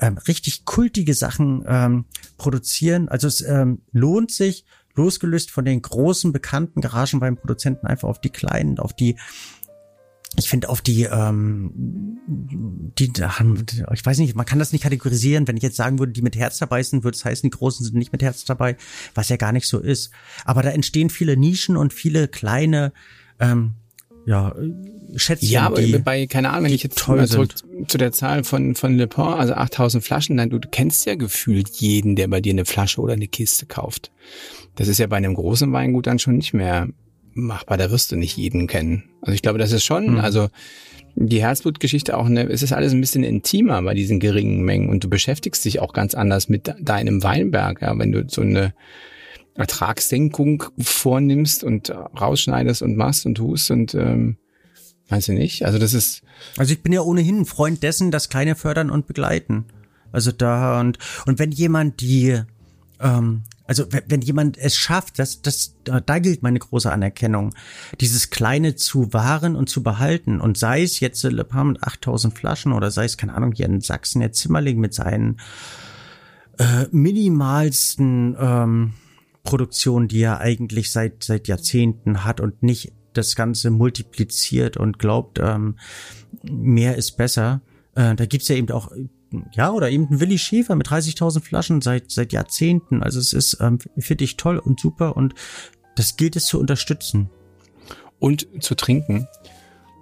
ähm, 0.00 0.18
richtig 0.28 0.64
kultige 0.64 1.14
Sachen 1.14 1.64
ähm, 1.66 2.04
produzieren. 2.36 3.08
Also 3.08 3.28
es 3.28 3.40
ähm, 3.42 3.82
lohnt 3.92 4.30
sich, 4.30 4.64
losgelöst 4.94 5.50
von 5.50 5.64
den 5.64 5.80
großen 5.80 6.32
bekannten 6.32 6.82
Garagenweinproduzenten, 6.82 7.88
einfach 7.88 8.08
auf 8.08 8.20
die 8.20 8.30
kleinen, 8.30 8.78
auf 8.78 8.92
die 8.92 9.16
ich 10.36 10.48
finde 10.48 10.68
auf 10.70 10.80
die, 10.80 11.02
ähm, 11.04 12.18
die, 12.98 13.12
ich 13.92 14.06
weiß 14.06 14.18
nicht, 14.18 14.34
man 14.34 14.46
kann 14.46 14.58
das 14.58 14.72
nicht 14.72 14.82
kategorisieren. 14.82 15.46
Wenn 15.46 15.56
ich 15.56 15.62
jetzt 15.62 15.76
sagen 15.76 15.98
würde, 15.98 16.12
die 16.12 16.22
mit 16.22 16.36
Herz 16.36 16.58
dabei 16.58 16.82
sind, 16.82 17.04
würde 17.04 17.16
es 17.16 17.24
heißen, 17.24 17.50
die 17.50 17.56
Großen 17.56 17.84
sind 17.84 17.96
nicht 17.96 18.12
mit 18.12 18.22
Herz 18.22 18.44
dabei, 18.44 18.76
was 19.14 19.28
ja 19.28 19.36
gar 19.36 19.52
nicht 19.52 19.68
so 19.68 19.78
ist. 19.78 20.10
Aber 20.44 20.62
da 20.62 20.70
entstehen 20.70 21.10
viele 21.10 21.36
Nischen 21.36 21.76
und 21.76 21.92
viele 21.92 22.28
kleine, 22.28 22.92
ähm, 23.40 23.74
ja, 24.24 24.54
Schätzchen. 25.16 25.50
Ja, 25.50 25.66
aber 25.66 25.82
die, 25.82 25.98
bei, 25.98 26.26
keine 26.26 26.50
Ahnung, 26.50 26.66
wenn 26.66 26.72
ich 26.72 26.82
jetzt 26.82 27.06
mal 27.08 27.26
zurück 27.26 27.52
sind. 27.58 27.90
zu 27.90 27.98
der 27.98 28.12
Zahl 28.12 28.44
von, 28.44 28.74
von 28.74 28.96
Le 28.96 29.08
Pen, 29.08 29.24
also 29.24 29.52
8000 29.54 30.02
Flaschen, 30.02 30.36
dann 30.36 30.48
du 30.48 30.60
kennst 30.60 31.04
ja 31.06 31.16
gefühlt 31.16 31.68
jeden, 31.68 32.16
der 32.16 32.28
bei 32.28 32.40
dir 32.40 32.52
eine 32.52 32.64
Flasche 32.64 33.00
oder 33.00 33.14
eine 33.14 33.28
Kiste 33.28 33.66
kauft. 33.66 34.12
Das 34.76 34.88
ist 34.88 34.98
ja 34.98 35.06
bei 35.08 35.16
einem 35.16 35.34
großen 35.34 35.72
Weingut 35.72 36.06
dann 36.06 36.18
schon 36.18 36.36
nicht 36.36 36.54
mehr 36.54 36.88
machbar, 37.34 37.78
da 37.78 37.90
wirst 37.90 38.12
du 38.12 38.16
nicht 38.16 38.36
jeden 38.36 38.66
kennen. 38.66 39.04
Also 39.20 39.34
ich 39.34 39.42
glaube, 39.42 39.58
das 39.58 39.72
ist 39.72 39.84
schon, 39.84 40.12
mhm. 40.12 40.18
also 40.18 40.48
die 41.14 41.42
Herzblutgeschichte 41.42 42.16
auch 42.16 42.26
eine, 42.26 42.48
es 42.48 42.62
ist 42.62 42.72
alles 42.72 42.92
ein 42.92 43.00
bisschen 43.00 43.22
intimer 43.22 43.82
bei 43.82 43.94
diesen 43.94 44.18
geringen 44.18 44.62
Mengen 44.62 44.88
und 44.88 45.04
du 45.04 45.10
beschäftigst 45.10 45.64
dich 45.64 45.80
auch 45.80 45.92
ganz 45.92 46.14
anders 46.14 46.48
mit 46.48 46.74
deinem 46.80 47.22
Weinberg, 47.22 47.82
ja, 47.82 47.98
wenn 47.98 48.12
du 48.12 48.24
so 48.28 48.40
eine 48.40 48.72
Ertragssenkung 49.54 50.64
vornimmst 50.78 51.62
und 51.64 51.90
rausschneidest 51.90 52.80
und 52.82 52.96
machst 52.96 53.26
und 53.26 53.34
tust 53.34 53.70
und 53.70 53.94
ähm, 53.94 54.38
Meinst 55.12 55.28
du 55.28 55.34
nicht? 55.34 55.66
Also 55.66 55.78
das 55.78 55.92
ist. 55.92 56.22
Also 56.56 56.72
ich 56.72 56.82
bin 56.82 56.90
ja 56.90 57.02
ohnehin 57.02 57.40
ein 57.40 57.44
Freund 57.44 57.82
dessen, 57.82 58.10
das 58.10 58.30
Kleine 58.30 58.54
fördern 58.54 58.88
und 58.88 59.06
begleiten. 59.06 59.66
Also 60.10 60.32
da 60.32 60.80
und 60.80 60.98
und 61.26 61.38
wenn 61.38 61.52
jemand 61.52 62.00
die, 62.00 62.40
ähm, 62.98 63.42
also 63.64 63.84
wenn, 63.90 64.02
wenn 64.06 64.20
jemand 64.22 64.58
es 64.58 64.76
schafft, 64.76 65.18
das 65.18 65.42
das 65.42 65.76
da 65.84 66.18
gilt 66.18 66.42
meine 66.42 66.58
große 66.58 66.90
Anerkennung, 66.90 67.54
dieses 68.00 68.30
Kleine 68.30 68.74
zu 68.74 69.12
wahren 69.12 69.56
und 69.56 69.68
zu 69.68 69.82
behalten 69.82 70.40
und 70.40 70.58
sei 70.58 70.82
es 70.82 71.00
jetzt 71.00 71.22
Le 71.22 71.44
Pen 71.44 71.68
mit 71.68 71.82
8000 71.82 72.36
Flaschen 72.36 72.72
oder 72.72 72.90
sei 72.90 73.04
es 73.04 73.16
keine 73.16 73.34
Ahnung 73.34 73.52
hier 73.52 73.66
in 73.66 73.80
Sachsen 73.80 74.20
der 74.20 74.32
Zimmerling 74.32 74.78
mit 74.78 74.94
seinen 74.94 75.38
äh, 76.58 76.86
minimalsten 76.90 78.36
ähm, 78.38 78.92
Produktionen, 79.44 80.08
die 80.08 80.20
er 80.20 80.40
eigentlich 80.40 80.92
seit 80.92 81.24
seit 81.24 81.48
Jahrzehnten 81.48 82.24
hat 82.24 82.40
und 82.40 82.62
nicht 82.62 82.92
das 83.12 83.36
Ganze 83.36 83.70
multipliziert 83.70 84.76
und 84.76 84.98
glaubt, 84.98 85.38
ähm, 85.40 85.76
mehr 86.42 86.96
ist 86.96 87.16
besser. 87.16 87.60
Äh, 87.94 88.14
da 88.14 88.26
gibt's 88.26 88.48
ja 88.48 88.56
eben 88.56 88.70
auch, 88.70 88.90
ja, 89.52 89.70
oder 89.70 89.90
eben 89.90 90.08
ein 90.10 90.20
Willi 90.20 90.38
Schäfer 90.38 90.76
mit 90.76 90.88
30.000 90.88 91.42
Flaschen 91.42 91.80
seit, 91.80 92.10
seit 92.10 92.32
Jahrzehnten. 92.32 93.02
Also 93.02 93.18
es 93.18 93.32
ist, 93.32 93.58
ähm, 93.60 93.78
finde 93.98 94.24
ich 94.24 94.36
toll 94.36 94.58
und 94.58 94.80
super 94.80 95.16
und 95.16 95.34
das 95.96 96.16
gilt 96.16 96.36
es 96.36 96.46
zu 96.46 96.58
unterstützen. 96.58 97.30
Und 98.18 98.46
zu 98.60 98.74
trinken. 98.74 99.26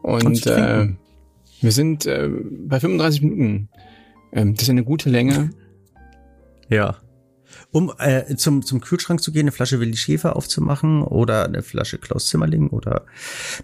Und, 0.02 0.24
und 0.24 0.36
zu 0.36 0.50
trinken. 0.50 0.98
Äh, 1.60 1.62
wir 1.62 1.72
sind 1.72 2.06
äh, 2.06 2.28
bei 2.28 2.80
35 2.80 3.22
Minuten. 3.22 3.68
Ähm, 4.32 4.54
das 4.54 4.64
ist 4.64 4.70
eine 4.70 4.84
gute 4.84 5.10
Länge. 5.10 5.50
ja 6.68 6.98
um 7.72 7.92
äh, 7.98 8.36
zum, 8.36 8.64
zum 8.64 8.80
Kühlschrank 8.80 9.22
zu 9.22 9.32
gehen, 9.32 9.42
eine 9.42 9.52
Flasche 9.52 9.80
Willi 9.80 9.96
Schäfer 9.96 10.36
aufzumachen 10.36 11.02
oder 11.02 11.44
eine 11.44 11.62
Flasche 11.62 11.98
Klaus 11.98 12.28
Zimmerling 12.28 12.68
oder 12.68 13.06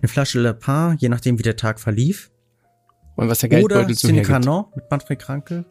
eine 0.00 0.08
Flasche 0.08 0.40
Le 0.40 0.54
Pen, 0.54 0.96
je 0.98 1.08
nachdem, 1.08 1.38
wie 1.38 1.42
der 1.42 1.56
Tag 1.56 1.80
verlief. 1.80 2.30
Und 3.16 3.28
was 3.28 3.38
der 3.38 3.48
Geldbeutel 3.48 3.84
oder 3.86 3.94
so 3.94 4.08
Canon 4.22 4.66
mit 4.74 4.90
Manfred 4.90 5.18
Kranke. 5.18 5.64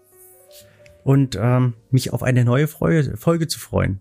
Und 1.04 1.38
ähm, 1.40 1.74
mich 1.92 2.12
auf 2.12 2.24
eine 2.24 2.44
neue 2.44 2.68
Folge, 2.68 3.16
Folge 3.16 3.48
zu 3.48 3.60
freuen. 3.60 4.00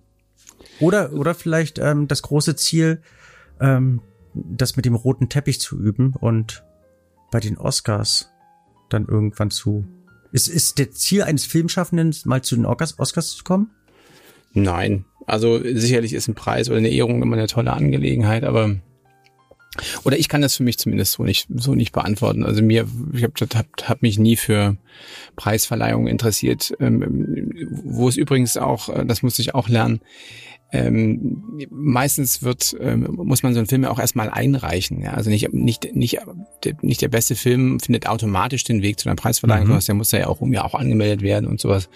Oder, 0.81 1.13
oder 1.13 1.35
vielleicht 1.35 1.79
ähm, 1.79 2.09
das 2.09 2.23
große 2.23 2.57
Ziel, 2.57 3.03
ähm, 3.61 4.01
das 4.33 4.77
mit 4.77 4.87
dem 4.87 4.95
roten 4.95 5.29
Teppich 5.29 5.61
zu 5.61 5.79
üben 5.79 6.15
und 6.19 6.65
bei 7.31 7.41
den 7.41 7.59
Oscars 7.59 8.31
dann 8.89 9.07
irgendwann 9.07 9.51
zu. 9.51 9.85
Ist, 10.33 10.49
ist 10.49 10.79
der 10.79 10.91
Ziel 10.91 11.23
eines 11.23 11.45
Filmschaffenden, 11.45 12.15
mal 12.25 12.43
zu 12.43 12.57
den 12.57 12.67
Oscars, 12.67 12.99
Oscars 12.99 13.37
zu 13.37 13.45
kommen? 13.45 13.71
Nein. 14.53 15.05
Also 15.27 15.59
sicherlich 15.63 16.13
ist 16.13 16.29
ein 16.29 16.35
Preis 16.35 16.69
oder 16.69 16.79
eine 16.79 16.91
Ehrung 16.91 17.23
immer 17.23 17.37
eine 17.37 17.47
tolle 17.47 17.73
Angelegenheit, 17.73 18.45
aber 18.45 18.77
oder 20.05 20.19
ich 20.19 20.29
kann 20.29 20.43
das 20.43 20.57
für 20.57 20.63
mich 20.63 20.79
zumindest 20.79 21.13
so 21.13 21.25
nicht 21.25 21.49
so 21.55 21.75
nicht 21.75 21.93
beantworten. 21.93 22.45
Also 22.45 22.63
mir, 22.63 22.87
ich 23.13 23.25
habe 23.25 23.35
hab, 23.55 23.67
hab 23.89 24.03
mich 24.03 24.19
nie 24.19 24.37
für 24.37 24.77
Preisverleihungen 25.37 26.09
interessiert, 26.09 26.75
ähm, 26.81 27.51
wo 27.85 28.09
es 28.09 28.17
übrigens 28.17 28.57
auch, 28.57 28.89
äh, 28.89 29.05
das 29.05 29.23
musste 29.23 29.43
ich 29.43 29.55
auch 29.55 29.69
lernen, 29.69 30.01
ähm, 30.75 31.69
meistens 31.71 32.43
wird, 32.43 32.77
ähm, 32.81 33.07
muss 33.13 33.45
man 33.45 33.55
so 33.55 33.61
einen 33.61 33.69
Film 33.69 33.85
ja 33.85 33.91
auch 33.91 34.01
erstmal 34.01 34.29
einreichen. 34.29 35.03
Ja? 35.03 35.13
Also 35.13 35.31
nicht, 35.31 35.53
nicht, 35.55 35.95
nicht, 35.95 36.19
nicht 36.83 37.01
der 37.01 37.09
beste 37.09 37.37
Film 37.37 37.79
findet 37.79 38.09
automatisch 38.09 38.65
den 38.65 38.83
Weg 38.83 38.99
zu 38.99 39.09
einer 39.09 39.15
Preisverleihung, 39.15 39.69
mhm. 39.69 39.79
der 39.79 39.95
muss 39.95 40.11
ja 40.11 40.27
auch, 40.27 40.41
um 40.41 40.53
ja 40.53 40.65
auch 40.65 40.75
angemeldet 40.75 41.23
werden 41.23 41.49
und 41.49 41.61
sowas. 41.61 41.89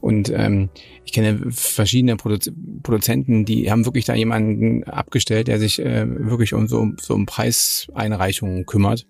Und 0.00 0.30
ähm, 0.30 0.68
ich 1.04 1.12
kenne 1.12 1.50
verschiedene 1.50 2.16
Produ 2.16 2.38
Produzenten, 2.84 3.44
die 3.44 3.72
haben 3.72 3.84
wirklich 3.86 4.04
da 4.04 4.14
jemanden 4.14 4.84
abgestellt, 4.84 5.48
der 5.48 5.58
sich 5.58 5.80
äh, 5.80 6.06
wirklich 6.06 6.54
um 6.54 6.68
so, 6.68 6.92
so 7.00 7.14
um 7.14 7.26
Preiseinreichungen 7.26 8.66
kümmert, 8.66 9.08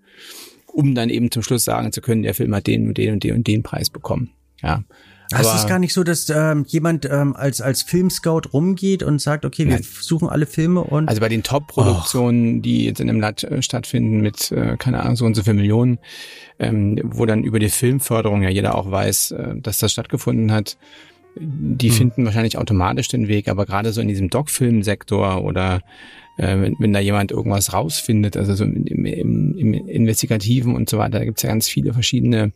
um 0.67 0.95
dann 0.95 1.11
eben 1.11 1.31
zum 1.31 1.43
Schluss 1.43 1.65
sagen 1.65 1.93
zu 1.93 2.01
können, 2.01 2.23
der 2.23 2.35
Film 2.35 2.55
hat 2.55 2.67
den 2.67 2.89
und 2.89 2.97
den 2.97 3.13
und 3.13 3.25
den 3.25 3.35
und 3.35 3.47
den 3.47 3.63
Preis 3.63 3.91
bekommen. 3.91 4.31
Ja. 4.63 4.85
Das 5.33 5.55
ist 5.55 5.69
gar 5.69 5.79
nicht 5.79 5.93
so, 5.93 6.05
dass 6.05 6.29
ähm, 6.31 6.65
jemand 6.69 7.05
ähm, 7.11 7.35
als 7.35 7.61
als 7.61 7.83
Filmscout 7.83 8.43
rumgeht 8.53 9.03
und 9.03 9.21
sagt, 9.21 9.45
okay, 9.45 9.67
wir 9.67 9.75
Nein. 9.75 9.87
suchen 10.01 10.29
alle 10.29 10.47
Filme 10.47 10.83
und 10.83 11.09
also 11.09 11.21
bei 11.21 11.29
den 11.29 11.43
Top-Produktionen, 11.43 12.63
die 12.63 12.85
jetzt 12.85 13.01
in 13.01 13.09
einem 13.09 13.21
Land 13.21 13.45
äh, 13.45 13.63
stattfinden 13.63 14.21
mit 14.21 14.53
äh, 14.53 14.77
keine 14.77 15.01
Ahnung 15.01 15.17
so 15.17 15.25
und 15.25 15.35
so 15.35 15.43
viel 15.43 15.55
Millionen, 15.55 15.99
ähm, 16.59 16.99
wo 17.05 17.27
dann 17.27 17.45
über 17.45 17.59
die 17.59 17.69
Filmförderung 17.69 18.43
ja 18.43 18.51
jeder 18.51 18.77
auch 18.77 18.91
weiß, 18.91 19.33
äh, 19.33 19.55
dass 19.57 19.79
das 19.79 19.93
stattgefunden 19.93 20.53
hat, 20.53 20.77
die 21.35 21.89
hm. 21.89 21.97
finden 21.97 22.25
wahrscheinlich 22.25 22.59
automatisch 22.59 23.09
den 23.09 23.29
Weg, 23.29 23.49
aber 23.49 23.67
gerade 23.67 23.93
so 23.93 24.01
in 24.01 24.09
diesem 24.09 24.29
Doc-Film-Sektor 24.29 25.43
oder 25.43 25.81
äh, 26.37 26.61
wenn, 26.61 26.77
wenn 26.79 26.93
da 26.93 27.01
jemand 27.01 27.31
irgendwas 27.31 27.73
rausfindet, 27.73 28.37
also 28.37 28.55
so 28.55 28.65
im, 28.65 28.87
im, 28.87 29.57
im 29.57 29.75
Investigativen 29.75 30.75
und 30.75 30.89
so 30.89 30.99
weiter, 30.99 31.19
da 31.19 31.25
gibt's 31.25 31.43
ja 31.43 31.49
ganz 31.49 31.69
viele 31.69 31.93
verschiedene 31.93 32.53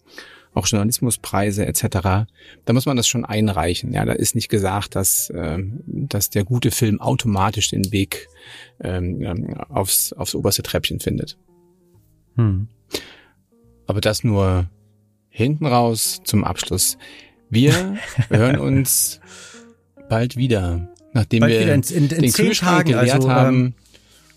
auch 0.57 0.67
Journalismuspreise 0.67 1.67
etc. 1.67 2.29
Da 2.65 2.73
muss 2.73 2.87
man 2.87 2.97
das 2.97 3.07
schon 3.07 3.25
einreichen. 3.25 3.93
Ja, 3.93 4.05
da 4.05 4.13
ist 4.13 4.35
nicht 4.35 4.49
gesagt, 4.49 4.97
dass, 4.97 5.29
äh, 5.31 5.59
dass 5.87 6.31
der 6.31 6.45
gute 6.45 6.71
Film 6.71 7.01
automatisch 7.01 7.71
den 7.71 7.93
Weg 7.93 8.29
ähm, 8.81 9.55
aufs, 9.69 10.13
aufs 10.15 10.35
oberste 10.35 10.63
Treppchen 10.63 10.99
findet. 11.01 11.37
Hm. 12.37 12.69
Aber 13.87 14.01
das 14.01 14.25
nur 14.25 14.69
hinten 15.29 15.67
raus 15.67 16.23
zum 16.25 16.43
Abschluss. 16.43 16.97
Wir 17.51 17.99
hören 18.31 18.59
uns 18.59 19.21
bald 20.09 20.37
wieder, 20.37 20.89
nachdem 21.13 21.41
bald 21.41 21.53
wir 21.53 21.61
wieder 21.61 21.75
in, 21.75 21.83
in, 21.83 22.09
in 22.09 22.23
den 22.23 22.33
Kühlschrank 22.33 22.87
Tagen, 22.87 22.93
geleert 22.93 23.15
also, 23.17 23.31
haben 23.31 23.57
ähm, 23.57 23.75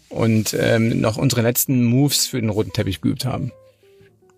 und 0.10 0.58
ähm, 0.60 1.00
noch 1.00 1.16
unsere 1.16 1.44
letzten 1.44 1.86
Moves 1.86 2.28
für 2.28 2.42
den 2.42 2.50
roten 2.50 2.74
Teppich 2.74 3.00
geübt 3.00 3.24
haben 3.24 3.54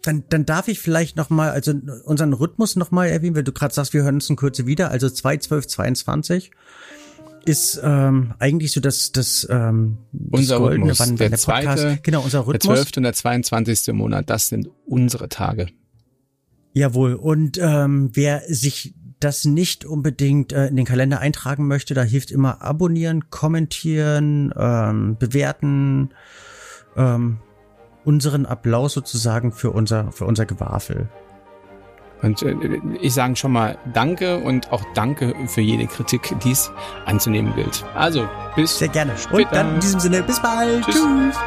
dann, 0.02 0.24
dann 0.30 0.46
darf 0.46 0.68
ich 0.68 0.80
vielleicht 0.80 1.16
noch 1.16 1.30
mal, 1.30 1.52
also 1.52 1.74
unseren 2.04 2.34
Rhythmus 2.34 2.76
noch 2.76 2.92
mal 2.92 3.08
erwähnen, 3.08 3.36
weil 3.36 3.44
du 3.44 3.52
gerade 3.52 3.74
sagst, 3.74 3.94
wir 3.94 4.04
hören 4.04 4.16
uns 4.16 4.30
in 4.30 4.36
Kürze 4.36 4.66
wieder. 4.66 4.92
Also 4.92 5.10
2, 5.10 5.38
12, 5.38 5.68
22 5.68 6.52
ist 7.46 7.80
ähm, 7.84 8.34
eigentlich 8.40 8.72
so 8.72 8.82
das, 8.82 9.12
das, 9.12 9.48
ähm, 9.50 9.98
unser 10.32 10.56
das 10.56 10.60
Goldene, 10.60 10.92
Rhythmus. 10.92 11.00
Wann, 11.00 11.16
der, 11.18 11.30
der 11.30 11.38
zweite, 11.38 11.68
Podcast, 11.68 12.04
genau, 12.04 12.22
unser 12.22 12.48
Rhythmus. 12.48 12.76
Der 12.76 12.84
12. 12.84 12.98
und 12.98 13.04
der 13.04 13.14
22. 13.14 13.94
Monat, 13.94 14.30
das 14.30 14.48
sind 14.48 14.70
unsere 14.86 15.30
Tage. 15.30 15.68
Jawohl. 16.74 17.16
Und 17.16 17.58
ähm, 17.62 18.12
wer 18.14 18.42
sich 18.48 18.94
das 19.20 19.46
nicht 19.46 19.86
unbedingt 19.86 20.52
äh, 20.52 20.68
in 20.68 20.76
den 20.76 20.86
Kalender 20.86 21.20
eintragen 21.20 21.68
möchte, 21.68 21.94
da 21.94 22.04
hilft 22.04 22.32
immer 22.32 22.62
abonnieren, 22.62 23.30
kommentieren, 23.30 24.54
ähm, 24.58 25.18
bewerten, 25.18 26.10
ähm, 26.96 27.38
unseren 28.06 28.46
Applaus 28.46 28.94
sozusagen 28.94 29.52
für 29.52 29.72
unser, 29.72 30.12
für 30.12 30.26
unser 30.26 30.46
Gewafel. 30.46 31.08
Und 32.22 32.44
äh, 32.44 32.56
ich 33.02 33.14
sage 33.14 33.36
schon 33.36 33.52
mal 33.52 33.78
Danke 33.94 34.38
und 34.38 34.72
auch 34.72 34.84
Danke 34.94 35.34
für 35.48 35.62
jede 35.62 35.88
Kritik, 35.88 36.36
die 36.44 36.52
es 36.52 36.72
anzunehmen 37.06 37.54
gilt. 37.56 37.84
Also, 37.96 38.28
bis 38.56 38.78
Sehr 38.78 38.90
gerne. 38.90 39.18
Später. 39.18 39.38
Und 39.38 39.54
dann 39.54 39.74
in 39.76 39.80
diesem 39.80 40.00
Sinne, 40.00 40.24
bis 40.24 40.40
bald. 40.40 40.86
Tschüss. 40.86 40.96
Tschüss. 40.96 41.38